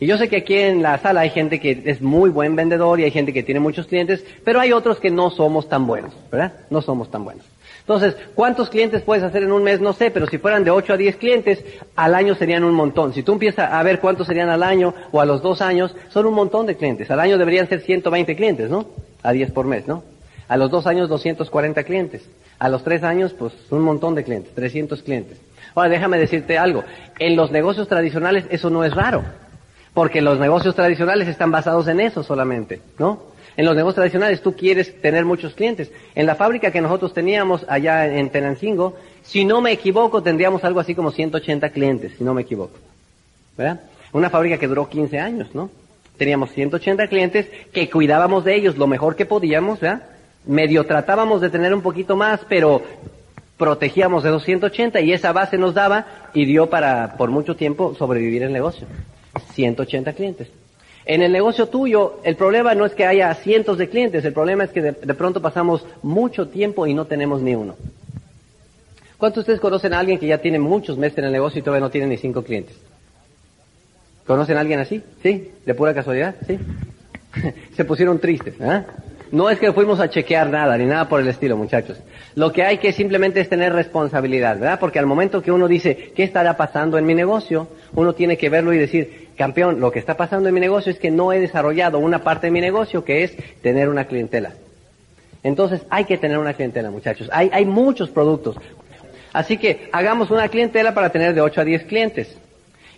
Y 0.00 0.06
yo 0.06 0.16
sé 0.16 0.30
que 0.30 0.38
aquí 0.38 0.54
en 0.54 0.80
la 0.80 0.96
sala 0.96 1.20
hay 1.20 1.28
gente 1.28 1.60
que 1.60 1.82
es 1.84 2.00
muy 2.00 2.30
buen 2.30 2.56
vendedor 2.56 2.98
y 2.98 3.04
hay 3.04 3.10
gente 3.10 3.34
que 3.34 3.42
tiene 3.42 3.60
muchos 3.60 3.86
clientes, 3.86 4.24
pero 4.42 4.58
hay 4.58 4.72
otros 4.72 5.00
que 5.00 5.10
no 5.10 5.28
somos 5.28 5.68
tan 5.68 5.86
buenos, 5.86 6.14
¿verdad? 6.32 6.54
No 6.70 6.80
somos 6.80 7.10
tan 7.10 7.24
buenos. 7.24 7.44
Entonces, 7.80 8.16
¿cuántos 8.34 8.70
clientes 8.70 9.02
puedes 9.02 9.22
hacer 9.22 9.42
en 9.42 9.52
un 9.52 9.62
mes? 9.62 9.82
No 9.82 9.92
sé, 9.92 10.10
pero 10.10 10.26
si 10.26 10.38
fueran 10.38 10.64
de 10.64 10.70
8 10.70 10.94
a 10.94 10.96
10 10.96 11.16
clientes, 11.16 11.62
al 11.94 12.14
año 12.14 12.34
serían 12.34 12.64
un 12.64 12.72
montón. 12.72 13.12
Si 13.12 13.22
tú 13.22 13.34
empiezas 13.34 13.70
a 13.70 13.82
ver 13.82 14.00
cuántos 14.00 14.26
serían 14.26 14.48
al 14.48 14.62
año 14.62 14.94
o 15.12 15.20
a 15.20 15.26
los 15.26 15.42
dos 15.42 15.60
años, 15.60 15.94
son 16.08 16.24
un 16.24 16.32
montón 16.32 16.64
de 16.64 16.74
clientes. 16.74 17.10
Al 17.10 17.20
año 17.20 17.36
deberían 17.36 17.68
ser 17.68 17.82
120 17.82 18.34
clientes, 18.34 18.70
¿no? 18.70 18.86
A 19.22 19.32
10 19.32 19.52
por 19.52 19.66
mes, 19.66 19.86
¿no? 19.86 20.04
A 20.48 20.56
los 20.56 20.70
dos 20.70 20.86
años 20.86 21.10
240 21.10 21.84
clientes. 21.84 22.22
A 22.60 22.68
los 22.68 22.84
tres 22.84 23.02
años, 23.02 23.32
pues 23.32 23.54
un 23.70 23.80
montón 23.80 24.14
de 24.14 24.22
clientes, 24.22 24.54
300 24.54 25.02
clientes. 25.02 25.40
Ahora, 25.74 25.88
déjame 25.88 26.18
decirte 26.18 26.58
algo. 26.58 26.84
En 27.18 27.34
los 27.34 27.50
negocios 27.50 27.88
tradicionales 27.88 28.44
eso 28.50 28.68
no 28.68 28.84
es 28.84 28.94
raro. 28.94 29.24
Porque 29.94 30.20
los 30.20 30.38
negocios 30.38 30.74
tradicionales 30.74 31.26
están 31.26 31.50
basados 31.50 31.88
en 31.88 32.00
eso 32.00 32.22
solamente, 32.22 32.80
¿no? 32.98 33.22
En 33.56 33.64
los 33.64 33.74
negocios 33.74 33.96
tradicionales 33.96 34.42
tú 34.42 34.54
quieres 34.54 35.00
tener 35.00 35.24
muchos 35.24 35.54
clientes. 35.54 35.90
En 36.14 36.26
la 36.26 36.34
fábrica 36.34 36.70
que 36.70 36.82
nosotros 36.82 37.14
teníamos 37.14 37.64
allá 37.66 38.06
en 38.06 38.28
Tenancingo, 38.28 38.96
si 39.22 39.44
no 39.46 39.62
me 39.62 39.72
equivoco, 39.72 40.22
tendríamos 40.22 40.62
algo 40.62 40.80
así 40.80 40.94
como 40.94 41.10
180 41.10 41.70
clientes, 41.70 42.12
si 42.18 42.24
no 42.24 42.34
me 42.34 42.42
equivoco. 42.42 42.76
¿Verdad? 43.56 43.80
Una 44.12 44.28
fábrica 44.28 44.58
que 44.58 44.68
duró 44.68 44.88
15 44.88 45.18
años, 45.18 45.54
¿no? 45.54 45.70
Teníamos 46.18 46.52
180 46.52 47.06
clientes 47.08 47.46
que 47.72 47.88
cuidábamos 47.88 48.44
de 48.44 48.54
ellos 48.54 48.76
lo 48.76 48.86
mejor 48.86 49.16
que 49.16 49.24
podíamos, 49.24 49.80
¿verdad? 49.80 50.02
Medio 50.46 50.86
tratábamos 50.86 51.40
de 51.40 51.50
tener 51.50 51.74
un 51.74 51.82
poquito 51.82 52.16
más, 52.16 52.40
pero 52.48 52.82
protegíamos 53.56 54.22
de 54.22 54.30
280 54.30 55.00
y 55.00 55.12
esa 55.12 55.32
base 55.32 55.58
nos 55.58 55.74
daba 55.74 56.06
y 56.32 56.46
dio 56.46 56.70
para, 56.70 57.16
por 57.18 57.30
mucho 57.30 57.56
tiempo, 57.56 57.94
sobrevivir 57.94 58.42
el 58.42 58.52
negocio. 58.52 58.86
180 59.52 60.12
clientes. 60.14 60.48
En 61.04 61.22
el 61.22 61.32
negocio 61.32 61.68
tuyo, 61.68 62.20
el 62.24 62.36
problema 62.36 62.74
no 62.74 62.86
es 62.86 62.94
que 62.94 63.06
haya 63.06 63.34
cientos 63.34 63.78
de 63.78 63.88
clientes, 63.88 64.24
el 64.24 64.32
problema 64.32 64.64
es 64.64 64.70
que 64.70 64.80
de, 64.80 65.14
pronto 65.14 65.42
pasamos 65.42 65.84
mucho 66.02 66.48
tiempo 66.48 66.86
y 66.86 66.94
no 66.94 67.06
tenemos 67.06 67.42
ni 67.42 67.54
uno. 67.54 67.76
¿Cuántos 69.18 69.36
de 69.36 69.40
ustedes 69.40 69.60
conocen 69.60 69.92
a 69.92 69.98
alguien 69.98 70.18
que 70.18 70.26
ya 70.26 70.38
tiene 70.38 70.58
muchos 70.58 70.96
meses 70.96 71.18
en 71.18 71.24
el 71.24 71.32
negocio 71.32 71.58
y 71.58 71.62
todavía 71.62 71.84
no 71.84 71.90
tiene 71.90 72.06
ni 72.06 72.16
cinco 72.16 72.42
clientes? 72.42 72.76
¿Conocen 74.26 74.56
a 74.56 74.60
alguien 74.60 74.80
así? 74.80 75.02
¿Sí? 75.22 75.50
¿De 75.66 75.74
pura 75.74 75.92
casualidad? 75.92 76.36
¿Sí? 76.46 76.58
Se 77.76 77.84
pusieron 77.84 78.18
tristes, 78.18 78.54
¿eh? 78.60 78.84
No 79.32 79.48
es 79.48 79.58
que 79.60 79.72
fuimos 79.72 80.00
a 80.00 80.10
chequear 80.10 80.50
nada, 80.50 80.76
ni 80.76 80.86
nada 80.86 81.08
por 81.08 81.20
el 81.20 81.28
estilo, 81.28 81.56
muchachos. 81.56 81.98
Lo 82.34 82.52
que 82.52 82.64
hay 82.64 82.78
que 82.78 82.92
simplemente 82.92 83.40
es 83.40 83.48
tener 83.48 83.72
responsabilidad, 83.72 84.58
¿verdad? 84.58 84.80
Porque 84.80 84.98
al 84.98 85.06
momento 85.06 85.40
que 85.40 85.52
uno 85.52 85.68
dice, 85.68 86.12
¿qué 86.16 86.24
estará 86.24 86.56
pasando 86.56 86.98
en 86.98 87.06
mi 87.06 87.14
negocio? 87.14 87.68
Uno 87.94 88.12
tiene 88.12 88.36
que 88.36 88.48
verlo 88.48 88.72
y 88.72 88.78
decir, 88.78 89.28
campeón, 89.36 89.78
lo 89.78 89.92
que 89.92 90.00
está 90.00 90.16
pasando 90.16 90.48
en 90.48 90.54
mi 90.54 90.60
negocio 90.60 90.90
es 90.90 90.98
que 90.98 91.12
no 91.12 91.32
he 91.32 91.38
desarrollado 91.38 91.98
una 91.98 92.24
parte 92.24 92.48
de 92.48 92.50
mi 92.50 92.60
negocio 92.60 93.04
que 93.04 93.22
es 93.22 93.36
tener 93.62 93.88
una 93.88 94.06
clientela. 94.06 94.52
Entonces 95.42 95.82
hay 95.90 96.04
que 96.04 96.18
tener 96.18 96.38
una 96.38 96.54
clientela, 96.54 96.90
muchachos. 96.90 97.28
Hay, 97.32 97.50
hay 97.52 97.64
muchos 97.64 98.10
productos. 98.10 98.56
Así 99.32 99.58
que 99.58 99.88
hagamos 99.92 100.30
una 100.30 100.48
clientela 100.48 100.92
para 100.92 101.10
tener 101.10 101.34
de 101.34 101.40
8 101.40 101.60
a 101.60 101.64
10 101.64 101.84
clientes. 101.84 102.36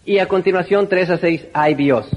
Y 0.04 0.18
a 0.18 0.26
continuación 0.26 0.88
3 0.88 1.10
a 1.10 1.18
6 1.18 1.46
IBOs. 1.70 2.08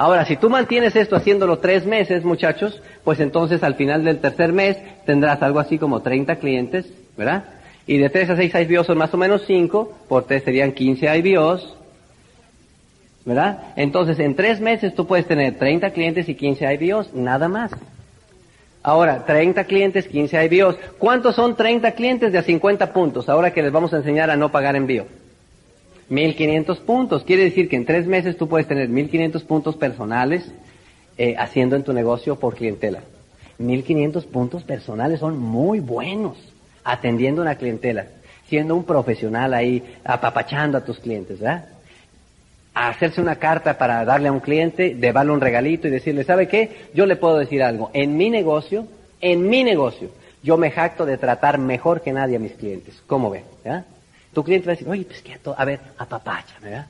Ahora, 0.00 0.24
si 0.24 0.38
tú 0.38 0.48
mantienes 0.48 0.96
esto 0.96 1.14
haciéndolo 1.14 1.58
tres 1.58 1.84
meses, 1.84 2.24
muchachos, 2.24 2.80
pues 3.04 3.20
entonces 3.20 3.62
al 3.62 3.74
final 3.74 4.02
del 4.02 4.18
tercer 4.18 4.50
mes 4.50 4.78
tendrás 5.04 5.42
algo 5.42 5.60
así 5.60 5.76
como 5.76 6.00
30 6.00 6.36
clientes, 6.36 6.90
¿verdad? 7.18 7.44
Y 7.86 7.98
de 7.98 8.08
3 8.08 8.30
a 8.30 8.36
6 8.36 8.54
IBOs 8.66 8.86
son 8.86 8.96
más 8.96 9.12
o 9.12 9.18
menos 9.18 9.42
5, 9.46 9.98
por 10.08 10.24
3 10.24 10.42
serían 10.42 10.72
15 10.72 11.18
IBOs, 11.18 11.76
¿verdad? 13.26 13.74
Entonces 13.76 14.18
en 14.20 14.34
tres 14.34 14.58
meses 14.58 14.94
tú 14.94 15.06
puedes 15.06 15.26
tener 15.26 15.58
30 15.58 15.90
clientes 15.90 16.30
y 16.30 16.34
15 16.34 16.78
IBOs, 16.80 17.12
nada 17.12 17.48
más. 17.48 17.70
Ahora, 18.82 19.26
30 19.26 19.64
clientes, 19.64 20.08
15 20.08 20.46
IBOs. 20.46 20.76
¿Cuántos 20.98 21.34
son 21.34 21.56
30 21.56 21.92
clientes 21.92 22.32
de 22.32 22.38
a 22.38 22.42
50 22.42 22.94
puntos? 22.94 23.28
Ahora 23.28 23.52
que 23.52 23.62
les 23.62 23.70
vamos 23.70 23.92
a 23.92 23.98
enseñar 23.98 24.30
a 24.30 24.36
no 24.36 24.50
pagar 24.50 24.76
envío. 24.76 25.04
1500 26.10 26.80
puntos. 26.80 27.24
Quiere 27.24 27.44
decir 27.44 27.68
que 27.68 27.76
en 27.76 27.86
tres 27.86 28.06
meses 28.06 28.36
tú 28.36 28.48
puedes 28.48 28.68
tener 28.68 28.88
1500 28.88 29.42
puntos 29.44 29.76
personales 29.76 30.44
eh, 31.16 31.34
haciendo 31.38 31.76
en 31.76 31.82
tu 31.82 31.92
negocio 31.92 32.36
por 32.36 32.54
clientela. 32.54 33.00
1500 33.58 34.26
puntos 34.26 34.62
personales 34.64 35.20
son 35.20 35.38
muy 35.38 35.80
buenos 35.80 36.36
atendiendo 36.84 37.42
una 37.42 37.56
clientela, 37.56 38.06
siendo 38.48 38.74
un 38.74 38.84
profesional 38.84 39.54
ahí, 39.54 39.82
apapachando 40.04 40.78
a 40.78 40.84
tus 40.84 40.98
clientes, 40.98 41.40
¿verdad? 41.40 41.64
hacerse 42.74 43.20
una 43.20 43.36
carta 43.36 43.76
para 43.78 44.04
darle 44.04 44.28
a 44.28 44.32
un 44.32 44.40
cliente, 44.40 44.94
darle 44.94 45.32
un 45.32 45.40
regalito 45.40 45.88
y 45.88 45.90
decirle, 45.90 46.24
¿sabe 46.24 46.48
qué? 46.48 46.88
Yo 46.94 47.06
le 47.06 47.16
puedo 47.16 47.38
decir 47.38 47.62
algo. 47.62 47.90
En 47.92 48.16
mi 48.16 48.30
negocio, 48.30 48.86
en 49.20 49.48
mi 49.48 49.64
negocio, 49.64 50.10
yo 50.42 50.56
me 50.56 50.70
jacto 50.70 51.04
de 51.04 51.18
tratar 51.18 51.58
mejor 51.58 52.00
que 52.00 52.12
nadie 52.12 52.36
a 52.36 52.40
mis 52.40 52.52
clientes. 52.52 53.02
¿Cómo 53.06 53.30
ve? 53.30 53.44
¿Ya? 53.64 53.84
Tu 54.32 54.44
cliente 54.44 54.66
va 54.66 54.72
a 54.72 54.76
decir, 54.76 54.88
oye, 54.88 55.04
pues 55.04 55.22
que 55.22 55.38
a, 55.56 55.64
ver, 55.64 55.80
apapacha, 55.98 56.54
¿verdad? 56.62 56.86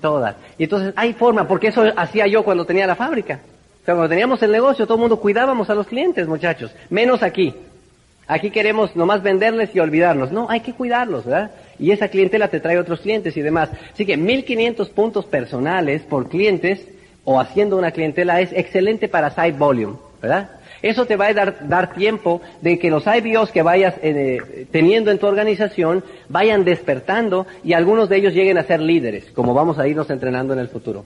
Todas. 0.00 0.36
Y 0.56 0.64
entonces 0.64 0.94
hay 0.96 1.12
forma, 1.12 1.46
porque 1.46 1.68
eso 1.68 1.84
hacía 1.96 2.26
yo 2.26 2.42
cuando 2.42 2.64
tenía 2.64 2.86
la 2.86 2.96
fábrica. 2.96 3.40
O 3.82 3.84
sea, 3.84 3.94
cuando 3.94 4.08
teníamos 4.08 4.42
el 4.42 4.52
negocio, 4.52 4.86
todo 4.86 4.96
el 4.96 5.00
mundo 5.00 5.20
cuidábamos 5.20 5.68
a 5.70 5.74
los 5.74 5.86
clientes, 5.86 6.26
muchachos. 6.26 6.70
Menos 6.88 7.22
aquí. 7.22 7.54
Aquí 8.26 8.50
queremos 8.50 8.94
nomás 8.94 9.22
venderles 9.22 9.74
y 9.74 9.80
olvidarnos. 9.80 10.30
No, 10.30 10.48
hay 10.50 10.60
que 10.60 10.74
cuidarlos, 10.74 11.24
¿verdad? 11.24 11.50
Y 11.78 11.92
esa 11.92 12.08
clientela 12.08 12.48
te 12.48 12.60
trae 12.60 12.78
otros 12.78 13.00
clientes 13.00 13.36
y 13.36 13.42
demás. 13.42 13.70
Así 13.92 14.04
que 14.04 14.16
1500 14.16 14.90
puntos 14.90 15.24
personales 15.24 16.02
por 16.02 16.28
clientes 16.28 16.86
o 17.24 17.40
haciendo 17.40 17.76
una 17.76 17.90
clientela 17.90 18.40
es 18.40 18.52
excelente 18.52 19.08
para 19.08 19.30
side 19.30 19.52
volume, 19.52 19.96
¿verdad? 20.20 20.50
Eso 20.82 21.06
te 21.06 21.16
va 21.16 21.26
a 21.26 21.34
dar, 21.34 21.68
dar 21.68 21.94
tiempo 21.94 22.40
de 22.60 22.78
que 22.78 22.90
los 22.90 23.04
IBOs 23.06 23.50
que 23.50 23.62
vayas 23.62 23.94
eh, 24.02 24.66
teniendo 24.70 25.10
en 25.10 25.18
tu 25.18 25.26
organización 25.26 26.04
vayan 26.28 26.64
despertando 26.64 27.46
y 27.64 27.72
algunos 27.72 28.08
de 28.08 28.16
ellos 28.16 28.34
lleguen 28.34 28.58
a 28.58 28.64
ser 28.64 28.80
líderes, 28.80 29.30
como 29.32 29.54
vamos 29.54 29.78
a 29.78 29.88
irnos 29.88 30.08
entrenando 30.10 30.52
en 30.52 30.60
el 30.60 30.68
futuro. 30.68 31.04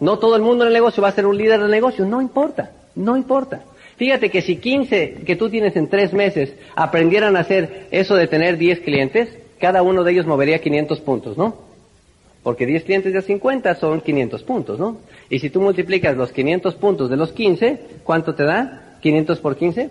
No 0.00 0.18
todo 0.18 0.36
el 0.36 0.42
mundo 0.42 0.64
en 0.64 0.68
el 0.68 0.74
negocio 0.74 1.02
va 1.02 1.08
a 1.08 1.12
ser 1.12 1.26
un 1.26 1.36
líder 1.36 1.60
del 1.60 1.70
negocio, 1.70 2.04
no 2.04 2.20
importa, 2.20 2.70
no 2.94 3.16
importa. 3.16 3.62
Fíjate 3.96 4.30
que 4.30 4.42
si 4.42 4.56
15 4.56 5.22
que 5.24 5.36
tú 5.36 5.48
tienes 5.48 5.76
en 5.76 5.88
tres 5.88 6.12
meses 6.12 6.54
aprendieran 6.74 7.36
a 7.36 7.40
hacer 7.40 7.86
eso 7.90 8.16
de 8.16 8.26
tener 8.26 8.58
10 8.58 8.80
clientes, 8.80 9.28
cada 9.60 9.82
uno 9.82 10.02
de 10.02 10.12
ellos 10.12 10.26
movería 10.26 10.58
500 10.60 11.00
puntos, 11.00 11.38
¿no? 11.38 11.56
Porque 12.42 12.66
10 12.66 12.84
clientes 12.84 13.12
de 13.12 13.22
50 13.22 13.74
son 13.76 14.00
500 14.00 14.42
puntos, 14.42 14.78
¿no? 14.78 14.98
Y 15.30 15.38
si 15.38 15.48
tú 15.48 15.60
multiplicas 15.60 16.16
los 16.16 16.32
500 16.32 16.74
puntos 16.74 17.08
de 17.08 17.16
los 17.16 17.32
15, 17.32 17.80
¿cuánto 18.02 18.34
te 18.34 18.44
da? 18.44 18.83
500 19.04 19.38
por 19.40 19.56
15, 19.56 19.90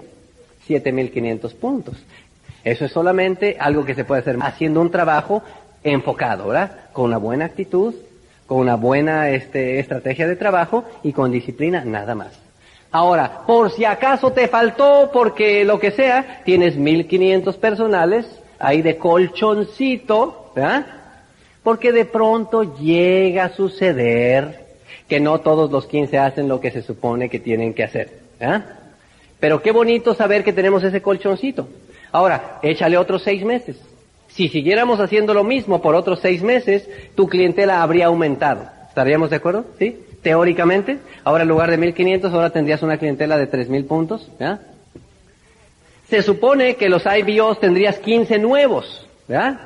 7500 0.66 1.54
puntos. 1.54 1.96
Eso 2.64 2.86
es 2.86 2.92
solamente 2.92 3.58
algo 3.60 3.86
que 3.86 3.94
se 3.94 4.06
puede 4.06 4.22
hacer 4.22 4.38
haciendo 4.42 4.82
un 4.82 4.90
trabajo 4.90 5.44
enfocado, 5.84 6.48
¿verdad? 6.48 6.90
Con 6.94 7.06
una 7.06 7.18
buena 7.18 7.46
actitud, 7.46 7.94
con 8.48 8.58
una 8.58 8.74
buena 8.74 9.30
este, 9.30 9.78
estrategia 9.78 10.28
de 10.28 10.36
trabajo 10.36 10.86
y 11.04 11.14
con 11.14 11.32
disciplina, 11.32 11.86
nada 11.86 12.16
más. 12.16 12.40
Ahora, 12.90 13.42
por 13.46 13.70
si 13.70 13.86
acaso 13.86 14.32
te 14.32 14.48
faltó, 14.48 15.12
porque 15.14 15.64
lo 15.64 15.80
que 15.80 15.92
sea, 15.92 16.42
tienes 16.44 16.76
1500 16.76 17.56
personales 17.58 18.26
ahí 18.58 18.82
de 18.82 18.98
colchoncito, 18.98 20.54
¿verdad? 20.56 20.88
Porque 21.62 21.92
de 21.92 22.06
pronto 22.06 22.76
llega 22.80 23.46
a 23.46 23.54
suceder 23.54 24.66
que 25.08 25.20
no 25.20 25.40
todos 25.40 25.70
los 25.70 25.86
15 25.86 26.18
hacen 26.18 26.48
lo 26.48 26.60
que 26.60 26.72
se 26.72 26.82
supone 26.82 27.30
que 27.30 27.38
tienen 27.38 27.76
que 27.76 27.84
hacer. 27.84 28.10
¿eh? 28.40 28.62
Pero 29.44 29.62
qué 29.62 29.74
bonito 29.74 30.14
saber 30.14 30.42
que 30.46 30.54
tenemos 30.54 30.86
ese 30.86 31.02
colchoncito. 31.02 31.68
Ahora, 32.14 32.60
échale 32.64 32.98
otros 32.98 33.24
seis 33.24 33.44
meses. 33.44 33.76
Si 34.30 34.48
siguiéramos 34.48 35.02
haciendo 35.02 35.34
lo 35.34 35.44
mismo 35.44 35.82
por 35.82 35.96
otros 35.96 36.22
seis 36.22 36.42
meses, 36.42 36.88
tu 37.14 37.28
clientela 37.28 37.84
habría 37.84 38.06
aumentado. 38.06 38.70
¿Estaríamos 38.88 39.32
de 39.32 39.36
acuerdo? 39.36 39.66
¿Sí? 39.78 40.00
Teóricamente. 40.22 41.00
Ahora 41.26 41.44
en 41.44 41.50
lugar 41.50 41.70
de 41.70 41.76
1500, 41.76 42.34
ahora 42.34 42.52
tendrías 42.52 42.84
una 42.84 42.98
clientela 42.98 43.38
de 43.38 43.48
3000 43.48 43.84
puntos. 43.84 44.32
¿ya? 44.40 44.62
Se 46.08 46.22
supone 46.22 46.76
que 46.78 46.88
los 46.88 47.04
IBOs 47.06 47.60
tendrías 47.60 48.00
15 48.00 48.40
nuevos. 48.40 49.06
¿verdad? 49.28 49.60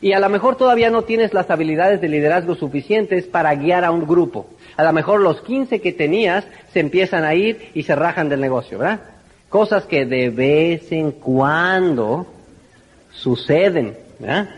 Y 0.00 0.12
a 0.12 0.20
lo 0.20 0.28
mejor 0.28 0.54
todavía 0.54 0.90
no 0.90 1.02
tienes 1.02 1.34
las 1.34 1.50
habilidades 1.50 2.00
de 2.00 2.06
liderazgo 2.06 2.54
suficientes 2.54 3.24
para 3.24 3.52
guiar 3.56 3.84
a 3.84 3.90
un 3.90 4.06
grupo. 4.06 4.46
A 4.76 4.84
lo 4.84 4.92
mejor 4.92 5.18
los 5.18 5.40
15 5.40 5.80
que 5.80 5.92
tenías 5.92 6.46
se 6.72 6.78
empiezan 6.78 7.24
a 7.24 7.34
ir 7.34 7.72
y 7.74 7.82
se 7.82 7.96
rajan 7.96 8.28
del 8.28 8.40
negocio, 8.40 8.78
¿verdad? 8.78 9.13
Cosas 9.54 9.84
que 9.84 10.04
de 10.04 10.30
vez 10.30 10.90
en 10.90 11.12
cuando 11.12 12.26
suceden, 13.12 13.96
¿verdad? 14.18 14.48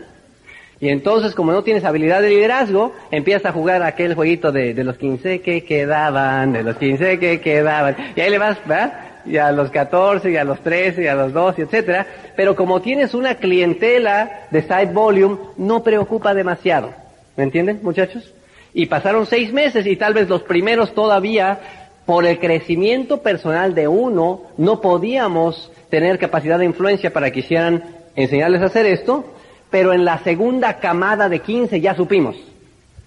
Y 0.79 0.89
entonces, 0.89 1.35
como 1.35 1.51
no 1.51 1.61
tienes 1.61 1.83
habilidad 1.83 2.19
de 2.19 2.29
liderazgo, 2.29 2.93
empiezas 3.11 3.45
a 3.45 3.51
jugar 3.51 3.83
aquel 3.83 4.15
jueguito 4.15 4.51
de, 4.51 4.73
de 4.73 4.83
los 4.83 4.97
15 4.97 5.41
que 5.41 5.63
quedaban, 5.63 6.51
de 6.51 6.63
los 6.63 6.77
15 6.77 7.19
que 7.19 7.39
quedaban. 7.41 7.95
Y 8.15 8.21
ahí 8.21 8.31
le 8.31 8.39
vas, 8.39 8.57
¿verdad? 8.65 9.21
y 9.27 9.37
a 9.37 9.51
los 9.51 9.69
14, 9.69 10.31
y 10.31 10.37
a 10.37 10.43
los 10.43 10.61
13, 10.61 11.03
y 11.03 11.07
a 11.07 11.13
los 11.13 11.31
12, 11.31 11.61
etcétera. 11.61 12.07
Pero 12.35 12.55
como 12.55 12.81
tienes 12.81 13.13
una 13.13 13.35
clientela 13.35 14.47
de 14.49 14.63
side 14.63 14.93
volume, 14.93 15.37
no 15.57 15.83
preocupa 15.83 16.33
demasiado. 16.33 16.91
¿Me 17.35 17.43
entienden, 17.43 17.81
muchachos? 17.83 18.33
Y 18.73 18.87
pasaron 18.87 19.27
seis 19.27 19.53
meses 19.53 19.85
y 19.85 19.95
tal 19.95 20.15
vez 20.15 20.27
los 20.27 20.41
primeros 20.41 20.95
todavía, 20.95 21.59
por 22.07 22.25
el 22.25 22.39
crecimiento 22.39 23.21
personal 23.21 23.75
de 23.75 23.87
uno, 23.87 24.43
no 24.57 24.81
podíamos 24.81 25.71
tener 25.89 26.17
capacidad 26.17 26.57
de 26.57 26.65
influencia 26.65 27.11
para 27.13 27.27
que 27.27 27.41
quisieran 27.41 27.83
enseñarles 28.15 28.61
a 28.61 28.65
hacer 28.65 28.85
esto, 28.85 29.25
pero 29.69 29.93
en 29.93 30.05
la 30.05 30.17
segunda 30.19 30.79
camada 30.79 31.27
de 31.29 31.39
15 31.39 31.79
ya 31.81 31.95
supimos. 31.95 32.37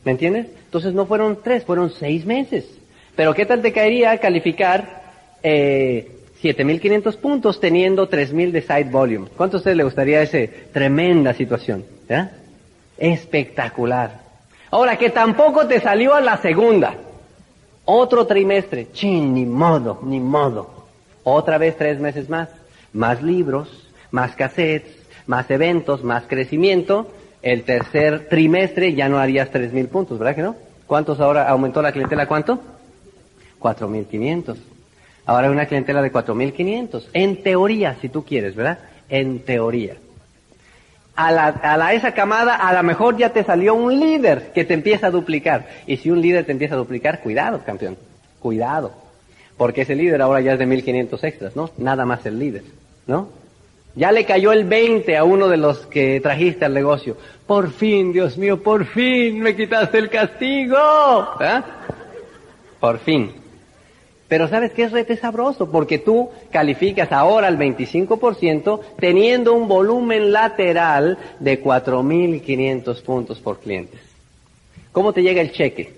¿Me 0.04 0.12
entiendes? 0.12 0.48
Entonces 0.66 0.92
no 0.92 1.06
fueron 1.06 1.38
tres, 1.42 1.64
fueron 1.64 1.90
seis 1.90 2.26
meses. 2.26 2.66
Pero 3.16 3.34
¿qué 3.34 3.46
tal 3.46 3.62
te 3.62 3.72
caería 3.72 4.18
calificar 4.18 5.00
eh, 5.42 6.18
7.500 6.42 7.16
puntos 7.16 7.58
teniendo 7.58 8.08
3.000 8.08 8.50
de 8.50 8.60
side 8.60 8.84
volume. 8.84 9.28
¿Cuánto 9.34 9.56
a 9.56 9.58
ustedes 9.58 9.76
le 9.76 9.84
gustaría 9.84 10.22
esa 10.22 10.38
tremenda 10.72 11.34
situación? 11.34 11.84
Espectacular. 12.98 14.20
Ahora, 14.70 14.96
que 14.96 15.08
tampoco 15.08 15.66
te 15.66 15.80
salió 15.80 16.14
a 16.14 16.20
la 16.20 16.36
segunda. 16.36 16.94
Otro 17.92 18.24
trimestre. 18.24 18.92
Chin, 18.92 19.34
ni 19.34 19.44
modo, 19.44 19.98
ni 20.04 20.20
modo. 20.20 20.70
Otra 21.24 21.58
vez 21.58 21.76
tres 21.76 21.98
meses 21.98 22.28
más. 22.28 22.48
Más 22.92 23.20
libros, 23.20 23.88
más 24.12 24.36
cassettes, 24.36 24.96
más 25.26 25.50
eventos, 25.50 26.04
más 26.04 26.22
crecimiento. 26.28 27.08
El 27.42 27.64
tercer 27.64 28.28
trimestre 28.28 28.94
ya 28.94 29.08
no 29.08 29.18
harías 29.18 29.50
3.000 29.50 29.88
puntos, 29.88 30.20
¿verdad 30.20 30.36
que 30.36 30.42
no? 30.42 30.54
¿Cuántos 30.86 31.18
ahora 31.18 31.48
aumentó 31.48 31.82
la 31.82 31.90
clientela? 31.90 32.28
¿Cuánto? 32.28 32.60
4.500. 33.58 34.56
Ahora 35.26 35.48
hay 35.48 35.52
una 35.52 35.66
clientela 35.66 36.00
de 36.00 36.12
4.500. 36.12 37.08
En 37.12 37.42
teoría, 37.42 37.96
si 38.00 38.08
tú 38.08 38.24
quieres, 38.24 38.54
¿verdad? 38.54 38.78
En 39.08 39.40
teoría. 39.40 39.96
A, 41.26 41.30
la, 41.30 41.48
a 41.48 41.76
la, 41.76 41.92
esa 41.92 42.12
camada 42.12 42.54
a 42.54 42.72
lo 42.72 42.82
mejor 42.82 43.18
ya 43.18 43.30
te 43.30 43.44
salió 43.44 43.74
un 43.74 44.00
líder 44.00 44.52
que 44.54 44.64
te 44.64 44.72
empieza 44.72 45.08
a 45.08 45.10
duplicar. 45.10 45.68
Y 45.86 45.98
si 45.98 46.10
un 46.10 46.22
líder 46.22 46.46
te 46.46 46.52
empieza 46.52 46.74
a 46.74 46.78
duplicar, 46.78 47.20
cuidado, 47.20 47.62
campeón. 47.64 47.98
Cuidado. 48.40 48.92
Porque 49.58 49.82
ese 49.82 49.94
líder 49.94 50.22
ahora 50.22 50.40
ya 50.40 50.54
es 50.54 50.58
de 50.58 50.66
1.500 50.66 51.24
extras, 51.24 51.56
¿no? 51.56 51.70
Nada 51.76 52.06
más 52.06 52.24
el 52.24 52.38
líder, 52.38 52.62
¿no? 53.06 53.28
Ya 53.94 54.12
le 54.12 54.24
cayó 54.24 54.52
el 54.52 54.64
20 54.64 55.16
a 55.16 55.24
uno 55.24 55.48
de 55.48 55.56
los 55.56 55.86
que 55.86 56.20
trajiste 56.20 56.64
al 56.64 56.72
negocio. 56.72 57.16
Por 57.46 57.70
fin, 57.70 58.12
Dios 58.12 58.38
mío, 58.38 58.62
por 58.62 58.86
fin 58.86 59.40
me 59.40 59.56
quitaste 59.56 59.98
el 59.98 60.08
castigo. 60.08 60.78
¿Eh? 61.40 61.60
Por 62.78 62.98
fin. 63.00 63.39
Pero 64.30 64.46
sabes 64.46 64.70
que 64.70 64.84
es 64.84 64.92
rete 64.92 65.16
sabroso, 65.16 65.72
porque 65.72 65.98
tú 65.98 66.30
calificas 66.52 67.10
ahora 67.10 67.48
al 67.48 67.58
25% 67.58 68.80
teniendo 68.96 69.54
un 69.54 69.66
volumen 69.66 70.30
lateral 70.30 71.18
de 71.40 71.60
4.500 71.60 73.02
puntos 73.02 73.40
por 73.40 73.58
clientes. 73.58 74.00
¿Cómo 74.92 75.12
te 75.12 75.24
llega 75.24 75.40
el 75.42 75.50
cheque? 75.50 75.94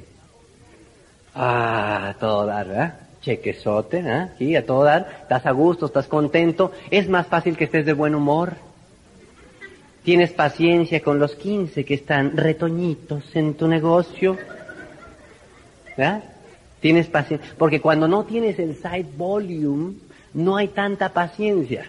Ah, 1.35 2.15
todo 2.19 2.47
dar, 2.47 2.69
¿verdad? 2.69 3.01
Chequesote, 3.21 4.03
¿eh? 4.03 4.29
Sí, 4.39 4.57
a 4.57 4.65
todo 4.65 4.85
dar. 4.85 5.19
Estás 5.21 5.45
a 5.45 5.51
gusto, 5.51 5.85
estás 5.85 6.07
contento. 6.07 6.73
Es 6.91 7.11
más 7.11 7.27
fácil 7.27 7.55
que 7.59 7.65
estés 7.65 7.85
de 7.85 7.93
buen 7.93 8.15
humor. 8.15 8.55
Tienes 10.05 10.33
paciencia 10.33 11.03
con 11.03 11.19
los 11.19 11.35
15 11.35 11.85
que 11.85 11.95
están 11.95 12.35
retoñitos 12.35 13.37
en 13.37 13.53
tu 13.53 13.69
negocio. 13.69 14.39
¿Verdad? 15.99 16.32
Tienes 16.83 17.07
paciencia. 17.07 17.55
Porque 17.57 17.81
cuando 17.81 18.09
no 18.09 18.25
tienes 18.25 18.59
el 18.59 18.75
side 18.75 19.07
volume, 19.17 19.95
no 20.35 20.57
hay 20.57 20.69
tanta 20.69 21.11
paciencia. 21.11 21.87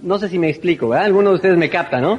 No 0.00 0.18
sé 0.18 0.30
si 0.30 0.38
me 0.38 0.48
explico, 0.48 0.88
¿verdad? 0.88 1.04
Algunos 1.04 1.32
de 1.32 1.36
ustedes 1.36 1.58
me 1.58 1.68
captan, 1.68 2.02
¿no? 2.02 2.18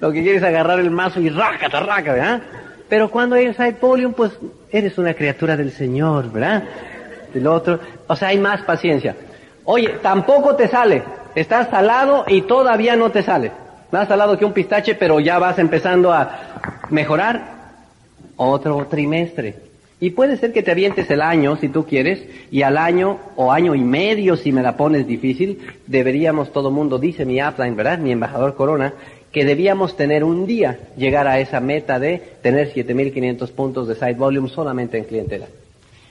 Lo 0.00 0.10
que 0.10 0.22
quieres 0.22 0.42
es 0.42 0.48
agarrar 0.48 0.80
el 0.80 0.90
mazo 0.90 1.20
y 1.20 1.28
raca, 1.28 1.68
raca, 1.68 2.14
¿verdad? 2.14 2.42
Pero 2.88 3.10
cuando 3.10 3.36
hay 3.36 3.44
el 3.44 3.54
side 3.54 3.76
volume, 3.78 4.14
pues 4.16 4.32
eres 4.70 4.96
una 4.96 5.12
criatura 5.12 5.54
del 5.54 5.70
Señor, 5.70 6.32
¿verdad? 6.32 6.64
Del 7.34 7.46
otro. 7.46 7.78
O 8.06 8.16
sea, 8.16 8.28
hay 8.28 8.38
más 8.38 8.62
paciencia. 8.62 9.14
Oye, 9.64 9.98
tampoco 10.00 10.56
te 10.56 10.66
sale. 10.66 11.02
Estás 11.34 11.68
salado 11.68 12.24
y 12.26 12.40
todavía 12.40 12.96
no 12.96 13.10
te 13.10 13.22
sale. 13.22 13.52
Más 13.92 14.08
salado 14.08 14.38
que 14.38 14.46
un 14.46 14.54
pistache, 14.54 14.94
pero 14.94 15.20
ya 15.20 15.38
vas 15.38 15.58
empezando 15.58 16.10
a 16.10 16.80
mejorar. 16.88 17.56
Otro 18.36 18.86
trimestre. 18.86 19.65
Y 19.98 20.10
puede 20.10 20.36
ser 20.36 20.52
que 20.52 20.62
te 20.62 20.72
avientes 20.72 21.10
el 21.10 21.22
año, 21.22 21.56
si 21.56 21.70
tú 21.70 21.86
quieres, 21.86 22.22
y 22.50 22.62
al 22.62 22.76
año 22.76 23.18
o 23.34 23.50
año 23.50 23.74
y 23.74 23.80
medio, 23.80 24.36
si 24.36 24.52
me 24.52 24.62
la 24.62 24.76
pones 24.76 25.06
difícil, 25.06 25.58
deberíamos, 25.86 26.52
todo 26.52 26.70
mundo 26.70 26.98
dice 26.98 27.24
mi 27.24 27.42
upline, 27.42 27.76
¿verdad? 27.76 27.98
Mi 27.98 28.12
embajador 28.12 28.54
Corona, 28.56 28.92
que 29.32 29.46
debíamos 29.46 29.96
tener 29.96 30.22
un 30.22 30.46
día 30.46 30.78
llegar 30.98 31.26
a 31.26 31.40
esa 31.40 31.60
meta 31.60 31.98
de 31.98 32.22
tener 32.42 32.74
7.500 32.74 33.50
puntos 33.52 33.88
de 33.88 33.94
side 33.94 34.14
volume 34.14 34.50
solamente 34.50 34.98
en 34.98 35.04
clientela. 35.04 35.46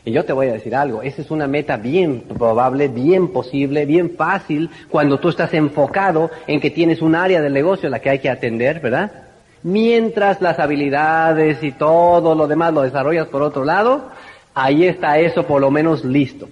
Y 0.04 0.12
yo 0.12 0.26
te 0.26 0.34
voy 0.34 0.48
a 0.48 0.54
decir 0.54 0.76
algo, 0.76 1.04
esa 1.04 1.22
es 1.22 1.30
una 1.30 1.48
meta 1.48 1.78
bien 1.78 2.22
probable, 2.22 2.88
bien 2.88 3.28
posible, 3.30 3.86
bien 3.86 4.12
fácil, 4.12 4.70
cuando 4.90 5.20
tú 5.20 5.30
estás 5.30 5.54
enfocado 5.54 6.32
en 6.48 6.60
que 6.60 6.72
tienes 6.72 7.02
un 7.02 7.16
área 7.16 7.42
del 7.42 7.54
negocio 7.54 7.88
a 7.88 7.92
la 7.92 8.00
que 8.00 8.10
hay 8.10 8.20
que 8.20 8.30
atender, 8.30 8.80
¿verdad? 8.80 9.25
Mientras 9.66 10.42
las 10.42 10.60
habilidades 10.60 11.64
y 11.64 11.72
todo 11.72 12.36
lo 12.36 12.46
demás 12.46 12.72
lo 12.72 12.84
desarrollas 12.84 13.26
por 13.30 13.42
otro 13.42 13.66
lado, 13.66 14.12
ahí 14.54 14.86
está 14.86 15.18
eso 15.18 15.48
por 15.48 15.60
lo 15.60 15.72
menos 15.72 16.06
listo. 16.06 16.48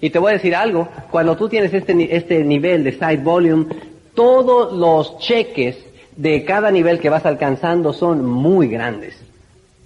Y 0.00 0.08
te 0.08 0.18
voy 0.18 0.30
a 0.30 0.36
decir 0.36 0.56
algo, 0.56 0.88
cuando 1.10 1.36
tú 1.36 1.50
tienes 1.50 1.74
este, 1.74 2.16
este 2.16 2.42
nivel 2.44 2.84
de 2.84 2.92
side 2.92 3.18
volume, 3.18 3.66
todos 4.14 4.72
los 4.72 5.18
cheques 5.18 5.76
de 6.16 6.42
cada 6.46 6.70
nivel 6.70 7.00
que 7.00 7.10
vas 7.10 7.26
alcanzando 7.26 7.92
son 7.92 8.24
muy 8.24 8.68
grandes. 8.68 9.20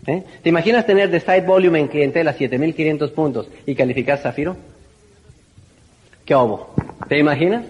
¿Eh? 0.07 0.23
¿Te 0.45 0.49
imaginas 0.49 0.87
tener 0.87 1.11
de 1.11 1.19
side 1.19 1.41
volume 1.41 1.81
en 1.81 1.89
clientela 1.89 2.33
7500 2.33 3.11
puntos 3.11 3.49
y 3.67 3.75
calificar 3.75 4.19
Zafiro? 4.19 4.57
¿Qué 6.25 6.37
hubo? 6.37 6.73
¿Te 7.09 7.19
imaginas? 7.19 7.65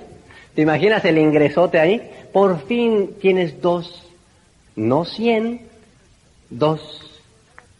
¿Te 0.54 0.60
imaginas 0.60 1.02
el 1.06 1.16
ingresote 1.16 1.80
ahí? 1.80 2.10
Por 2.30 2.60
fin 2.66 3.12
tienes 3.22 3.62
dos 3.62 4.01
no 4.76 5.04
cien, 5.04 5.68
dos. 6.50 7.20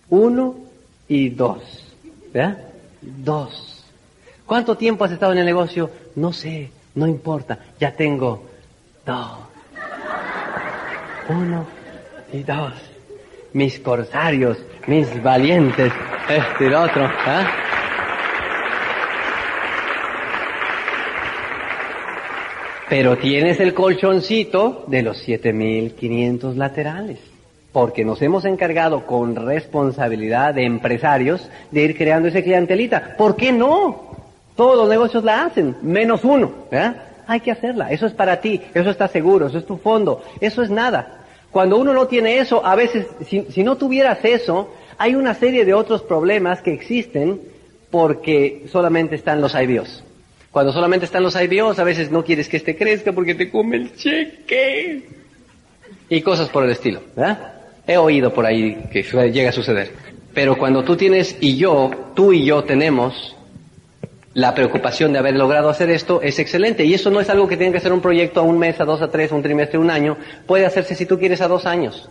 Uno 0.08 0.56
y 1.08 1.30
dos. 1.30 1.62
¿Verdad? 2.32 2.58
Dos. 3.00 3.84
¿Cuánto 4.46 4.76
tiempo 4.76 5.04
has 5.04 5.12
estado 5.12 5.32
en 5.32 5.38
el 5.38 5.46
negocio? 5.46 5.90
No 6.16 6.32
sé, 6.32 6.70
no 6.94 7.06
importa. 7.06 7.58
Ya 7.80 7.92
tengo 7.92 8.44
dos. 9.06 9.38
Uno 11.28 11.66
y 12.32 12.42
dos. 12.42 12.72
Mis 13.54 13.78
corsarios, 13.80 14.58
mis 14.86 15.22
valientes, 15.22 15.92
este 16.28 16.64
y 16.64 16.66
el 16.66 16.74
otro. 16.74 17.04
¿eh? 17.06 17.46
Pero 22.92 23.16
tienes 23.16 23.58
el 23.58 23.72
colchoncito 23.72 24.84
de 24.86 25.00
los 25.00 25.16
7500 25.16 26.58
laterales. 26.58 27.20
Porque 27.72 28.04
nos 28.04 28.20
hemos 28.20 28.44
encargado 28.44 29.06
con 29.06 29.34
responsabilidad 29.34 30.52
de 30.52 30.66
empresarios 30.66 31.48
de 31.70 31.84
ir 31.84 31.96
creando 31.96 32.28
ese 32.28 32.44
clientelita. 32.44 33.14
¿Por 33.16 33.34
qué 33.34 33.50
no? 33.50 34.10
Todos 34.56 34.76
los 34.76 34.90
negocios 34.90 35.24
la 35.24 35.46
hacen, 35.46 35.74
menos 35.80 36.22
uno. 36.22 36.52
¿verdad? 36.70 36.96
Hay 37.26 37.40
que 37.40 37.52
hacerla. 37.52 37.90
Eso 37.90 38.04
es 38.04 38.12
para 38.12 38.42
ti. 38.42 38.60
Eso 38.74 38.90
está 38.90 39.08
seguro. 39.08 39.46
Eso 39.46 39.56
es 39.56 39.64
tu 39.64 39.78
fondo. 39.78 40.22
Eso 40.38 40.60
es 40.60 40.68
nada. 40.68 41.24
Cuando 41.50 41.78
uno 41.78 41.94
no 41.94 42.08
tiene 42.08 42.40
eso, 42.40 42.62
a 42.62 42.74
veces, 42.74 43.06
si, 43.26 43.46
si 43.48 43.64
no 43.64 43.78
tuvieras 43.78 44.22
eso, 44.22 44.68
hay 44.98 45.14
una 45.14 45.32
serie 45.32 45.64
de 45.64 45.72
otros 45.72 46.02
problemas 46.02 46.60
que 46.60 46.74
existen 46.74 47.40
porque 47.90 48.66
solamente 48.70 49.14
están 49.14 49.40
los 49.40 49.54
IBOs. 49.54 50.04
Cuando 50.52 50.70
solamente 50.70 51.06
están 51.06 51.22
los 51.22 51.34
IBOs, 51.34 51.78
a 51.78 51.84
veces 51.84 52.10
no 52.10 52.22
quieres 52.22 52.46
que 52.46 52.58
este 52.58 52.76
crezca 52.76 53.12
porque 53.12 53.34
te 53.34 53.50
come 53.50 53.78
el 53.78 53.96
cheque. 53.96 55.02
Y 56.10 56.20
cosas 56.20 56.50
por 56.50 56.64
el 56.64 56.70
estilo, 56.70 57.00
¿verdad? 57.16 57.54
He 57.86 57.96
oído 57.96 58.34
por 58.34 58.44
ahí 58.44 58.84
que 58.92 59.02
llega 59.02 59.48
a 59.48 59.52
suceder. 59.52 59.90
Pero 60.34 60.58
cuando 60.58 60.84
tú 60.84 60.94
tienes 60.94 61.38
y 61.40 61.56
yo, 61.56 61.90
tú 62.14 62.34
y 62.34 62.44
yo 62.44 62.64
tenemos 62.64 63.34
la 64.34 64.54
preocupación 64.54 65.14
de 65.14 65.20
haber 65.20 65.36
logrado 65.36 65.70
hacer 65.70 65.88
esto, 65.88 66.20
es 66.20 66.38
excelente. 66.38 66.84
Y 66.84 66.92
eso 66.92 67.10
no 67.10 67.20
es 67.20 67.30
algo 67.30 67.48
que 67.48 67.56
tiene 67.56 67.72
que 67.72 67.80
ser 67.80 67.92
un 67.92 68.02
proyecto 68.02 68.40
a 68.40 68.42
un 68.42 68.58
mes, 68.58 68.78
a 68.78 68.84
dos, 68.84 69.00
a 69.00 69.10
tres, 69.10 69.32
a 69.32 69.34
un 69.34 69.42
trimestre, 69.42 69.78
un 69.78 69.90
año. 69.90 70.18
Puede 70.46 70.66
hacerse 70.66 70.94
si 70.94 71.06
tú 71.06 71.18
quieres 71.18 71.40
a 71.40 71.48
dos 71.48 71.64
años. 71.64 72.10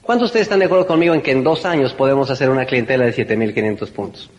¿Cuántos 0.00 0.28
de 0.28 0.30
ustedes 0.30 0.44
están 0.46 0.60
de 0.60 0.64
acuerdo 0.64 0.86
conmigo 0.86 1.12
en 1.12 1.20
que 1.20 1.30
en 1.30 1.44
dos 1.44 1.66
años 1.66 1.92
podemos 1.92 2.30
hacer 2.30 2.48
una 2.48 2.64
clientela 2.64 3.04
de 3.04 3.14
7.500 3.14 3.90
puntos? 3.90 4.30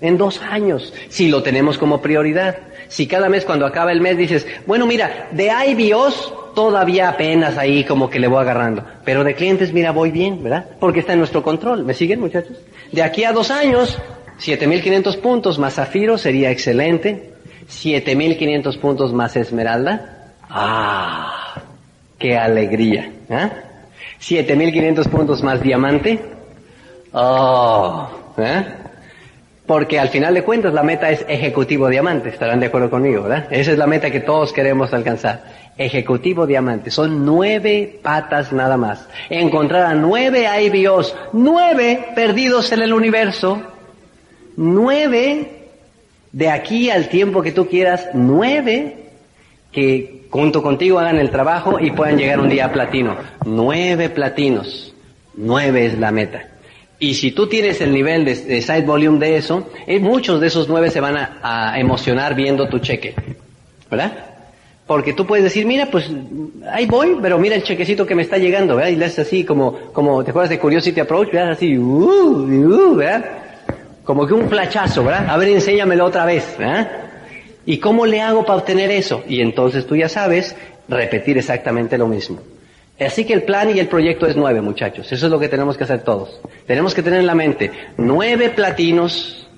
En 0.00 0.18
dos 0.18 0.42
años, 0.42 0.92
si 1.08 1.28
lo 1.28 1.42
tenemos 1.42 1.78
como 1.78 2.02
prioridad. 2.02 2.58
Si 2.88 3.06
cada 3.06 3.28
mes 3.28 3.44
cuando 3.44 3.66
acaba 3.66 3.92
el 3.92 4.00
mes 4.00 4.16
dices, 4.16 4.46
bueno 4.66 4.86
mira, 4.86 5.28
de 5.32 5.50
IBOs 5.68 6.32
todavía 6.54 7.08
apenas 7.08 7.58
ahí 7.58 7.84
como 7.84 8.08
que 8.10 8.20
le 8.20 8.28
voy 8.28 8.40
agarrando. 8.40 8.84
Pero 9.04 9.24
de 9.24 9.34
clientes, 9.34 9.72
mira, 9.72 9.92
voy 9.92 10.10
bien, 10.10 10.42
¿verdad? 10.42 10.66
Porque 10.78 11.00
está 11.00 11.12
en 11.12 11.20
nuestro 11.20 11.42
control. 11.42 11.84
¿Me 11.84 11.94
siguen 11.94 12.20
muchachos? 12.20 12.56
De 12.92 13.02
aquí 13.02 13.24
a 13.24 13.32
dos 13.32 13.50
años, 13.50 13.98
7.500 14.40 15.20
puntos 15.20 15.58
más 15.58 15.74
zafiro 15.74 16.18
sería 16.18 16.50
excelente. 16.50 17.32
7.500 17.68 18.78
puntos 18.78 19.12
más 19.12 19.36
esmeralda. 19.36 20.34
¡Ah! 20.48 21.62
¡Qué 22.18 22.36
alegría! 22.36 23.10
¿eh? 23.28 23.50
7.500 24.20 25.08
puntos 25.08 25.42
más 25.42 25.60
diamante. 25.62 26.20
¡Oh! 27.12 28.08
¿eh? 28.38 28.64
Porque 29.66 29.98
al 29.98 30.10
final 30.10 30.34
de 30.34 30.44
cuentas 30.44 30.72
la 30.72 30.84
meta 30.84 31.10
es 31.10 31.24
ejecutivo 31.28 31.88
diamante, 31.88 32.28
estarán 32.28 32.60
de 32.60 32.66
acuerdo 32.66 32.88
conmigo, 32.88 33.24
¿verdad? 33.24 33.48
Esa 33.50 33.72
es 33.72 33.78
la 33.78 33.88
meta 33.88 34.10
que 34.10 34.20
todos 34.20 34.52
queremos 34.52 34.94
alcanzar. 34.94 35.42
Ejecutivo 35.76 36.46
diamante. 36.46 36.90
Son 36.90 37.26
nueve 37.26 37.98
patas 38.00 38.52
nada 38.52 38.76
más. 38.76 39.08
Encontrar 39.28 39.82
a 39.86 39.94
nueve 39.94 40.46
IBOs, 40.62 41.16
nueve 41.32 42.06
perdidos 42.14 42.70
en 42.70 42.82
el 42.82 42.92
universo, 42.92 43.60
nueve 44.56 45.50
de 46.30 46.50
aquí 46.50 46.88
al 46.90 47.08
tiempo 47.08 47.42
que 47.42 47.52
tú 47.52 47.66
quieras, 47.66 48.08
nueve 48.14 49.06
que 49.72 50.26
junto 50.30 50.62
contigo 50.62 50.98
hagan 50.98 51.18
el 51.18 51.30
trabajo 51.30 51.80
y 51.80 51.90
puedan 51.90 52.18
llegar 52.18 52.40
un 52.40 52.48
día 52.48 52.66
a 52.66 52.72
platino. 52.72 53.16
Nueve 53.44 54.10
platinos. 54.10 54.94
Nueve 55.34 55.86
es 55.86 55.98
la 55.98 56.12
meta. 56.12 56.55
Y 56.98 57.14
si 57.14 57.32
tú 57.32 57.46
tienes 57.46 57.80
el 57.80 57.92
nivel 57.92 58.24
de, 58.24 58.62
side 58.62 58.82
volume 58.82 59.18
de 59.18 59.36
eso, 59.36 59.68
eh, 59.86 59.98
muchos 59.98 60.40
de 60.40 60.46
esos 60.46 60.68
nueve 60.68 60.90
se 60.90 61.00
van 61.00 61.16
a, 61.16 61.78
emocionar 61.78 62.34
viendo 62.34 62.68
tu 62.68 62.78
cheque. 62.78 63.14
¿Verdad? 63.90 64.12
Porque 64.86 65.12
tú 65.12 65.26
puedes 65.26 65.44
decir, 65.44 65.66
mira, 65.66 65.90
pues 65.90 66.10
ahí 66.70 66.86
voy, 66.86 67.18
pero 67.20 67.38
mira 67.38 67.56
el 67.56 67.62
chequecito 67.62 68.06
que 68.06 68.14
me 68.14 68.22
está 68.22 68.38
llegando, 68.38 68.76
¿verdad? 68.76 68.90
Y 68.90 68.96
le 68.96 69.04
haces 69.04 69.26
así 69.26 69.44
como, 69.44 69.92
como, 69.92 70.24
¿te 70.24 70.30
acuerdas 70.30 70.50
de 70.50 70.58
Curiosity 70.58 71.00
Approach? 71.00 71.32
¿Verdad? 71.32 71.50
Así, 71.52 71.76
uh, 71.76 71.82
uh, 71.82 72.94
¿verdad? 72.94 73.24
Como 74.04 74.26
que 74.26 74.34
un 74.34 74.48
flachazo, 74.48 75.04
¿verdad? 75.04 75.28
A 75.28 75.36
ver, 75.36 75.48
enséñamelo 75.48 76.04
otra 76.04 76.24
vez, 76.24 76.54
¿verdad? 76.58 76.88
¿Y 77.66 77.78
cómo 77.78 78.06
le 78.06 78.22
hago 78.22 78.46
para 78.46 78.60
obtener 78.60 78.90
eso? 78.92 79.24
Y 79.28 79.40
entonces 79.40 79.86
tú 79.86 79.96
ya 79.96 80.08
sabes 80.08 80.54
repetir 80.88 81.36
exactamente 81.36 81.98
lo 81.98 82.06
mismo. 82.06 82.40
Así 82.98 83.24
que 83.26 83.34
el 83.34 83.42
plan 83.42 83.74
y 83.74 83.78
el 83.78 83.88
proyecto 83.88 84.26
es 84.26 84.36
nueve, 84.36 84.62
muchachos. 84.62 85.12
Eso 85.12 85.26
es 85.26 85.32
lo 85.32 85.38
que 85.38 85.48
tenemos 85.48 85.76
que 85.76 85.84
hacer 85.84 86.02
todos. 86.02 86.40
Tenemos 86.66 86.94
que 86.94 87.02
tener 87.02 87.20
en 87.20 87.26
la 87.26 87.34
mente 87.34 87.70
nueve 87.98 88.50
platinos. 88.50 89.48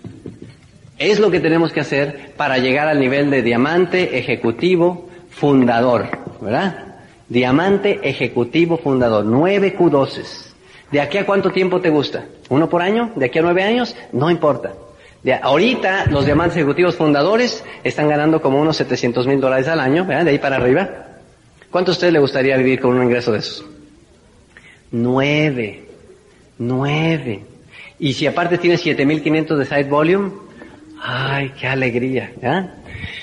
Es 0.98 1.20
lo 1.20 1.30
que 1.30 1.38
tenemos 1.38 1.72
que 1.72 1.80
hacer 1.80 2.32
para 2.36 2.58
llegar 2.58 2.88
al 2.88 2.98
nivel 2.98 3.30
de 3.30 3.42
diamante 3.42 4.18
ejecutivo 4.18 5.08
fundador, 5.30 6.08
¿verdad? 6.40 6.96
Diamante 7.28 8.00
ejecutivo 8.02 8.78
fundador. 8.78 9.24
Nueve 9.24 9.76
Q12. 9.78 10.48
¿De 10.90 11.00
aquí 11.00 11.18
a 11.18 11.26
cuánto 11.26 11.52
tiempo 11.52 11.80
te 11.80 11.90
gusta? 11.90 12.24
¿Uno 12.48 12.68
por 12.68 12.82
año? 12.82 13.12
¿De 13.14 13.26
aquí 13.26 13.38
a 13.38 13.42
nueve 13.42 13.62
años? 13.62 13.94
No 14.12 14.30
importa. 14.30 14.72
De 15.22 15.34
ahorita 15.34 16.06
los 16.06 16.24
diamantes 16.24 16.56
ejecutivos 16.56 16.96
fundadores 16.96 17.64
están 17.84 18.08
ganando 18.08 18.40
como 18.40 18.60
unos 18.60 18.76
700 18.78 19.26
mil 19.26 19.40
dólares 19.40 19.68
al 19.68 19.78
año, 19.78 20.04
¿verdad? 20.04 20.24
De 20.24 20.30
ahí 20.32 20.38
para 20.38 20.56
arriba. 20.56 21.07
¿Cuánto 21.70 21.90
a 21.90 21.92
usted 21.92 22.12
le 22.12 22.18
gustaría 22.18 22.56
vivir 22.56 22.80
con 22.80 22.96
un 22.96 23.02
ingreso 23.02 23.32
de 23.32 23.38
esos? 23.38 23.64
Nueve. 24.90 25.84
Nueve. 26.58 27.42
Y 27.98 28.12
si 28.14 28.26
aparte 28.26 28.58
tiene 28.58 28.78
7500 28.78 29.58
de 29.58 29.64
side 29.66 29.84
volume, 29.84 30.30
ay, 31.02 31.52
qué 31.60 31.66
alegría. 31.66 32.32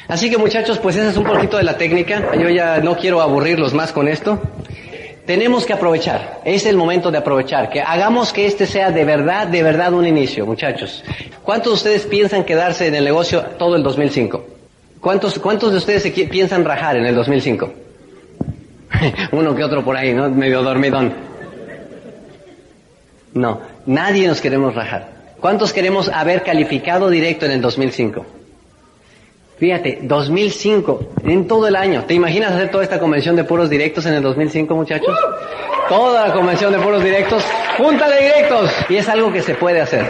Así 0.08 0.30
que 0.30 0.38
muchachos, 0.38 0.78
pues 0.80 0.96
esa 0.96 1.10
es 1.10 1.18
un 1.18 1.24
poquito 1.24 1.58
de 1.58 1.64
la 1.64 1.78
técnica. 1.78 2.36
Yo 2.36 2.50
ya 2.50 2.80
no 2.80 2.96
quiero 2.98 3.22
aburrirlos 3.22 3.74
más 3.74 3.92
con 3.92 4.08
esto. 4.08 4.40
Tenemos 5.26 5.66
que 5.66 5.74
aprovechar. 5.74 6.42
Es 6.46 6.68
el 6.68 6.78
momento 6.78 7.10
de 7.10 7.18
aprovechar. 7.18 7.70
Que 7.70 7.82
hagamos 7.82 8.32
que 8.32 8.46
este 8.46 8.68
sea 8.68 8.92
de 8.92 9.06
verdad, 9.06 9.48
de 9.48 9.64
verdad 9.64 9.92
un 9.94 10.06
inicio, 10.06 10.46
muchachos. 10.46 11.04
¿Cuántos 11.42 11.72
de 11.72 11.76
ustedes 11.78 12.06
piensan 12.06 12.44
quedarse 12.44 12.88
en 12.88 12.96
el 12.96 13.06
negocio 13.06 13.42
todo 13.58 13.76
el 13.76 13.82
2005? 13.82 14.46
¿Cuántos, 15.02 15.40
cuántos 15.40 15.72
de 15.72 15.78
ustedes 15.78 16.04
se 16.04 16.12
piensan 16.12 16.64
rajar 16.64 16.98
en 16.98 17.06
el 17.06 17.16
2005? 17.16 17.85
Uno 19.32 19.56
que 19.56 19.64
otro 19.64 19.84
por 19.84 19.96
ahí, 19.96 20.14
¿no? 20.14 20.30
Medio 20.30 20.64
dormidón. 20.64 21.14
No, 23.34 23.62
nadie 23.86 24.28
nos 24.28 24.40
queremos 24.42 24.74
rajar. 24.76 25.14
¿Cuántos 25.40 25.74
queremos 25.74 26.10
haber 26.10 26.44
calificado 26.44 27.10
directo 27.10 27.46
en 27.46 27.52
el 27.52 27.62
2005? 27.62 28.26
Fíjate, 29.58 30.00
2005, 30.02 31.12
en 31.24 31.48
todo 31.48 31.68
el 31.68 31.76
año. 31.76 32.04
¿Te 32.06 32.14
imaginas 32.14 32.52
hacer 32.52 32.72
toda 32.72 32.84
esta 32.84 33.00
convención 33.00 33.36
de 33.36 33.44
puros 33.44 33.70
directos 33.70 34.06
en 34.06 34.16
el 34.16 34.24
2005, 34.24 34.76
muchachos? 34.76 35.16
Toda 35.88 36.28
la 36.28 36.34
convención 36.34 36.74
de 36.74 36.80
puros 36.80 37.04
directos, 37.04 37.44
junta 37.78 38.10
de 38.10 38.22
directos. 38.22 38.72
Y 38.90 38.96
es 38.96 39.08
algo 39.08 39.32
que 39.32 39.42
se 39.42 39.56
puede 39.56 39.82
hacer. 39.82 40.06